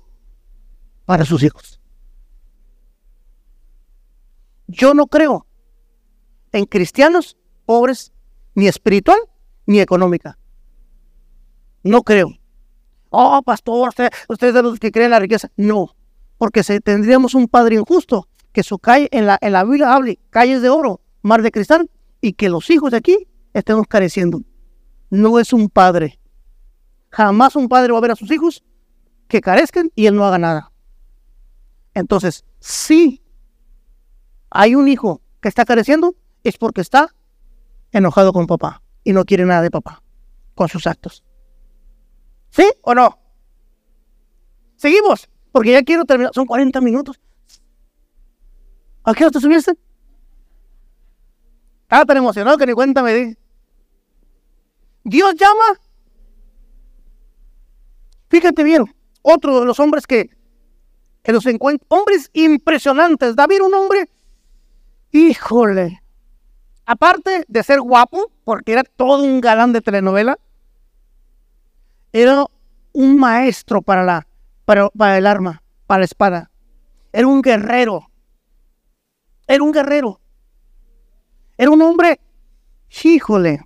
para 1.05 1.25
sus 1.25 1.43
hijos. 1.43 1.79
Yo 4.67 4.93
no 4.93 5.07
creo 5.07 5.45
en 6.51 6.65
cristianos 6.65 7.37
pobres, 7.65 8.13
ni 8.53 8.67
espiritual, 8.67 9.19
ni 9.65 9.79
económica. 9.79 10.37
No 11.83 12.03
creo. 12.03 12.29
Oh, 13.09 13.41
pastor, 13.43 13.89
usted, 13.89 14.09
usted 14.27 14.53
de 14.53 14.63
los 14.63 14.79
que 14.79 14.91
creen 14.91 15.05
en 15.05 15.11
la 15.11 15.19
riqueza. 15.19 15.51
No, 15.55 15.95
porque 16.37 16.63
si 16.63 16.79
tendríamos 16.79 17.33
un 17.35 17.47
padre 17.47 17.75
injusto 17.75 18.27
que 18.51 18.63
su 18.63 18.79
calle, 18.79 19.09
en 19.11 19.27
la, 19.27 19.37
en 19.41 19.51
la 19.53 19.63
Biblia 19.63 19.93
hable 19.93 20.19
calles 20.29 20.61
de 20.61 20.69
oro, 20.69 21.01
mar 21.21 21.41
de 21.41 21.51
cristal, 21.51 21.89
y 22.21 22.33
que 22.33 22.49
los 22.49 22.69
hijos 22.69 22.91
de 22.91 22.97
aquí 22.97 23.27
estemos 23.53 23.85
careciendo. 23.87 24.41
No 25.09 25.39
es 25.39 25.53
un 25.53 25.69
padre. 25.69 26.19
Jamás 27.15 27.55
un 27.55 27.69
padre 27.69 27.93
va 27.93 27.99
a 27.99 28.01
ver 28.01 28.11
a 28.11 28.15
sus 28.17 28.29
hijos 28.29 28.61
que 29.29 29.39
carezcan 29.39 29.89
y 29.95 30.07
él 30.07 30.17
no 30.17 30.25
haga 30.25 30.37
nada. 30.37 30.73
Entonces, 31.93 32.43
si 32.59 33.23
hay 34.49 34.75
un 34.75 34.89
hijo 34.89 35.21
que 35.39 35.47
está 35.47 35.63
careciendo, 35.63 36.13
es 36.43 36.57
porque 36.57 36.81
está 36.81 37.15
enojado 37.93 38.33
con 38.33 38.47
papá 38.47 38.81
y 39.05 39.13
no 39.13 39.23
quiere 39.23 39.45
nada 39.45 39.61
de 39.61 39.71
papá 39.71 40.03
con 40.55 40.67
sus 40.67 40.87
actos. 40.87 41.23
¿Sí 42.49 42.69
o 42.81 42.93
no? 42.93 43.17
Seguimos, 44.75 45.29
porque 45.53 45.71
ya 45.71 45.83
quiero 45.83 46.03
terminar. 46.03 46.33
Son 46.35 46.45
40 46.45 46.81
minutos. 46.81 47.17
¿A 49.05 49.13
qué 49.13 49.23
hora 49.23 49.31
te 49.31 49.39
subiste? 49.39 49.77
Estaba 51.83 52.03
tan 52.03 52.17
emocionado 52.17 52.57
que 52.57 52.65
ni 52.65 52.73
cuenta 52.73 53.01
me 53.01 53.13
di. 53.13 53.37
Dios 55.05 55.33
llama. 55.35 55.79
Fíjate 58.35 58.65
bien, 58.65 58.83
otro 59.21 59.61
de 59.61 59.65
los 59.65 59.79
hombres 59.79 60.05
que, 60.05 60.29
que 61.23 61.31
los 61.31 61.45
encuentra, 61.45 61.87
hombres 61.87 62.29
impresionantes. 62.33 63.33
David, 63.33 63.61
un 63.61 63.73
hombre, 63.73 64.09
híjole, 65.13 66.03
aparte 66.85 67.45
de 67.47 67.63
ser 67.63 67.79
guapo, 67.79 68.29
porque 68.43 68.73
era 68.73 68.83
todo 68.83 69.23
un 69.23 69.39
galán 69.39 69.71
de 69.71 69.79
telenovela, 69.79 70.37
era 72.11 72.45
un 72.91 73.15
maestro 73.15 73.81
para, 73.81 74.03
la, 74.03 74.27
para, 74.65 74.89
para 74.89 75.17
el 75.17 75.27
arma, 75.27 75.63
para 75.87 75.99
la 75.99 76.05
espada. 76.05 76.51
Era 77.13 77.27
un 77.27 77.41
guerrero. 77.41 78.11
Era 79.47 79.63
un 79.63 79.71
guerrero. 79.71 80.19
Era 81.57 81.71
un 81.71 81.81
hombre, 81.81 82.19
híjole, 83.01 83.61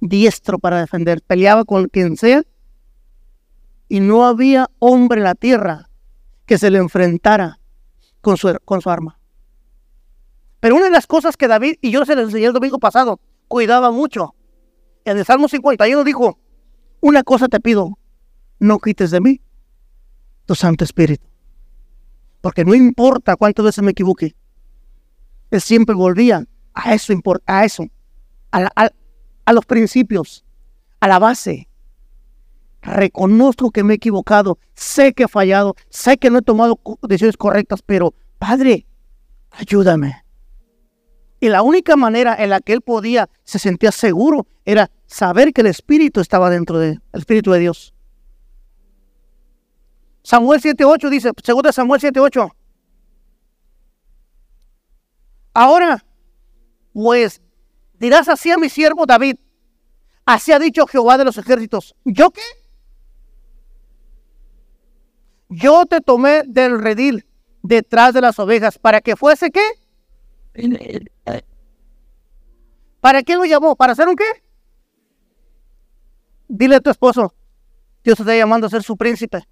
diestro 0.00 0.58
para 0.58 0.80
defender. 0.80 1.20
Peleaba 1.20 1.66
con 1.66 1.88
quien 1.88 2.16
sea 2.16 2.42
y 3.88 4.00
no 4.00 4.26
había 4.26 4.70
hombre 4.78 5.18
en 5.18 5.24
la 5.24 5.34
tierra 5.34 5.88
que 6.46 6.58
se 6.58 6.70
le 6.70 6.78
enfrentara 6.78 7.60
con 8.20 8.36
su, 8.36 8.56
con 8.64 8.80
su 8.80 8.90
arma. 8.90 9.18
Pero 10.60 10.76
una 10.76 10.84
de 10.84 10.90
las 10.90 11.06
cosas 11.06 11.36
que 11.36 11.48
David, 11.48 11.74
y 11.80 11.90
yo 11.90 12.04
se 12.04 12.14
les 12.14 12.26
enseñé 12.26 12.46
el 12.46 12.52
domingo 12.52 12.78
pasado, 12.78 13.20
cuidaba 13.48 13.90
mucho. 13.90 14.34
En 15.04 15.18
el 15.18 15.24
Salmo 15.24 15.48
51 15.48 16.04
dijo, 16.04 16.38
una 17.00 17.24
cosa 17.24 17.48
te 17.48 17.58
pido, 17.58 17.98
no 18.60 18.78
quites 18.78 19.10
de 19.10 19.20
mí 19.20 19.40
tu 20.46 20.54
Santo 20.54 20.84
Espíritu. 20.84 21.26
Porque 22.40 22.64
no 22.64 22.74
importa 22.74 23.36
cuántas 23.36 23.64
veces 23.64 23.82
me 23.82 23.90
equivoque, 23.90 24.34
Él 25.50 25.60
siempre 25.60 25.94
volvía 25.94 26.44
a 26.74 26.94
eso, 26.94 27.12
a 27.46 27.64
eso, 27.64 27.86
a, 28.52 28.90
a 29.44 29.52
los 29.52 29.66
principios, 29.66 30.44
a 31.00 31.08
la 31.08 31.18
base. 31.18 31.68
Reconozco 32.82 33.70
que 33.70 33.84
me 33.84 33.94
he 33.94 33.96
equivocado, 33.96 34.58
sé 34.74 35.12
que 35.12 35.24
he 35.24 35.28
fallado, 35.28 35.76
sé 35.88 36.18
que 36.18 36.30
no 36.30 36.38
he 36.38 36.42
tomado 36.42 36.80
decisiones 37.02 37.36
correctas, 37.36 37.80
pero 37.80 38.12
Padre, 38.38 38.86
ayúdame. 39.52 40.24
Y 41.38 41.48
la 41.48 41.62
única 41.62 41.96
manera 41.96 42.34
en 42.36 42.50
la 42.50 42.60
que 42.60 42.72
él 42.72 42.80
podía, 42.80 43.28
se 43.44 43.60
sentía 43.60 43.92
seguro, 43.92 44.46
era 44.64 44.90
saber 45.06 45.52
que 45.52 45.60
el 45.60 45.68
Espíritu 45.68 46.20
estaba 46.20 46.50
dentro 46.50 46.78
de 46.78 46.90
él, 46.90 47.02
el 47.12 47.20
Espíritu 47.20 47.52
de 47.52 47.60
Dios. 47.60 47.94
Samuel 50.24 50.60
7.8 50.60 51.08
dice, 51.08 51.30
segundo 51.42 51.72
Samuel 51.72 52.00
7.8. 52.00 52.52
Ahora, 55.54 56.04
pues, 56.92 57.40
dirás 57.98 58.28
así 58.28 58.50
a 58.50 58.58
mi 58.58 58.68
siervo 58.68 59.06
David, 59.06 59.36
así 60.24 60.50
ha 60.50 60.58
dicho 60.58 60.86
Jehová 60.86 61.18
de 61.18 61.24
los 61.24 61.38
ejércitos, 61.38 61.94
¿yo 62.04 62.30
qué? 62.30 62.61
Yo 65.54 65.84
te 65.84 66.00
tomé 66.00 66.44
del 66.46 66.80
redil 66.80 67.26
detrás 67.62 68.14
de 68.14 68.22
las 68.22 68.38
ovejas 68.38 68.78
para 68.78 69.02
que 69.02 69.16
fuese 69.16 69.50
qué? 69.50 69.60
¿Para 73.00 73.22
qué 73.22 73.36
lo 73.36 73.44
llamó? 73.44 73.76
¿Para 73.76 73.92
hacer 73.92 74.08
un 74.08 74.16
qué? 74.16 74.24
Dile 76.48 76.76
a 76.76 76.80
tu 76.80 76.88
esposo, 76.88 77.34
Dios 78.02 78.16
te 78.16 78.22
está 78.22 78.34
llamando 78.34 78.66
a 78.66 78.70
ser 78.70 78.82
su 78.82 78.96
príncipe. 78.96 79.46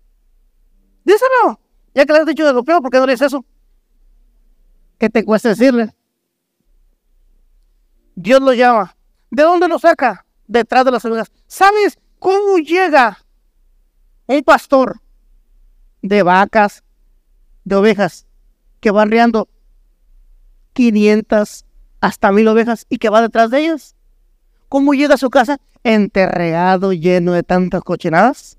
Díselo. 1.05 1.61
Ya 1.95 2.07
que 2.07 2.13
le 2.15 2.21
has 2.21 2.27
dicho 2.27 2.47
de 2.47 2.53
lo 2.55 2.65
peor, 2.65 2.81
¿por 2.81 2.91
qué 2.91 2.99
no 2.99 3.05
le 3.07 3.13
dices 3.13 3.27
eso? 3.27 3.45
¿Qué 4.99 5.11
te 5.11 5.25
cuesta 5.25 5.51
decirle? 5.51 5.95
Dios 8.15 8.41
lo 8.41 8.55
llama. 8.55 8.97
¿De 9.31 9.43
dónde 9.43 9.69
lo 9.69 9.79
saca? 9.79 10.25
Detrás 10.47 10.85
de 10.85 10.93
las 10.93 11.05
ovejas. 11.05 11.31
¿Sabes 11.47 11.99
cómo 12.19 12.57
llega 12.59 13.19
un 14.27 14.43
pastor 14.43 15.01
de 16.03 16.23
vacas, 16.23 16.85
de 17.65 17.77
ovejas, 17.77 18.27
que 18.81 18.91
van 18.91 19.11
riando 19.11 19.49
500 20.73 21.65
hasta 22.01 22.33
mil 22.33 22.49
ovejas 22.49 22.87
y 22.89 22.99
que 22.99 23.11
va 23.11 23.21
detrás 23.21 23.51
de 23.51 23.61
ellas. 23.61 23.97
¿Cómo 24.69 24.95
llega 24.95 25.15
a 25.15 25.19
su 25.19 25.31
casa? 25.31 25.59
Enterregado, 25.83 26.93
lleno 26.93 27.33
de 27.33 27.43
tantas 27.43 27.83
cochinadas. 27.83 28.57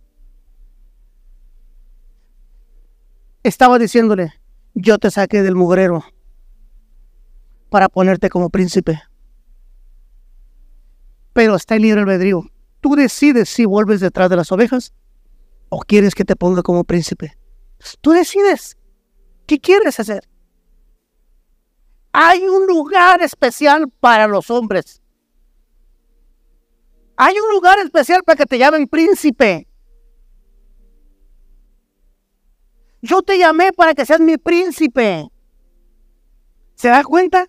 Estaba 3.43 3.79
diciéndole, 3.79 4.33
yo 4.73 4.99
te 4.99 5.09
saqué 5.09 5.41
del 5.41 5.55
mugrero 5.55 6.03
para 7.69 7.89
ponerte 7.89 8.29
como 8.29 8.49
príncipe. 8.49 9.01
Pero 11.33 11.55
está 11.55 11.75
el 11.75 11.83
libre 11.83 12.01
albedrío. 12.01 12.43
Tú 12.81 12.95
decides 12.95 13.49
si 13.49 13.65
vuelves 13.65 14.01
detrás 14.01 14.29
de 14.29 14.35
las 14.35 14.51
ovejas 14.51 14.93
o 15.72 15.80
quieres 15.80 16.13
que 16.13 16.26
te 16.26 16.36
ponga 16.36 16.61
como 16.61 16.84
príncipe. 16.84 17.38
Tú 18.01 18.11
decides. 18.11 18.78
¿Qué 19.47 19.57
quieres 19.57 19.99
hacer? 19.99 20.28
Hay 22.11 22.45
un 22.45 22.67
lugar 22.67 23.22
especial 23.22 23.89
para 24.01 24.28
los 24.28 24.49
hombres. 24.49 25.01
Hay 27.15 27.36
un 27.39 27.49
lugar 27.53 27.80
especial 27.80 28.22
para 28.24 28.36
que 28.36 28.45
te 28.45 28.57
llamen 28.57 28.86
príncipe. 28.86 29.65
Yo 33.01 33.22
te 33.22 33.38
llamé 33.38 33.72
para 33.72 33.93
que 33.93 34.05
seas 34.05 34.19
mi 34.19 34.38
príncipe. 34.38 35.30
¿Se 36.76 36.89
da 36.89 37.01
cuenta? 37.03 37.47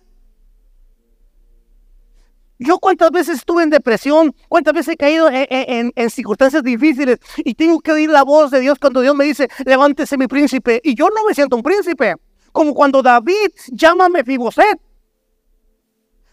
Yo 2.63 2.79
cuántas 2.79 3.11
veces 3.11 3.39
estuve 3.39 3.63
en 3.63 3.69
depresión, 3.69 4.33
cuántas 4.47 4.73
veces 4.73 4.93
he 4.93 4.97
caído 4.97 5.29
en, 5.31 5.91
circunstancias 6.09 6.63
difíciles 6.63 7.19
y 7.37 7.55
tengo 7.55 7.79
que 7.81 7.91
oír 7.91 8.09
la 8.09 8.23
voz 8.23 8.51
de 8.51 8.61
Dios 8.61 8.79
cuando 8.79 9.01
Dios 9.01 9.15
me 9.15 9.25
dice, 9.25 9.49
levántese 9.65 10.17
mi 10.17 10.27
príncipe. 10.27 10.79
Y 10.83 10.95
yo 10.95 11.09
no 11.09 11.25
me 11.27 11.33
siento 11.33 11.57
un 11.57 11.63
príncipe. 11.63 12.15
Como 12.53 12.73
cuando 12.73 13.01
David 13.01 13.51
llama 13.71 14.05
a 14.05 14.09
Mefiboset. 14.09 14.79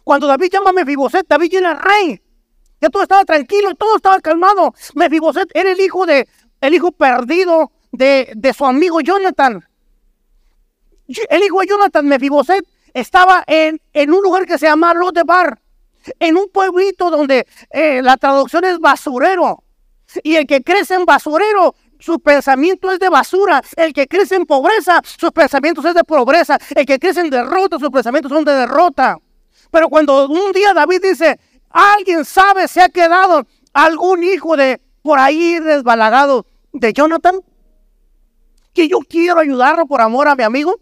Cuando 0.05 0.27
David 0.27 0.51
llama 0.53 0.71
a 0.71 0.73
Mefiboset, 0.73 1.27
David 1.27 1.55
era 1.55 1.75
rey. 1.75 2.23
Ya 2.81 2.91
todo 2.91 3.03
estaba 3.03 3.25
tranquilo, 3.25 3.75
todo 3.75 3.97
estaba 3.97 4.21
calmado. 4.21 4.75
Mefiboset 4.95 5.51
era 5.53 5.73
el 5.73 5.81
hijo 5.81 6.07
de, 6.07 6.29
el 6.61 6.75
hijo 6.75 6.93
perdido 6.93 7.73
de, 7.91 8.33
de 8.37 8.53
su 8.53 8.65
amigo 8.65 9.01
Jonathan. 9.01 9.67
El 11.29 11.43
hijo 11.43 11.61
de 11.61 11.67
Jonathan, 11.67 12.07
Mefiboset, 12.07 12.65
estaba 12.95 13.43
en, 13.47 13.81
en 13.93 14.13
un 14.13 14.23
lugar 14.23 14.47
que 14.47 14.59
se 14.59 14.67
llama 14.67 14.95
Lodebar, 14.95 15.60
en 16.19 16.37
un 16.37 16.49
pueblito 16.49 17.11
donde 17.11 17.47
eh, 17.71 18.03
la 18.03 18.17
traducción 18.17 18.65
es 18.65 18.79
basurero. 18.79 19.65
Y 20.23 20.37
el 20.37 20.47
que 20.47 20.63
crece 20.63 20.95
en 20.95 21.05
basurero 21.05 21.75
su 22.01 22.19
pensamiento 22.19 22.91
es 22.91 22.99
de 22.99 23.09
basura. 23.09 23.63
El 23.77 23.93
que 23.93 24.09
crece 24.09 24.35
en 24.35 24.47
pobreza, 24.47 25.03
sus 25.05 25.31
pensamientos 25.31 25.85
es 25.85 25.95
de 25.95 26.05
pobreza. 26.05 26.59
El 26.75 26.87
que 26.87 26.99
crece 26.99 27.21
en 27.21 27.31
derrota, 27.31 27.79
sus 27.79 27.91
pensamientos 27.91 28.33
son 28.33 28.45
de 28.45 28.53
derrota. 28.53 29.19
Pero 29.71 29.89
cuando 29.89 30.27
un 30.27 30.53
día 30.53 30.75
David 30.75 31.03
dice, 31.03 31.39
alguien 31.69 32.25
sabe 32.25 32.67
si 32.67 32.81
ha 32.81 32.89
quedado 32.89 33.47
algún 33.73 34.25
hijo 34.25 34.57
de 34.57 34.81
por 35.03 35.19
ahí 35.19 35.59
desbalagado 35.61 36.47
de 36.73 36.93
Jonathan, 36.93 37.41
que 38.73 38.89
yo 38.89 38.99
quiero 39.01 39.41
ayudarlo 39.41 39.87
por 39.87 40.01
amor 40.01 40.29
a 40.29 40.35
mi 40.35 40.43
amigo. 40.43 40.81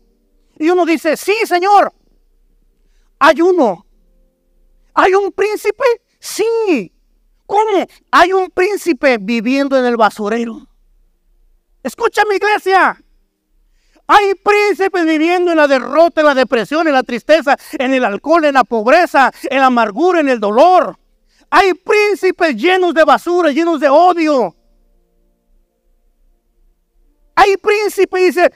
Y 0.59 0.71
uno 0.71 0.87
dice, 0.87 1.17
sí, 1.17 1.35
Señor, 1.45 1.93
hay 3.19 3.41
uno. 3.41 3.85
¿Hay 5.01 5.15
un 5.15 5.31
príncipe? 5.31 5.85
Sí. 6.19 6.93
¿Cómo? 7.47 7.87
Hay 8.11 8.33
un 8.33 8.51
príncipe 8.51 9.19
viviendo 9.21 9.79
en 9.79 9.85
el 9.85 9.97
basurero. 9.97 10.67
Escucha 11.85 12.25
mi 12.29 12.35
iglesia. 12.35 13.01
Hay 14.09 14.35
príncipes 14.35 15.07
viviendo 15.07 15.53
en 15.53 15.57
la 15.57 15.69
derrota, 15.69 16.21
en 16.21 16.27
la 16.27 16.35
depresión, 16.35 16.89
en 16.89 16.95
la 16.95 17.05
tristeza, 17.05 17.57
en 17.79 17.95
el 17.95 18.05
alcohol, 18.05 18.45
en 18.45 18.55
la 18.55 18.65
pobreza, 18.65 19.31
en 19.45 19.61
la 19.61 19.67
amargura, 19.67 20.19
en 20.19 20.31
el 20.31 20.41
dolor. 20.41 20.99
Hay 21.49 21.75
príncipes 21.75 22.57
llenos 22.57 22.93
de 22.93 23.05
basura, 23.05 23.53
llenos 23.53 23.79
de 23.79 23.89
odio. 23.89 24.57
Hay 27.37 27.57
príncipes, 27.57 28.35
dice, 28.35 28.53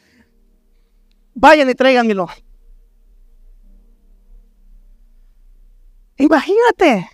vayan 1.35 1.71
y 1.71 1.75
tráiganmelo. 1.77 2.27
Imagínate. 6.23 7.11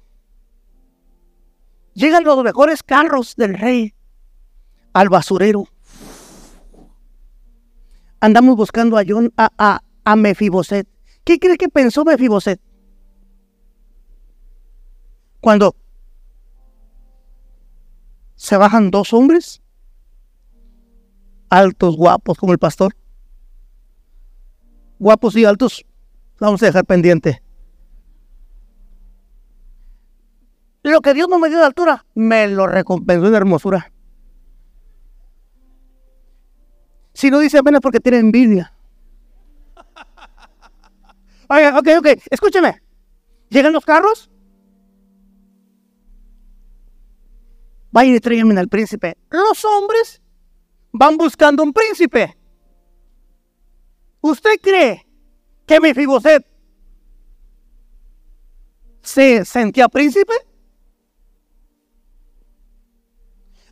Llegan 1.94 2.24
los 2.24 2.44
mejores 2.44 2.82
carros 2.82 3.36
del 3.36 3.54
rey 3.54 3.94
al 4.92 5.08
basurero. 5.08 5.66
Andamos 8.20 8.54
buscando 8.56 8.98
a 8.98 9.04
John, 9.08 9.32
a, 9.38 9.80
a, 10.04 10.16
Mefiboset. 10.16 10.86
¿Qué 11.24 11.38
cree 11.38 11.56
que 11.56 11.70
pensó 11.70 12.04
Mefiboset? 12.04 12.60
Cuando 15.40 15.74
se 18.34 18.58
bajan 18.58 18.90
dos 18.90 19.14
hombres, 19.14 19.62
altos, 21.48 21.96
guapos, 21.96 22.36
como 22.36 22.52
el 22.52 22.58
pastor. 22.58 22.94
Guapos 24.98 25.34
y 25.34 25.46
altos, 25.46 25.86
vamos 26.38 26.62
a 26.62 26.66
dejar 26.66 26.84
pendiente. 26.84 27.47
Lo 30.88 31.02
que 31.02 31.12
Dios 31.12 31.28
no 31.28 31.38
me 31.38 31.50
dio 31.50 31.58
de 31.58 31.66
altura, 31.66 32.06
me 32.14 32.48
lo 32.48 32.66
recompensó 32.66 33.28
de 33.30 33.36
hermosura. 33.36 33.92
Si 37.12 37.30
no 37.30 37.40
dice 37.40 37.58
apenas 37.58 37.82
porque 37.82 38.00
tiene 38.00 38.18
envidia. 38.18 38.72
Oiga, 41.50 41.78
ok, 41.78 41.88
ok, 41.98 42.06
escúcheme. 42.30 42.80
Llegan 43.50 43.74
los 43.74 43.84
carros. 43.84 44.30
Vayan 47.90 48.14
y 48.14 48.20
tráiganme 48.20 48.58
al 48.58 48.68
príncipe. 48.68 49.18
Los 49.28 49.66
hombres 49.66 50.22
van 50.92 51.18
buscando 51.18 51.62
un 51.62 51.74
príncipe. 51.74 52.34
¿Usted 54.22 54.58
cree 54.62 55.06
que 55.66 55.80
mi 55.80 55.92
Fiboset 55.92 56.46
se 59.02 59.44
sentía 59.44 59.86
príncipe? 59.88 60.47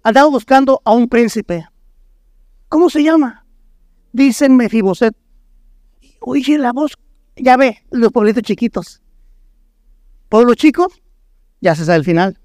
Andaba 0.07 0.29
buscando 0.29 0.81
a 0.85 0.93
un 0.93 1.09
príncipe. 1.09 1.67
¿Cómo 2.69 2.89
se 2.91 3.03
llama? 3.03 3.45
Dicen 4.13 4.57
Mefiboset. 4.57 5.17
Oye, 6.21 6.59
la 6.59 6.73
voz, 6.73 6.93
ya 7.35 7.57
ve, 7.57 7.83
los 7.91 8.13
pueblitos 8.13 8.45
chiquitos. 8.45 9.03
Pueblo 10.29 10.55
chico, 10.55 10.87
ya 11.61 11.75
se 11.75 11.85
sabe 11.85 11.99
el 11.99 12.05
final. 12.05 12.39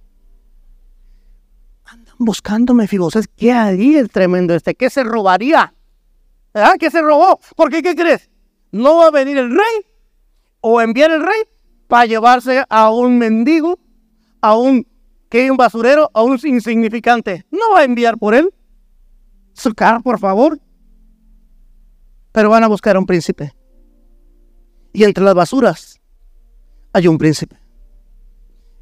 Andan 1.86 2.16
buscando 2.18 2.74
Mefiboset. 2.74 3.28
¿Qué 3.38 3.52
haría 3.52 4.00
el 4.00 4.10
tremendo 4.10 4.56
este? 4.56 4.74
¿Qué 4.74 4.90
se 4.90 5.04
robaría? 5.04 5.76
¿Ah? 6.56 6.74
¿Qué 6.80 6.90
se 6.90 7.04
robó? 7.04 7.40
¿Por 7.56 7.70
qué? 7.70 7.84
¿Qué 7.84 7.96
crees? 7.96 8.32
¿No 8.72 8.96
va 8.96 9.10
a 9.10 9.12
venir 9.12 9.38
el 9.38 9.52
rey? 9.52 9.86
¿O 10.62 10.82
enviar 10.82 11.12
el 11.12 11.22
rey 11.22 11.44
para 11.88 12.08
llevarse 12.08 12.66
a 12.68 12.90
un 12.90 13.20
mendigo, 13.20 13.78
a 14.42 14.58
un 14.58 14.88
que 15.32 15.50
un 15.50 15.56
basurero 15.56 16.12
a 16.14 16.24
un 16.24 16.38
insignificante. 16.44 17.46
No 17.52 17.72
va 17.74 17.80
a 17.80 17.84
enviar 17.86 18.18
por 18.18 18.36
él. 18.36 18.54
Su 19.54 19.74
cara, 19.74 20.02
por 20.02 20.20
favor. 20.20 20.60
Pero 22.34 22.50
van 22.50 22.66
a 22.66 22.68
buscar 22.68 22.98
a 22.98 23.00
un 23.00 23.06
príncipe. 23.06 23.54
Y 24.92 25.06
entre 25.06 25.24
las 25.24 25.34
basuras 25.34 26.02
hay 26.92 27.08
un 27.08 27.18
príncipe. 27.18 27.56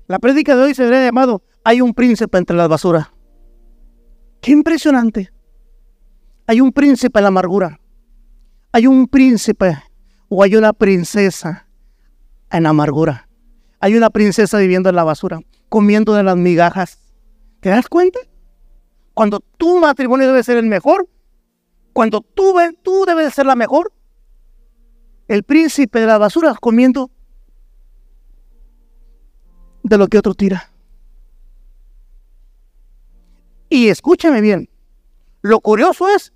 La 0.08 0.18
prédica 0.18 0.56
de 0.56 0.64
hoy 0.64 0.74
se 0.74 0.88
ve 0.88 1.06
llamado 1.06 1.44
Hay 1.64 1.82
un 1.82 1.94
príncipe 1.94 2.40
entre 2.40 2.58
las 2.58 2.68
basuras. 2.68 3.08
Qué 4.42 4.52
impresionante. 4.52 5.32
Hay 6.48 6.62
un 6.62 6.72
príncipe 6.72 7.20
en 7.20 7.24
la 7.24 7.28
amargura. 7.28 7.80
Hay 8.72 8.88
un 8.88 9.08
príncipe 9.08 9.78
o 10.30 10.42
hay 10.42 10.56
una 10.56 10.74
princesa 10.74 11.68
en 12.50 12.66
amargura. 12.66 13.30
Hay 13.80 13.96
una 13.96 14.10
princesa 14.10 14.58
viviendo 14.58 14.90
en 14.90 14.96
la 14.96 15.04
basura 15.04 15.42
comiendo 15.70 16.14
de 16.14 16.24
las 16.24 16.36
migajas. 16.36 17.00
¿Te 17.62 17.70
das 17.70 17.88
cuenta? 17.88 18.20
Cuando 19.14 19.40
tu 19.40 19.80
matrimonio 19.80 20.28
debe 20.28 20.44
ser 20.44 20.58
el 20.58 20.66
mejor, 20.66 21.08
cuando 21.94 22.22
tú, 22.22 22.56
tú 22.82 23.06
debes 23.06 23.34
ser 23.34 23.46
la 23.46 23.56
mejor, 23.56 23.94
el 25.28 25.44
príncipe 25.44 26.00
de 26.00 26.08
la 26.08 26.18
basura 26.18 26.56
comiendo 26.60 27.12
de 29.84 29.98
lo 29.98 30.08
que 30.08 30.18
otro 30.18 30.34
tira. 30.34 30.72
Y 33.70 33.90
escúchame 33.90 34.42
bien, 34.42 34.70
lo 35.42 35.60
curioso 35.60 36.10
es 36.10 36.34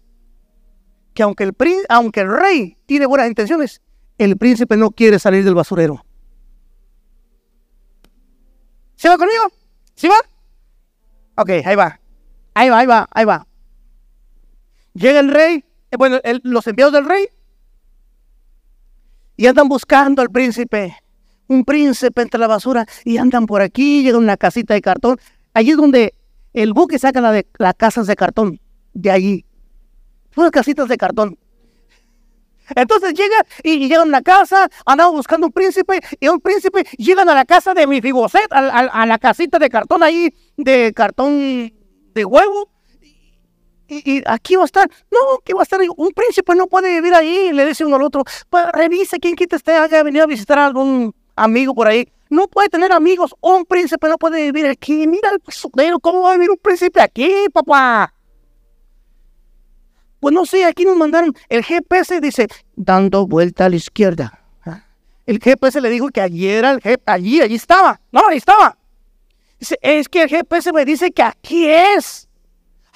que 1.13 1.23
aunque 1.23 1.43
el, 1.43 1.55
aunque 1.89 2.21
el 2.21 2.31
rey 2.31 2.77
tiene 2.86 3.05
buenas 3.05 3.27
intenciones, 3.27 3.81
el 4.17 4.38
príncipe 4.38 4.77
no 4.77 4.91
quiere 4.91 5.19
salir 5.19 5.43
del 5.43 5.55
basurero. 5.55 6.05
¿Se 9.04 9.10
va 9.10 9.18
conmigo? 9.18 9.51
¿Sí 9.95 10.08
va? 10.08 10.16
Ok, 11.36 11.49
ahí 11.66 11.76
va. 11.76 11.99
Ahí 12.54 12.70
va, 12.70 12.80
ahí 12.80 12.86
va, 12.86 13.10
ahí 13.12 13.26
va. 13.26 13.45
Llega 14.93 15.20
el 15.20 15.30
rey, 15.30 15.66
eh, 15.91 15.97
bueno, 15.97 16.22
los 16.43 16.66
enviados 16.68 16.93
del 16.93 17.04
rey, 17.04 17.28
y 19.36 19.45
andan 19.47 19.68
buscando 19.68 20.22
al 20.22 20.30
príncipe. 20.30 20.95
Un 21.49 21.66
príncipe 21.66 22.22
entre 22.22 22.39
la 22.39 22.47
basura, 22.47 22.86
y 23.04 23.18
andan 23.18 23.45
por 23.45 23.62
aquí, 23.62 24.04
llega 24.04 24.18
una 24.18 24.38
casita 24.38 24.74
de 24.74 24.82
cartón. 24.82 25.20
Allí 25.54 25.72
es 25.72 25.78
donde 25.78 26.14
el 26.54 26.72
buque 26.72 26.97
saca 26.97 27.20
las 27.20 27.74
casas 27.76 28.08
de 28.08 28.16
cartón, 28.16 28.62
de 28.93 29.12
allí. 29.12 29.45
Unas 30.38 30.51
casitas 30.51 30.88
de 30.88 30.95
cartón. 30.95 31.38
Entonces 32.76 33.14
llega 33.14 33.45
y 33.64 33.80
llegan 33.80 34.01
a 34.01 34.03
una 34.03 34.22
casa, 34.22 34.70
andamos 34.86 35.16
buscando 35.16 35.47
un 35.47 35.53
príncipe, 35.53 35.99
y 36.20 36.28
un 36.28 36.39
príncipe 36.39 36.84
llegan 36.97 37.30
a 37.30 37.36
la 37.36 37.45
casa 37.45 37.74
de 37.74 37.88
mi 37.88 38.01
Fiboset, 38.01 38.51
a, 38.51 39.05
la 39.05 39.18
casita 39.20 39.59
de 39.59 39.70
cartón 39.70 40.03
ahí, 40.03 40.34
de 40.57 40.93
cartón 40.95 41.74
de 42.14 42.26
huevo. 42.26 42.70
Y, 43.88 44.24
aquí 44.26 44.55
va 44.55 44.64
a 44.64 44.66
estar, 44.66 44.89
no, 45.11 45.39
que 45.43 45.53
va 45.53 45.61
a 45.61 45.64
estar, 45.64 45.80
un 45.97 46.11
príncipe 46.11 46.55
no 46.55 46.68
puede 46.68 46.89
vivir 46.95 47.14
ahí, 47.14 47.51
le 47.51 47.66
dice 47.66 47.86
uno 47.86 47.97
al 47.97 48.03
otro, 48.03 48.24
pues 48.49 48.66
quién 49.22 49.36
quita 49.36 49.57
esté, 49.57 49.74
haya 49.74 50.01
venido 50.01 50.24
a 50.24 50.28
visitar 50.28 50.57
a 50.57 50.66
algún 50.66 51.14
amigo 51.36 51.76
por 51.76 51.88
ahí. 51.88 52.07
No 52.30 52.47
puede 52.47 52.70
tener 52.70 52.91
amigos, 52.91 53.36
un 53.41 53.66
príncipe 53.66 54.07
no 54.07 54.18
puede 54.18 54.41
vivir 54.51 54.66
aquí. 54.66 55.05
Mira 55.05 55.30
el 55.30 55.39
basurero, 55.45 55.99
¿cómo 55.99 56.22
va 56.22 56.32
a 56.32 56.34
vivir 56.34 56.49
un 56.49 56.57
príncipe 56.57 56.99
aquí, 56.99 57.32
papá? 57.53 58.14
Pues 60.24 60.34
no 60.34 60.45
sé, 60.45 60.63
aquí 60.63 60.86
nos 60.86 60.95
mandaron, 60.95 61.36
el 61.49 61.65
GPS 61.65 62.21
dice, 62.21 62.47
dando 62.78 63.28
vuelta 63.28 63.65
a 63.65 63.69
la 63.69 63.76
izquierda. 63.76 64.41
¿Ah? 64.63 64.86
El 65.26 65.38
GPS 65.38 65.82
le 65.82 65.89
dijo 65.89 66.07
que 66.11 66.21
allí 66.21 66.47
era 66.47 66.71
el 66.71 66.80
GPS, 66.80 67.03
allí, 67.07 67.41
allí 67.41 67.55
estaba. 67.55 67.99
No, 68.09 68.21
ahí 68.30 68.38
estaba. 68.38 68.78
Dice, 69.59 69.78
es 69.82 70.07
que 70.07 70.21
el 70.24 70.30
GPS 70.30 70.71
me 70.71 70.86
dice 70.86 71.11
que 71.11 71.24
aquí 71.24 71.67
es. 71.67 72.30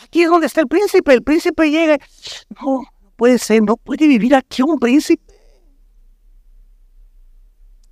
Aquí 0.01 0.23
es 0.23 0.29
donde 0.29 0.47
está 0.47 0.61
el 0.61 0.69
príncipe. 0.69 1.11
El 1.11 1.21
príncipe 1.21 1.69
llega. 1.69 1.97
No, 2.61 2.83
no 3.01 3.11
puede 3.17 3.37
ser, 3.39 3.61
no 3.61 3.75
puede 3.75 4.07
vivir 4.07 4.33
aquí 4.33 4.61
un 4.61 4.79
príncipe. 4.79 5.21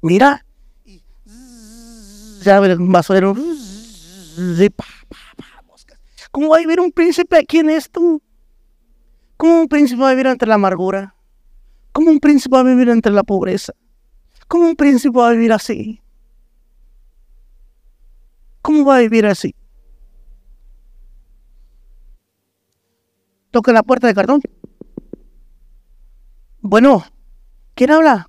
Mira. 0.02 0.46
Ya 2.42 2.62
ver, 2.62 2.80
un. 2.80 2.96
¿Cómo 6.32 6.48
va 6.48 6.56
a 6.56 6.60
vivir 6.62 6.80
un 6.80 6.94
príncipe 6.94 7.38
aquí 7.38 7.58
en 7.58 7.72
esto? 7.72 8.22
¿Cómo 9.46 9.62
un 9.62 9.68
príncipe 9.68 10.02
va 10.02 10.10
a 10.10 10.14
vivir 10.14 10.26
entre 10.26 10.48
la 10.48 10.56
amargura? 10.56 11.16
¿Cómo 11.92 12.10
un 12.10 12.20
príncipe 12.20 12.56
va 12.56 12.62
a 12.62 12.64
vivir 12.64 12.90
entre 12.90 13.12
la 13.12 13.22
pobreza? 13.22 13.74
¿Cómo 14.48 14.66
un 14.66 14.76
príncipe 14.76 15.16
va 15.16 15.28
a 15.28 15.34
vivir 15.34 15.54
así? 15.54 16.02
¿Cómo 18.64 18.84
va 18.84 18.96
a 18.96 19.00
vivir 19.02 19.28
así? 19.28 19.54
Toca 23.52 23.72
la 23.72 23.84
puerta 23.84 24.08
de 24.08 24.16
cartón. 24.16 24.42
Bueno, 26.62 27.04
¿quién 27.76 27.92
habla? 27.92 28.28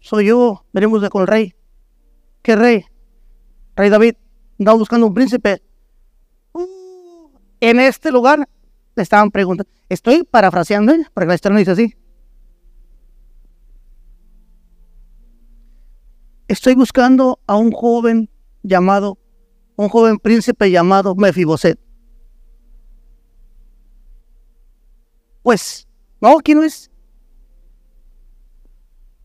Soy 0.00 0.28
yo, 0.28 0.64
venimos 0.72 1.02
de 1.02 1.10
con 1.10 1.20
el 1.20 1.28
rey. 1.28 1.54
¿Qué 2.40 2.56
rey? 2.56 2.86
Rey 3.74 3.90
David, 3.90 4.14
andaba 4.58 4.78
buscando 4.78 5.06
un 5.06 5.12
príncipe. 5.12 5.62
Uh, 6.54 7.28
en 7.60 7.80
este 7.80 8.10
lugar 8.10 8.48
le 8.96 9.02
estaban 9.02 9.30
preguntando. 9.30 9.70
Estoy 9.88 10.24
parafraseando, 10.24 10.92
¿eh? 10.92 11.06
porque 11.12 11.28
la 11.28 11.34
historia 11.34 11.52
no 11.54 11.58
dice 11.58 11.70
así. 11.70 11.94
Estoy 16.48 16.74
buscando 16.74 17.38
a 17.46 17.56
un 17.56 17.70
joven 17.72 18.30
llamado, 18.62 19.18
un 19.76 19.88
joven 19.88 20.18
príncipe 20.18 20.70
llamado 20.70 21.14
Mefiboset. 21.14 21.78
Pues, 25.42 25.86
no, 26.20 26.38
aquí 26.38 26.54
no 26.54 26.62
es. 26.62 26.90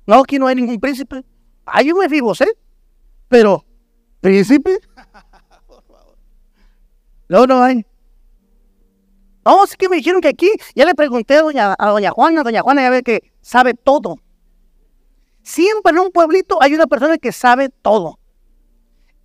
No, 0.06 0.20
aquí 0.20 0.38
no 0.38 0.48
hay 0.48 0.56
ningún 0.56 0.80
príncipe. 0.80 1.24
Hay 1.66 1.92
un 1.92 2.00
Mefiboset, 2.00 2.58
pero 3.28 3.66
príncipe. 4.20 4.80
No, 7.30 7.48
no 7.48 7.64
hay. 7.64 7.86
No, 9.46 9.66
sí 9.66 9.76
que 9.78 9.90
me 9.90 9.96
dijeron 9.98 10.22
que 10.22 10.28
aquí, 10.28 10.52
ya 10.76 10.86
le 10.86 10.94
pregunté 10.94 11.36
a 11.36 11.42
doña, 11.42 11.76
a 11.78 11.90
doña 11.90 12.12
Juana, 12.12 12.44
doña 12.44 12.62
Juana 12.62 12.84
ya 12.84 12.90
ve 12.90 13.04
que 13.04 13.32
sabe 13.42 13.74
todo. 13.74 14.18
Siempre 15.44 15.92
en 15.92 16.00
un 16.00 16.12
pueblito 16.12 16.62
hay 16.62 16.76
una 16.76 16.88
persona 16.88 17.18
que 17.18 17.32
sabe 17.32 17.70
todo. 17.70 18.20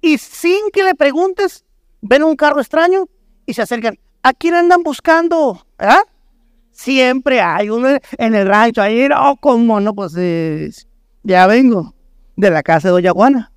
Y 0.01 0.19
sin 0.19 0.71
que 0.73 0.85
le 0.85 0.95
preguntes, 0.95 1.64
ven 2.01 2.23
un 2.23 2.37
carro 2.37 2.61
extraño 2.61 3.09
y 3.45 3.55
se 3.55 3.62
acercan. 3.62 3.99
¿A 4.23 4.33
quién 4.33 4.55
andan 4.55 4.83
buscando? 4.83 5.67
¿Ah? 5.79 6.03
Siempre 6.73 7.41
hay 7.41 7.71
uno 7.71 7.89
en 8.19 8.35
el 8.35 8.47
rancho. 8.47 8.83
Ahí, 8.83 9.09
no, 9.09 9.37
como 9.37 9.81
no, 9.81 9.95
pues 9.95 10.87
ya 11.23 11.47
vengo 11.47 11.95
de 12.37 12.51
la 12.51 12.62
casa 12.62 12.89
de 12.89 12.93
Doña 12.93 13.12
Juana. 13.12 13.53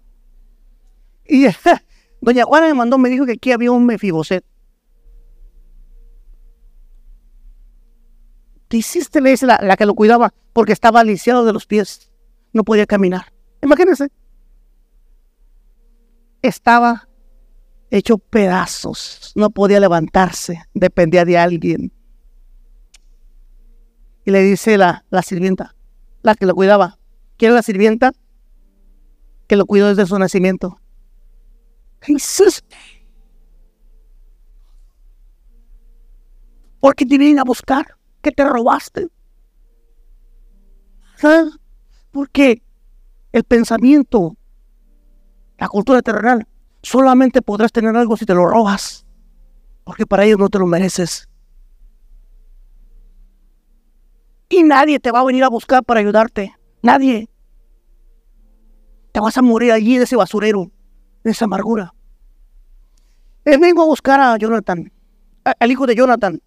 Y 1.27 1.45
Doña 2.21 2.43
Juana 2.43 2.67
me 2.67 2.73
mandó, 2.73 2.97
me 2.97 3.09
dijo 3.09 3.25
que 3.25 3.33
aquí 3.33 3.51
había 3.51 3.71
un 3.71 3.85
mefiboset. 3.85 4.43
¿Qué 8.69 8.77
hiciste? 8.77 9.19
La, 9.19 9.59
la 9.61 9.75
que 9.75 9.85
lo 9.85 9.95
cuidaba, 9.95 10.33
porque 10.53 10.73
estaba 10.73 11.03
lisiado 11.03 11.43
de 11.43 11.53
los 11.53 11.65
pies. 11.65 12.11
No 12.53 12.63
podía 12.63 12.85
caminar. 12.85 13.33
Imagínense. 13.61 14.09
Estaba 16.41 17.09
hecho 17.89 18.19
pedazos. 18.19 19.33
No 19.35 19.49
podía 19.49 19.79
levantarse. 19.79 20.61
Dependía 20.73 21.25
de 21.25 21.37
alguien. 21.37 21.91
Y 24.23 24.31
le 24.31 24.43
dice 24.43 24.77
la, 24.77 25.03
la 25.09 25.23
sirvienta, 25.23 25.75
la 26.21 26.35
que 26.35 26.45
lo 26.45 26.53
cuidaba. 26.53 26.99
¿Quién 27.37 27.51
es 27.51 27.55
la 27.55 27.63
sirvienta? 27.63 28.11
Que 29.47 29.55
lo 29.55 29.65
cuidó 29.65 29.87
desde 29.87 30.05
su 30.05 30.19
nacimiento. 30.19 30.79
¿Qué 31.99 32.13
hiciste? 32.13 32.77
¿Por 36.79 36.95
qué 36.95 37.05
te 37.05 37.17
vienen 37.17 37.39
a 37.39 37.43
buscar? 37.43 37.98
¿Qué 38.21 38.31
te 38.31 38.43
robaste? 38.43 39.07
Porque 42.11 42.61
el 43.31 43.43
pensamiento, 43.43 44.35
la 45.57 45.67
cultura 45.67 46.01
terrenal, 46.01 46.47
solamente 46.81 47.41
podrás 47.41 47.71
tener 47.71 47.95
algo 47.95 48.17
si 48.17 48.25
te 48.25 48.33
lo 48.33 48.45
robas. 48.45 49.05
Porque 49.83 50.05
para 50.05 50.25
ellos 50.25 50.39
no 50.39 50.49
te 50.49 50.59
lo 50.59 50.65
mereces. 50.65 51.27
Y 54.49 54.63
nadie 54.63 54.99
te 54.99 55.11
va 55.11 55.19
a 55.19 55.25
venir 55.25 55.43
a 55.43 55.49
buscar 55.49 55.83
para 55.83 55.99
ayudarte. 55.99 56.55
Nadie. 56.81 57.29
Te 59.11 59.19
vas 59.19 59.37
a 59.37 59.41
morir 59.41 59.71
allí 59.71 59.97
de 59.97 60.03
ese 60.05 60.15
basurero, 60.15 60.71
de 61.23 61.31
esa 61.31 61.45
amargura. 61.45 61.93
Eh, 63.45 63.57
vengo 63.57 63.83
a 63.83 63.85
buscar 63.85 64.19
a 64.19 64.37
Jonathan, 64.37 64.91
al 65.43 65.71
hijo 65.71 65.85
de 65.85 65.95
Jonathan. 65.95 66.41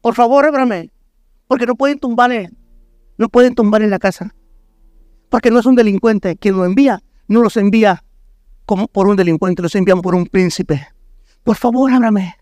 Por 0.00 0.14
favor, 0.14 0.44
ábrame. 0.44 0.90
Porque 1.46 1.66
no 1.66 1.74
pueden 1.74 1.98
tumbarle, 1.98 2.50
no 3.16 3.28
pueden 3.28 3.54
tumbar 3.54 3.82
en 3.82 3.90
la 3.90 3.98
casa. 3.98 4.34
Porque 5.28 5.50
no 5.50 5.58
es 5.58 5.66
un 5.66 5.74
delincuente. 5.74 6.36
Quien 6.36 6.56
lo 6.56 6.64
envía, 6.64 7.00
no 7.26 7.42
los 7.42 7.56
envía 7.56 8.04
como 8.66 8.86
por 8.86 9.08
un 9.08 9.16
delincuente, 9.16 9.62
los 9.62 9.74
envían 9.74 10.02
por 10.02 10.14
un 10.14 10.26
príncipe. 10.26 10.88
Por 11.42 11.56
favor, 11.56 11.90
ábrame. 11.90 12.36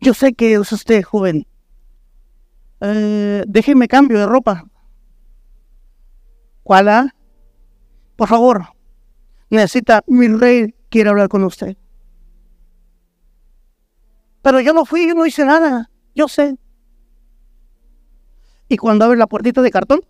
Yo 0.00 0.14
sé 0.14 0.34
que 0.34 0.54
es 0.54 0.72
usted 0.72 1.02
joven. 1.02 1.46
Eh, 2.80 3.44
déjeme 3.46 3.86
cambio 3.88 4.18
de 4.18 4.26
ropa. 4.26 4.64
¿Cuál? 6.64 7.14
Por 8.16 8.28
favor, 8.28 8.66
necesita, 9.48 10.02
mi 10.06 10.28
rey 10.28 10.74
quiere 10.88 11.10
hablar 11.10 11.28
con 11.28 11.44
usted. 11.44 11.76
Pero 14.42 14.60
yo 14.60 14.72
no 14.72 14.84
fui, 14.84 15.08
yo 15.08 15.14
no 15.14 15.24
hice 15.24 15.44
nada. 15.44 15.90
Yo 16.14 16.28
sé. 16.28 16.56
Y 18.68 18.76
cuando 18.76 19.04
abre 19.04 19.18
la 19.18 19.26
puertita 19.26 19.62
de 19.62 19.70
cartón, 19.70 20.00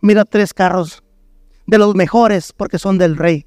mira 0.00 0.24
tres 0.24 0.54
carros 0.54 1.02
de 1.66 1.78
los 1.78 1.94
mejores 1.94 2.52
porque 2.52 2.78
son 2.78 2.98
del 2.98 3.16
rey. 3.16 3.46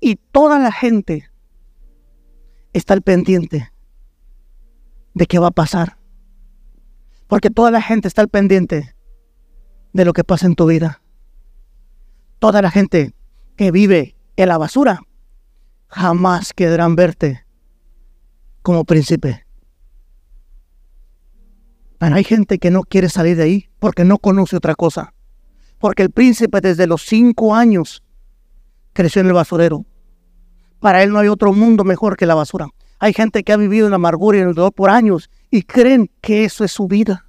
Y 0.00 0.16
toda 0.16 0.58
la 0.58 0.70
gente 0.70 1.30
está 2.72 2.94
al 2.94 3.02
pendiente 3.02 3.72
de 5.14 5.26
qué 5.26 5.38
va 5.38 5.48
a 5.48 5.52
pasar. 5.52 5.98
Porque 7.26 7.50
toda 7.50 7.70
la 7.70 7.82
gente 7.82 8.08
está 8.08 8.22
al 8.22 8.28
pendiente 8.28 8.94
de 9.92 10.04
lo 10.04 10.12
que 10.12 10.24
pasa 10.24 10.46
en 10.46 10.54
tu 10.54 10.66
vida. 10.66 11.02
Toda 12.38 12.62
la 12.62 12.70
gente 12.70 13.14
que 13.56 13.72
vive 13.72 14.16
en 14.36 14.48
la 14.48 14.58
basura 14.58 15.02
jamás 15.88 16.52
querrán 16.52 16.94
verte 16.94 17.44
como 18.62 18.84
príncipe. 18.84 19.44
Pero 21.98 22.14
hay 22.14 22.24
gente 22.24 22.58
que 22.58 22.70
no 22.70 22.82
quiere 22.82 23.08
salir 23.08 23.36
de 23.36 23.42
ahí 23.44 23.68
porque 23.78 24.04
no 24.04 24.18
conoce 24.18 24.56
otra 24.56 24.74
cosa. 24.74 25.14
Porque 25.78 26.02
el 26.02 26.10
príncipe 26.10 26.60
desde 26.60 26.86
los 26.86 27.02
cinco 27.02 27.54
años 27.54 28.02
creció 28.92 29.20
en 29.20 29.28
el 29.28 29.32
basurero. 29.32 29.84
Para 30.80 31.02
él 31.02 31.10
no 31.12 31.18
hay 31.18 31.28
otro 31.28 31.52
mundo 31.52 31.84
mejor 31.84 32.16
que 32.16 32.26
la 32.26 32.34
basura. 32.34 32.68
Hay 33.00 33.12
gente 33.12 33.44
que 33.44 33.52
ha 33.52 33.56
vivido 33.56 33.86
en 33.86 33.90
la 33.90 33.96
amargura 33.96 34.38
y 34.38 34.40
en 34.40 34.48
el 34.48 34.54
dolor 34.54 34.72
por 34.72 34.90
años 34.90 35.30
y 35.50 35.62
creen 35.62 36.10
que 36.20 36.44
eso 36.44 36.64
es 36.64 36.72
su 36.72 36.86
vida. 36.86 37.26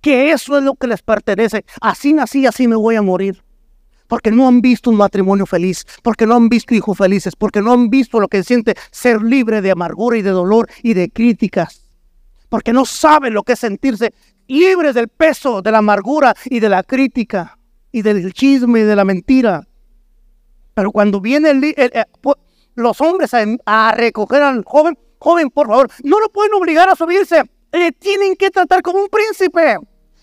Que 0.00 0.30
eso 0.32 0.58
es 0.58 0.64
lo 0.64 0.74
que 0.74 0.86
les 0.86 1.02
pertenece. 1.02 1.64
Así 1.80 2.12
nací, 2.12 2.46
así 2.46 2.68
me 2.68 2.76
voy 2.76 2.96
a 2.96 3.02
morir 3.02 3.45
porque 4.06 4.30
no 4.30 4.48
han 4.48 4.60
visto 4.60 4.90
un 4.90 4.96
matrimonio 4.96 5.46
feliz, 5.46 5.84
porque 6.02 6.26
no 6.26 6.36
han 6.36 6.48
visto 6.48 6.74
hijos 6.74 6.96
felices, 6.96 7.34
porque 7.36 7.62
no 7.62 7.72
han 7.72 7.90
visto 7.90 8.20
lo 8.20 8.28
que 8.28 8.42
siente 8.42 8.74
ser 8.90 9.22
libre 9.22 9.60
de 9.62 9.70
amargura 9.70 10.16
y 10.16 10.22
de 10.22 10.30
dolor 10.30 10.68
y 10.82 10.94
de 10.94 11.10
críticas, 11.10 11.82
porque 12.48 12.72
no 12.72 12.84
saben 12.84 13.34
lo 13.34 13.42
que 13.42 13.54
es 13.54 13.58
sentirse 13.58 14.12
libres 14.48 14.94
del 14.94 15.08
peso 15.08 15.62
de 15.62 15.72
la 15.72 15.78
amargura 15.78 16.34
y 16.44 16.60
de 16.60 16.68
la 16.68 16.82
crítica 16.82 17.58
y 17.92 18.02
del 18.02 18.32
chisme 18.32 18.80
y 18.80 18.82
de 18.82 18.96
la 18.96 19.04
mentira. 19.04 19.66
Pero 20.74 20.92
cuando 20.92 21.20
vienen 21.20 21.62
los 22.74 23.00
hombres 23.00 23.32
a, 23.64 23.92
recoger 23.92 24.42
al 24.42 24.62
joven, 24.64 24.98
joven, 25.18 25.50
por 25.50 25.68
favor, 25.68 25.90
no 26.04 26.20
lo 26.20 26.28
pueden 26.28 26.52
obligar 26.54 26.88
a 26.88 26.96
subirse, 26.96 27.42
le 27.72 27.92
tienen 27.92 28.36
que 28.36 28.50
tratar 28.50 28.82
como 28.82 28.98
un 28.98 29.08
príncipe. 29.08 29.78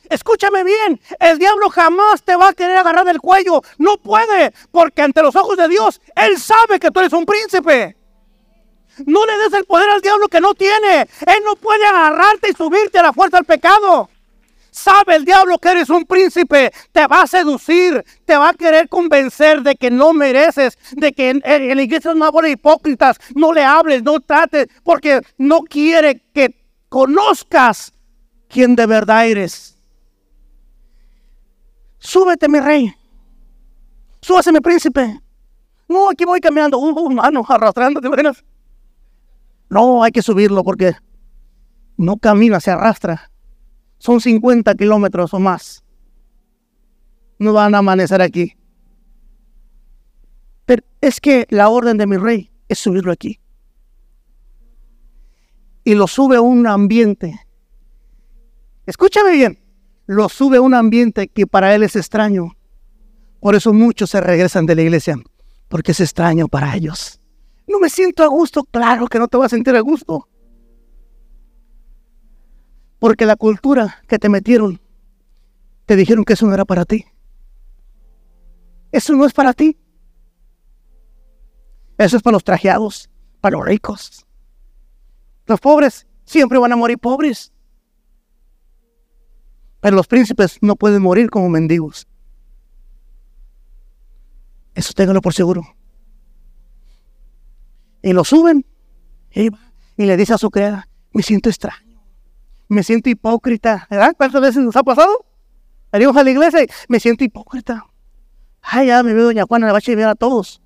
Escúchame 0.10 0.64
bien, 0.64 1.00
el 1.20 1.40
diablo 1.40 1.70
jamás 1.70 2.24
te 2.24 2.36
va 2.36 2.50
a 2.50 2.54
querer 2.54 2.78
agarrar 2.78 3.06
del 3.06 3.22
cuello. 3.22 3.62
No 3.78 3.98
puede, 3.98 4.54
porque 4.72 5.02
ante 5.02 5.22
los 5.22 5.36
ojos 5.36 5.58
de 5.58 5.68
Dios, 5.68 6.02
Él 6.16 6.38
sabe 6.38 6.80
que 6.80 6.92
tú 6.92 7.00
eres 7.00 7.14
un 7.14 7.26
príncipe. 7.26 7.96
No 9.06 9.26
le 9.26 9.38
des 9.38 9.54
el 9.54 9.66
poder 9.66 9.90
al 9.90 10.02
diablo 10.02 10.28
que 10.28 10.42
no 10.42 10.54
tiene. 10.54 11.02
Él 11.02 11.44
no 11.46 11.56
puede 11.56 11.86
agarrarte 11.86 12.50
y 12.52 12.54
subirte 12.54 13.00
a 13.00 13.04
la 13.04 13.14
fuerza 13.14 13.38
del 13.38 13.46
pecado. 13.46 14.10
Sabe 14.74 15.16
el 15.16 15.26
diablo 15.26 15.60
que 15.60 15.70
eres 15.70 15.92
un 15.92 16.04
príncipe, 16.04 16.74
te 16.92 17.06
va 17.06 17.22
a 17.22 17.28
seducir, 17.28 18.04
te 18.26 18.36
va 18.36 18.50
a 18.50 18.54
querer 18.54 18.90
convencer 18.90 19.62
de 19.62 19.76
que 19.76 19.92
no 19.92 20.14
mereces, 20.14 20.80
de 20.94 21.14
que 21.14 21.30
en, 21.30 21.44
la 21.46 21.82
iglesia 21.82 22.16
no 22.16 22.32
de 22.32 22.50
hipócritas, 22.50 23.18
no 23.36 23.54
le 23.54 23.64
hables, 23.64 24.02
no 24.02 24.20
trates, 24.20 24.68
porque 24.84 25.22
no 25.38 25.62
quiere 25.62 26.24
que 26.34 26.56
conozcas 26.90 27.94
quién 28.50 28.76
de 28.76 28.88
verdad 28.88 29.28
eres. 29.28 29.73
Súbete, 32.04 32.50
mi 32.50 32.60
rey. 32.60 32.94
Súbase, 34.22 34.52
mi 34.52 34.60
príncipe. 34.60 35.22
No, 35.88 36.10
aquí 36.10 36.26
voy 36.26 36.42
caminando. 36.42 36.78
Un 36.78 36.98
uh, 36.98 37.10
mano 37.10 37.46
arrastrando, 37.48 38.02
¿te 38.02 38.08
imaginas? 38.08 38.44
No, 39.70 40.04
hay 40.04 40.12
que 40.12 40.22
subirlo 40.22 40.64
porque 40.66 40.94
no 41.98 42.18
camina, 42.18 42.60
se 42.60 42.72
arrastra. 42.72 43.32
Son 44.00 44.20
50 44.20 44.76
kilómetros 44.76 45.34
o 45.34 45.40
más. 45.40 45.84
No 47.40 47.54
van 47.54 47.74
a 47.74 47.78
amanecer 47.78 48.22
aquí. 48.22 48.58
Pero 50.66 50.84
es 51.00 51.22
que 51.22 51.48
la 51.50 51.70
orden 51.70 51.98
de 51.98 52.06
mi 52.06 52.18
rey 52.18 52.52
es 52.68 52.80
subirlo 52.80 53.14
aquí. 53.14 53.40
Y 55.86 55.96
lo 55.96 56.08
sube 56.08 56.36
a 56.36 56.42
un 56.42 56.68
ambiente. 56.68 57.40
Escúchame 58.86 59.32
bien 59.32 59.63
lo 60.06 60.30
sube 60.30 60.58
a 60.58 60.62
un 60.62 60.74
ambiente 60.74 61.28
que 61.28 61.48
para 61.48 61.74
él 61.76 61.84
es 61.84 61.96
extraño. 61.96 62.56
Por 63.40 63.56
eso 63.56 63.74
muchos 63.74 64.10
se 64.10 64.22
regresan 64.22 64.66
de 64.66 64.76
la 64.76 64.82
iglesia, 64.82 65.18
porque 65.68 65.92
es 65.92 66.00
extraño 66.00 66.48
para 66.48 66.76
ellos. 66.76 67.20
No 67.68 67.80
me 67.80 67.90
siento 67.90 68.24
a 68.24 68.28
gusto, 68.28 68.64
claro 68.64 69.08
que 69.08 69.20
no 69.20 69.28
te 69.28 69.38
vas 69.38 69.48
a 69.48 69.56
sentir 69.56 69.76
a 69.76 69.80
gusto. 69.82 70.28
Porque 73.00 73.26
la 73.26 73.36
cultura 73.36 74.02
que 74.08 74.20
te 74.20 74.30
metieron, 74.30 74.82
te 75.86 75.96
dijeron 75.96 76.24
que 76.24 76.34
eso 76.34 76.46
no 76.46 76.54
era 76.54 76.66
para 76.66 76.86
ti. 76.86 77.06
Eso 78.92 79.14
no 79.14 79.26
es 79.26 79.34
para 79.34 79.54
ti. 79.54 79.78
Eso 81.98 82.18
es 82.18 82.24
para 82.24 82.34
los 82.34 82.44
trajeados, 82.44 83.10
para 83.42 83.58
los 83.58 83.66
ricos. 83.66 84.26
Los 85.46 85.60
pobres 85.60 86.08
siempre 86.26 86.58
van 86.58 86.72
a 86.72 86.76
morir 86.76 86.98
pobres. 86.98 87.53
Pero 89.84 89.98
los 89.98 90.08
príncipes 90.08 90.60
no 90.62 90.78
pueden 90.78 91.02
morir 91.02 91.30
como 91.30 91.50
mendigos. 91.50 92.08
Eso 94.74 94.94
téngalo 94.94 95.20
por 95.20 95.34
seguro. 95.34 95.76
Y 98.02 98.14
lo 98.14 98.24
suben 98.24 98.66
y, 99.30 99.50
le 99.98 100.16
dice 100.16 100.36
a 100.36 100.38
su 100.38 100.50
criada, 100.52 100.88
me 101.12 101.22
siento 101.22 101.50
extraño, 101.50 102.02
me 102.70 102.82
siento 102.82 103.10
hipócrita. 103.10 103.86
¿Verdad? 103.90 104.14
¿Cuántas 104.16 104.42
veces 104.42 104.64
nos 104.64 104.78
ha 104.78 104.84
pasado? 104.84 105.26
Venimos 105.92 106.16
a 106.16 106.24
la 106.24 106.32
iglesia 106.32 106.64
y 106.64 106.68
me 106.88 107.02
siento 107.02 107.26
hipócrita. 107.26 107.86
Ay, 108.62 108.88
ya 108.88 109.04
me 109.04 109.14
veo 109.14 109.26
doña 109.26 109.44
Juana, 109.44 109.66
le 109.66 109.74
va 109.74 109.80
a 109.80 109.82
chivar 109.82 110.08
a 110.08 110.16
todos. 110.16 110.62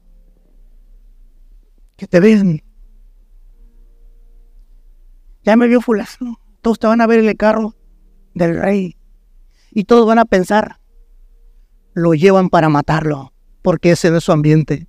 Que 1.95 2.05
te 2.05 2.20
vean. 2.20 2.61
Ya 5.41 5.55
me 5.55 5.65
vio 5.65 5.82
fulano. 5.82 6.39
Todos 6.61 6.78
te 6.78 6.86
van 6.86 7.01
a 7.01 7.07
ver 7.07 7.18
en 7.18 7.30
el 7.30 7.36
carro 7.36 7.74
del 8.36 8.61
rey 8.61 8.97
y 9.78 9.84
todos 9.84 10.07
van 10.07 10.17
a 10.17 10.25
pensar, 10.25 10.80
lo 11.93 12.15
llevan 12.15 12.49
para 12.49 12.67
matarlo, 12.67 13.32
porque 13.61 13.91
ese 13.91 14.09
no 14.09 14.17
es 14.17 14.23
su 14.23 14.32
ambiente. 14.32 14.88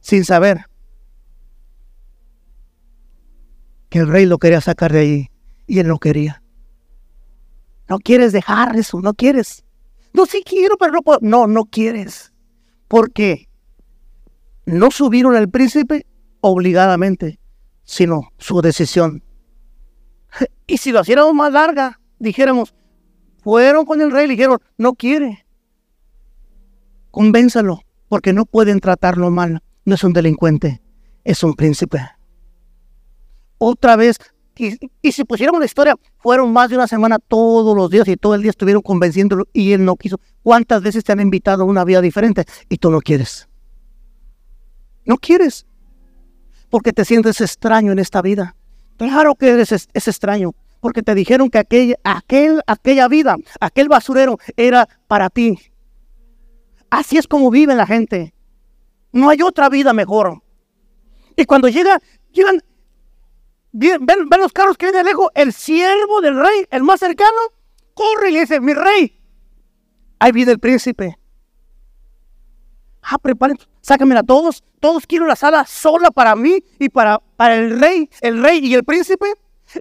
Sin 0.00 0.24
saber 0.24 0.64
que 3.90 3.98
el 3.98 4.08
rey 4.08 4.24
lo 4.24 4.38
quería 4.38 4.62
sacar 4.62 4.94
de 4.94 5.00
ahí 5.00 5.30
y 5.66 5.78
él 5.80 5.88
no 5.88 5.98
quería. 5.98 6.42
No 7.86 7.98
quieres 7.98 8.32
dejar 8.32 8.76
eso, 8.76 9.02
no 9.02 9.12
quieres. 9.12 9.66
No, 10.14 10.24
sí 10.24 10.42
quiero, 10.42 10.78
pero 10.78 10.92
no 10.92 11.02
puedo. 11.02 11.18
No, 11.20 11.46
no 11.46 11.66
quieres. 11.66 12.32
Porque 12.88 13.50
no 14.64 14.90
subieron 14.90 15.36
al 15.36 15.50
príncipe 15.50 16.06
obligadamente, 16.40 17.40
sino 17.84 18.32
su 18.38 18.62
decisión. 18.62 19.22
Y 20.66 20.78
si 20.78 20.92
lo 20.92 21.02
hiciéramos 21.02 21.34
más 21.34 21.52
larga, 21.52 22.00
dijéramos, 22.18 22.74
fueron 23.46 23.84
con 23.84 24.00
el 24.00 24.10
rey 24.10 24.24
y 24.24 24.26
le 24.26 24.32
dijeron, 24.32 24.58
no 24.76 24.94
quiere. 24.94 25.46
Convénzalo, 27.12 27.80
porque 28.08 28.32
no 28.32 28.44
pueden 28.44 28.80
tratarlo 28.80 29.30
mal. 29.30 29.62
No 29.84 29.94
es 29.94 30.02
un 30.02 30.12
delincuente, 30.12 30.82
es 31.22 31.44
un 31.44 31.54
príncipe. 31.54 32.00
Otra 33.58 33.94
vez, 33.94 34.16
y, 34.56 35.12
si 35.12 35.22
pusieron 35.22 35.60
la 35.60 35.64
historia, 35.64 35.94
fueron 36.18 36.52
más 36.52 36.70
de 36.70 36.74
una 36.74 36.88
semana 36.88 37.20
todos 37.20 37.76
los 37.76 37.88
días 37.88 38.08
y 38.08 38.16
todo 38.16 38.34
el 38.34 38.42
día 38.42 38.50
estuvieron 38.50 38.82
convenciéndolo 38.82 39.46
y 39.52 39.70
él 39.70 39.84
no 39.84 39.94
quiso. 39.94 40.18
¿Cuántas 40.42 40.82
veces 40.82 41.04
te 41.04 41.12
han 41.12 41.20
invitado 41.20 41.62
a 41.62 41.66
una 41.66 41.84
vida 41.84 42.00
diferente 42.00 42.44
y 42.68 42.78
tú 42.78 42.90
no 42.90 43.00
quieres? 43.00 43.48
No 45.04 45.18
quieres, 45.18 45.66
porque 46.68 46.92
te 46.92 47.04
sientes 47.04 47.40
extraño 47.40 47.92
en 47.92 48.00
esta 48.00 48.22
vida. 48.22 48.56
Claro 48.96 49.36
que 49.36 49.50
eres 49.50 49.70
es 49.70 50.08
extraño, 50.08 50.52
porque 50.86 51.02
te 51.02 51.16
dijeron 51.16 51.50
que 51.50 51.58
aquel, 51.58 51.96
aquel, 52.04 52.62
aquella 52.64 53.08
vida, 53.08 53.36
aquel 53.58 53.88
basurero 53.88 54.38
era 54.56 54.88
para 55.08 55.30
ti. 55.30 55.58
Así 56.90 57.18
es 57.18 57.26
como 57.26 57.50
vive 57.50 57.74
la 57.74 57.88
gente. 57.88 58.32
No 59.10 59.28
hay 59.28 59.42
otra 59.42 59.68
vida 59.68 59.92
mejor. 59.92 60.44
Y 61.34 61.44
cuando 61.44 61.66
llega, 61.66 62.00
llegan, 62.30 62.62
ven, 63.72 64.06
ven 64.06 64.40
los 64.40 64.52
carros 64.52 64.76
que 64.76 64.86
vienen 64.86 65.02
de 65.02 65.10
lejos, 65.10 65.28
el 65.34 65.52
siervo 65.52 66.20
del 66.20 66.38
rey, 66.38 66.66
el 66.70 66.84
más 66.84 67.00
cercano, 67.00 67.40
corre 67.92 68.30
y 68.30 68.34
le 68.34 68.40
dice, 68.42 68.60
mi 68.60 68.72
rey, 68.72 69.20
ahí 70.20 70.30
viene 70.30 70.52
el 70.52 70.60
príncipe. 70.60 71.18
Ah, 73.02 73.18
preparen, 73.18 73.58
sáquenme 73.80 74.16
a 74.16 74.22
todos, 74.22 74.62
todos 74.78 75.04
quiero 75.04 75.26
la 75.26 75.34
sala 75.34 75.66
sola 75.66 76.12
para 76.12 76.36
mí 76.36 76.62
y 76.78 76.90
para, 76.90 77.18
para 77.36 77.56
el 77.56 77.80
rey, 77.80 78.08
el 78.20 78.40
rey 78.40 78.60
y 78.64 78.72
el 78.74 78.84
príncipe. 78.84 79.34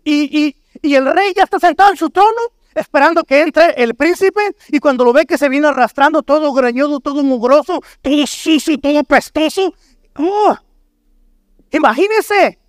Y, 0.04 0.36
y, 0.36 0.65
y 0.82 0.96
el 0.96 1.06
rey 1.06 1.34
ya 1.36 1.44
está 1.44 1.60
sentado 1.60 1.92
en 1.92 1.98
su 1.98 2.10
trono 2.10 2.42
esperando 2.76 3.24
que 3.24 3.42
entre 3.42 3.72
el 3.82 3.96
príncipe 3.96 4.56
y 4.68 4.80
cuando 4.80 5.06
lo 5.06 5.14
ve 5.14 5.26
que 5.26 5.38
se 5.38 5.50
viene 5.50 5.68
arrastrando 5.68 6.22
todo 6.22 6.54
greñudo, 6.54 7.00
todo 7.00 7.24
mugroso, 7.24 7.82
todo 8.02 8.28
sucio, 8.28 8.78
todo 8.78 9.04
pestoso. 9.04 9.74
Oh, 10.18 10.56
imagínese. 11.72 12.60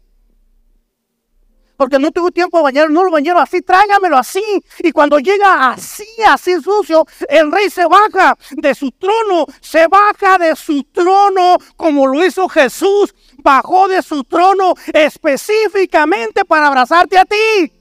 Porque 1.76 1.98
no 1.98 2.10
tuvo 2.10 2.30
tiempo 2.30 2.56
de 2.56 2.62
bañar, 2.62 2.88
no 2.88 3.04
lo 3.04 3.10
bañaron 3.10 3.42
así, 3.42 3.60
tráigamelo 3.60 4.16
así. 4.16 4.42
Y 4.78 4.92
cuando 4.92 5.18
llega 5.18 5.72
así, 5.72 6.06
así 6.26 6.58
sucio, 6.62 7.04
el 7.28 7.52
rey 7.52 7.68
se 7.68 7.84
baja 7.84 8.38
de 8.52 8.74
su 8.74 8.90
trono, 8.92 9.44
se 9.60 9.86
baja 9.86 10.38
de 10.38 10.56
su 10.56 10.84
trono 10.84 11.58
como 11.76 12.06
lo 12.06 12.24
hizo 12.24 12.48
Jesús, 12.48 13.14
bajó 13.42 13.88
de 13.88 14.00
su 14.00 14.24
trono 14.24 14.72
específicamente 14.94 16.46
para 16.46 16.68
abrazarte 16.68 17.18
a 17.18 17.26
ti 17.26 17.75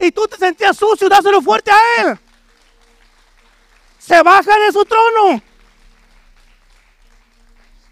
y 0.00 0.12
tú 0.12 0.26
te 0.26 0.36
sentías 0.36 0.76
sucio, 0.76 1.08
dáselo 1.08 1.40
fuerte 1.42 1.70
a 1.70 2.02
Él. 2.02 2.18
Se 3.98 4.22
baja 4.22 4.58
de 4.58 4.72
su 4.72 4.84
trono. 4.84 5.42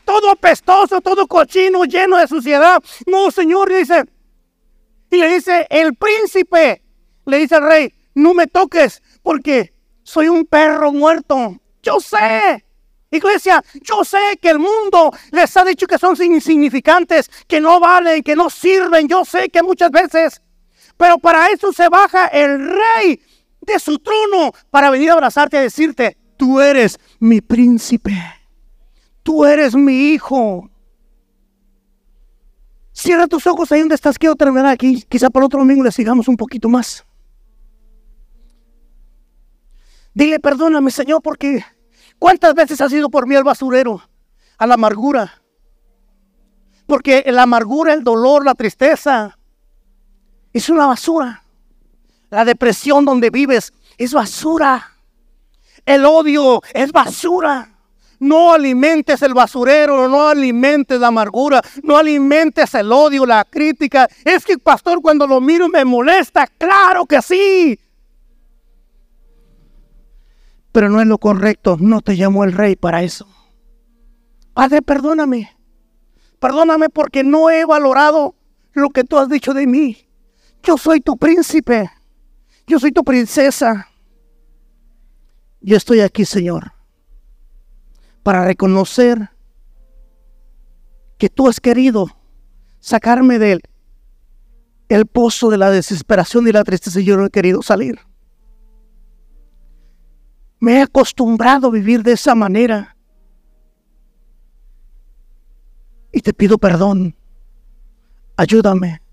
Todo 0.05 0.31
apestoso, 0.31 1.01
todo 1.01 1.27
cochino, 1.27 1.85
lleno 1.85 2.17
de 2.17 2.29
suciedad. 2.29 2.83
No, 3.07 3.31
Señor, 3.31 3.73
dice. 3.73 4.05
Y 5.11 5.17
le 5.17 5.35
dice, 5.35 5.67
el 5.69 5.95
príncipe, 5.95 6.83
le 7.27 7.39
dice 7.39 7.57
al 7.57 7.65
rey, 7.65 7.93
no 8.15 8.35
me 8.35 8.47
toques 8.47 9.03
porque 9.23 9.75
soy 10.03 10.29
un 10.29 10.47
perro 10.47 10.93
muerto. 10.93 11.61
Yo 11.83 12.01
sé. 12.01 12.65
Iglesia, 13.11 13.63
yo 13.83 14.05
sé 14.05 14.39
que 14.41 14.51
el 14.51 14.59
mundo 14.59 15.13
les 15.31 15.57
ha 15.57 15.65
dicho 15.65 15.87
que 15.87 15.99
son 15.99 16.21
insignificantes, 16.21 17.31
que 17.47 17.61
no 17.61 17.79
valen, 17.79 18.23
que 18.23 18.37
no 18.37 18.51
sirven. 18.51 19.09
Yo 19.09 19.25
sé 19.25 19.49
que 19.49 19.63
muchas 19.63 19.91
veces 19.91 20.43
pero 20.97 21.19
para 21.19 21.49
eso 21.51 21.73
se 21.73 21.89
baja 21.89 22.27
el 22.29 22.59
rey 22.59 23.21
de 23.61 23.79
su 23.79 23.99
trono 23.99 24.53
para 24.71 24.91
venir 24.91 25.11
a 25.11 25.15
abrazarte 25.15 25.59
y 25.59 25.61
decirte, 25.61 26.17
tú 26.37 26.61
eres 26.61 26.99
mi 27.19 27.41
príncipe, 27.41 28.15
tú 29.23 29.45
eres 29.45 29.75
mi 29.75 30.13
hijo. 30.13 30.71
Cierra 32.93 33.27
tus 33.27 33.47
ojos 33.47 33.71
ahí 33.73 33.81
donde 33.81 33.95
estás, 33.95 34.19
quiero 34.19 34.37
terminar 34.37 34.67
aquí. 34.67 35.03
Quizá 35.03 35.29
para 35.29 35.45
otro 35.45 35.59
domingo 35.59 35.85
le 35.85 35.93
sigamos 35.93 36.29
un 36.29 36.37
poquito 36.37 36.69
más. 36.69 37.05
Dile, 40.15 40.41
perdóname, 40.41 40.91
Señor, 40.91 41.21
porque 41.21 41.63
¿cuántas 42.19 42.55
veces 42.55 42.81
has 42.81 42.91
ido 42.91 43.11
por 43.11 43.27
mí 43.27 43.35
al 43.35 43.45
basurero, 43.45 44.01
a 44.57 44.67
la 44.67 44.75
amargura? 44.75 45.43
Porque 46.87 47.23
la 47.27 47.43
amargura, 47.43 47.93
el 47.93 48.03
dolor, 48.03 48.43
la 48.43 48.55
tristeza, 48.55 49.39
es 50.57 50.71
una 50.71 50.87
basura. 50.87 51.43
La 52.31 52.45
depresión 52.45 53.05
donde 53.05 53.31
vives 53.31 53.73
es 53.99 54.15
basura. 54.15 54.93
El 55.85 56.05
odio 56.05 56.63
es 56.73 56.93
basura. 56.93 57.73
No 58.19 58.55
alimentes 58.55 59.21
el 59.21 59.35
basurero, 59.35 60.09
no 60.09 60.29
alimentes 60.29 60.99
la 60.99 61.09
amargura, 61.09 61.61
no 61.83 61.99
alimentes 61.99 62.75
el 62.75 62.91
odio, 62.91 63.27
la 63.27 63.45
crítica. 63.45 64.09
Es 64.25 64.47
que, 64.47 64.57
pastor, 64.57 65.03
cuando 65.03 65.27
lo 65.27 65.43
miro 65.43 65.69
me 65.69 65.85
molesta. 65.85 66.47
Claro 66.47 67.05
que 67.05 67.21
sí. 67.21 67.79
Pero 70.73 70.89
no 70.89 71.03
es 71.03 71.07
lo 71.07 71.19
correcto. 71.19 71.77
No 71.79 72.01
te 72.01 72.17
llamó 72.17 72.45
el 72.45 72.53
rey 72.53 72.77
para 72.77 73.03
eso. 73.03 73.29
Padre, 74.55 74.81
perdóname. 74.81 75.55
Perdóname 76.39 76.89
porque 76.89 77.23
no 77.25 77.51
he 77.51 77.67
valorado 77.67 78.35
lo 78.73 78.89
que 78.89 79.05
tú 79.05 79.19
has 79.19 79.29
dicho 79.29 79.53
de 79.53 79.67
mí. 79.67 80.07
Yo 80.67 80.77
soy 80.77 81.01
tu 81.01 81.17
príncipe. 81.17 81.89
Yo 82.67 82.81
soy 82.81 82.91
tu 82.91 83.05
princesa. 83.05 83.89
Yo 85.61 85.77
estoy 85.77 86.01
aquí, 86.01 86.25
Señor, 86.25 86.73
para 88.25 88.45
reconocer 88.45 89.31
que 91.19 91.29
tú 91.29 91.47
has 91.47 91.61
querido 91.61 92.09
sacarme 92.81 93.39
del 93.39 93.63
el 94.89 95.07
pozo 95.07 95.51
de 95.51 95.57
la 95.57 95.71
desesperación 95.71 96.47
y 96.47 96.53
la 96.53 96.63
tristeza 96.63 97.01
yo 97.01 97.17
no 97.17 97.27
he 97.27 97.31
querido 97.31 97.63
salir. 97.63 98.01
Me 100.59 100.79
he 100.79 100.83
acostumbrado 100.83 101.69
a 101.69 101.71
vivir 101.71 102.03
de 102.03 102.13
esa 102.13 102.35
manera. 102.35 102.97
Y 106.13 106.21
te 106.21 106.33
pido 106.33 106.59
perdón. 106.59 107.17
Ayúdame 108.37 109.06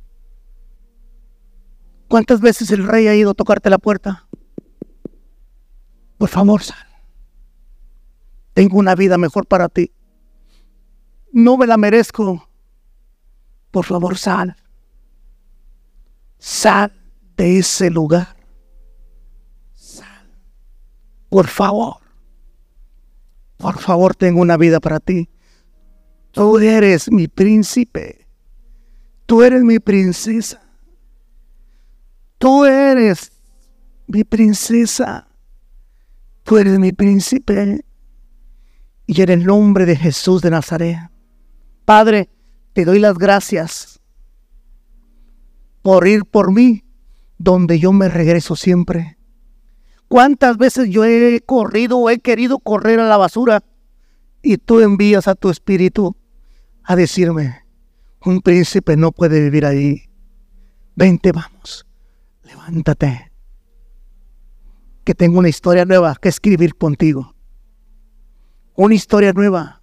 ¿Cuántas 2.14 2.42
veces 2.42 2.70
el 2.70 2.86
rey 2.86 3.08
ha 3.08 3.16
ido 3.16 3.32
a 3.32 3.34
tocarte 3.34 3.72
la 3.72 3.80
puerta? 3.80 4.28
Por 6.20 6.30
favor, 6.30 6.62
sal. 6.62 6.78
tengo 8.54 8.78
una 8.78 8.94
vida 8.94 9.18
mejor 9.18 9.48
para 9.48 9.68
ti. 9.68 9.92
No 11.32 11.58
me 11.58 11.66
la 11.66 11.76
merezco. 11.76 12.48
Por 13.72 13.86
favor, 13.86 14.16
sal. 14.16 14.56
Sal 16.38 16.94
de 17.36 17.58
ese 17.58 17.90
lugar. 17.90 18.36
Sal. 19.74 20.30
Por 21.30 21.48
favor. 21.48 21.96
Por 23.58 23.80
favor, 23.80 24.14
tengo 24.14 24.40
una 24.40 24.58
vida 24.58 24.80
para 24.80 25.00
ti. 25.00 25.32
Tú 26.30 26.60
eres 26.60 27.12
mi 27.12 27.28
príncipe. 27.28 28.28
Tú 29.26 29.42
eres 29.42 29.64
mi 29.64 29.80
princesa. 29.80 30.63
Tú 32.44 32.66
eres 32.66 33.32
mi 34.06 34.26
princesa. 34.26 35.30
Tú 36.44 36.58
eres 36.58 36.78
mi 36.78 36.92
príncipe. 36.92 37.86
Y 39.08 39.22
en 39.22 39.30
el 39.30 39.46
nombre 39.46 39.86
de 39.86 39.96
Jesús 39.96 40.42
de 40.42 40.50
Nazaret, 40.50 40.98
Padre, 41.86 42.30
te 42.74 42.84
doy 42.84 43.00
las 43.00 43.18
gracias 43.18 44.02
por 45.82 46.06
ir 46.06 46.26
por 46.26 46.52
mí 46.52 46.84
donde 47.38 47.80
yo 47.80 47.94
me 47.94 48.10
regreso 48.10 48.58
siempre. 48.58 49.18
¿Cuántas 50.10 50.58
veces 50.58 50.90
yo 50.90 51.06
he 51.06 51.40
corrido 51.46 51.98
o 51.98 52.10
he 52.10 52.20
querido 52.20 52.60
correr 52.60 53.00
a 53.00 53.08
la 53.08 53.16
basura 53.16 53.64
y 54.42 54.58
tú 54.58 54.82
envías 54.82 55.30
a 55.30 55.36
tu 55.36 55.50
espíritu 55.50 56.18
a 56.84 56.98
decirme, 56.98 57.64
un 58.26 58.42
príncipe 58.42 58.98
no 58.98 59.14
puede 59.14 59.40
vivir 59.40 59.66
ahí. 59.66 60.10
Vente, 60.94 61.32
vamos, 61.32 61.86
levántate, 62.44 63.32
que 65.04 65.14
tengo 65.14 65.40
una 65.40 65.50
historia 65.50 65.86
nueva 65.86 66.16
que 66.22 66.30
escribir 66.30 66.76
contigo. 66.76 67.36
Una 68.76 68.96
historia 68.96 69.34
nueva 69.34 69.82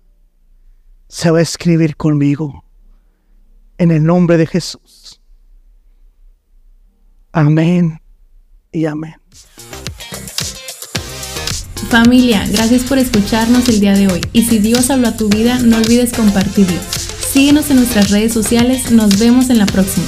se 1.08 1.30
va 1.30 1.38
a 1.38 1.42
escribir 1.42 1.96
conmigo. 1.96 2.64
En 3.78 3.90
el 3.90 4.04
nombre 4.04 4.36
de 4.36 4.46
Jesús. 4.46 5.20
Amén 7.32 8.00
y 8.72 8.84
amén. 8.84 9.14
Familia, 11.88 12.46
gracias 12.52 12.82
por 12.82 12.98
escucharnos 12.98 13.68
el 13.68 13.80
día 13.80 13.94
de 13.94 14.06
hoy. 14.08 14.20
Y 14.32 14.44
si 14.44 14.58
Dios 14.58 14.90
habló 14.90 15.08
a 15.08 15.16
tu 15.16 15.28
vida, 15.28 15.58
no 15.60 15.78
olvides 15.78 16.12
compartirlo. 16.12 16.78
Síguenos 17.32 17.70
en 17.70 17.76
nuestras 17.76 18.10
redes 18.10 18.32
sociales. 18.32 18.92
Nos 18.92 19.18
vemos 19.18 19.50
en 19.50 19.58
la 19.58 19.66
próxima. 19.66 20.06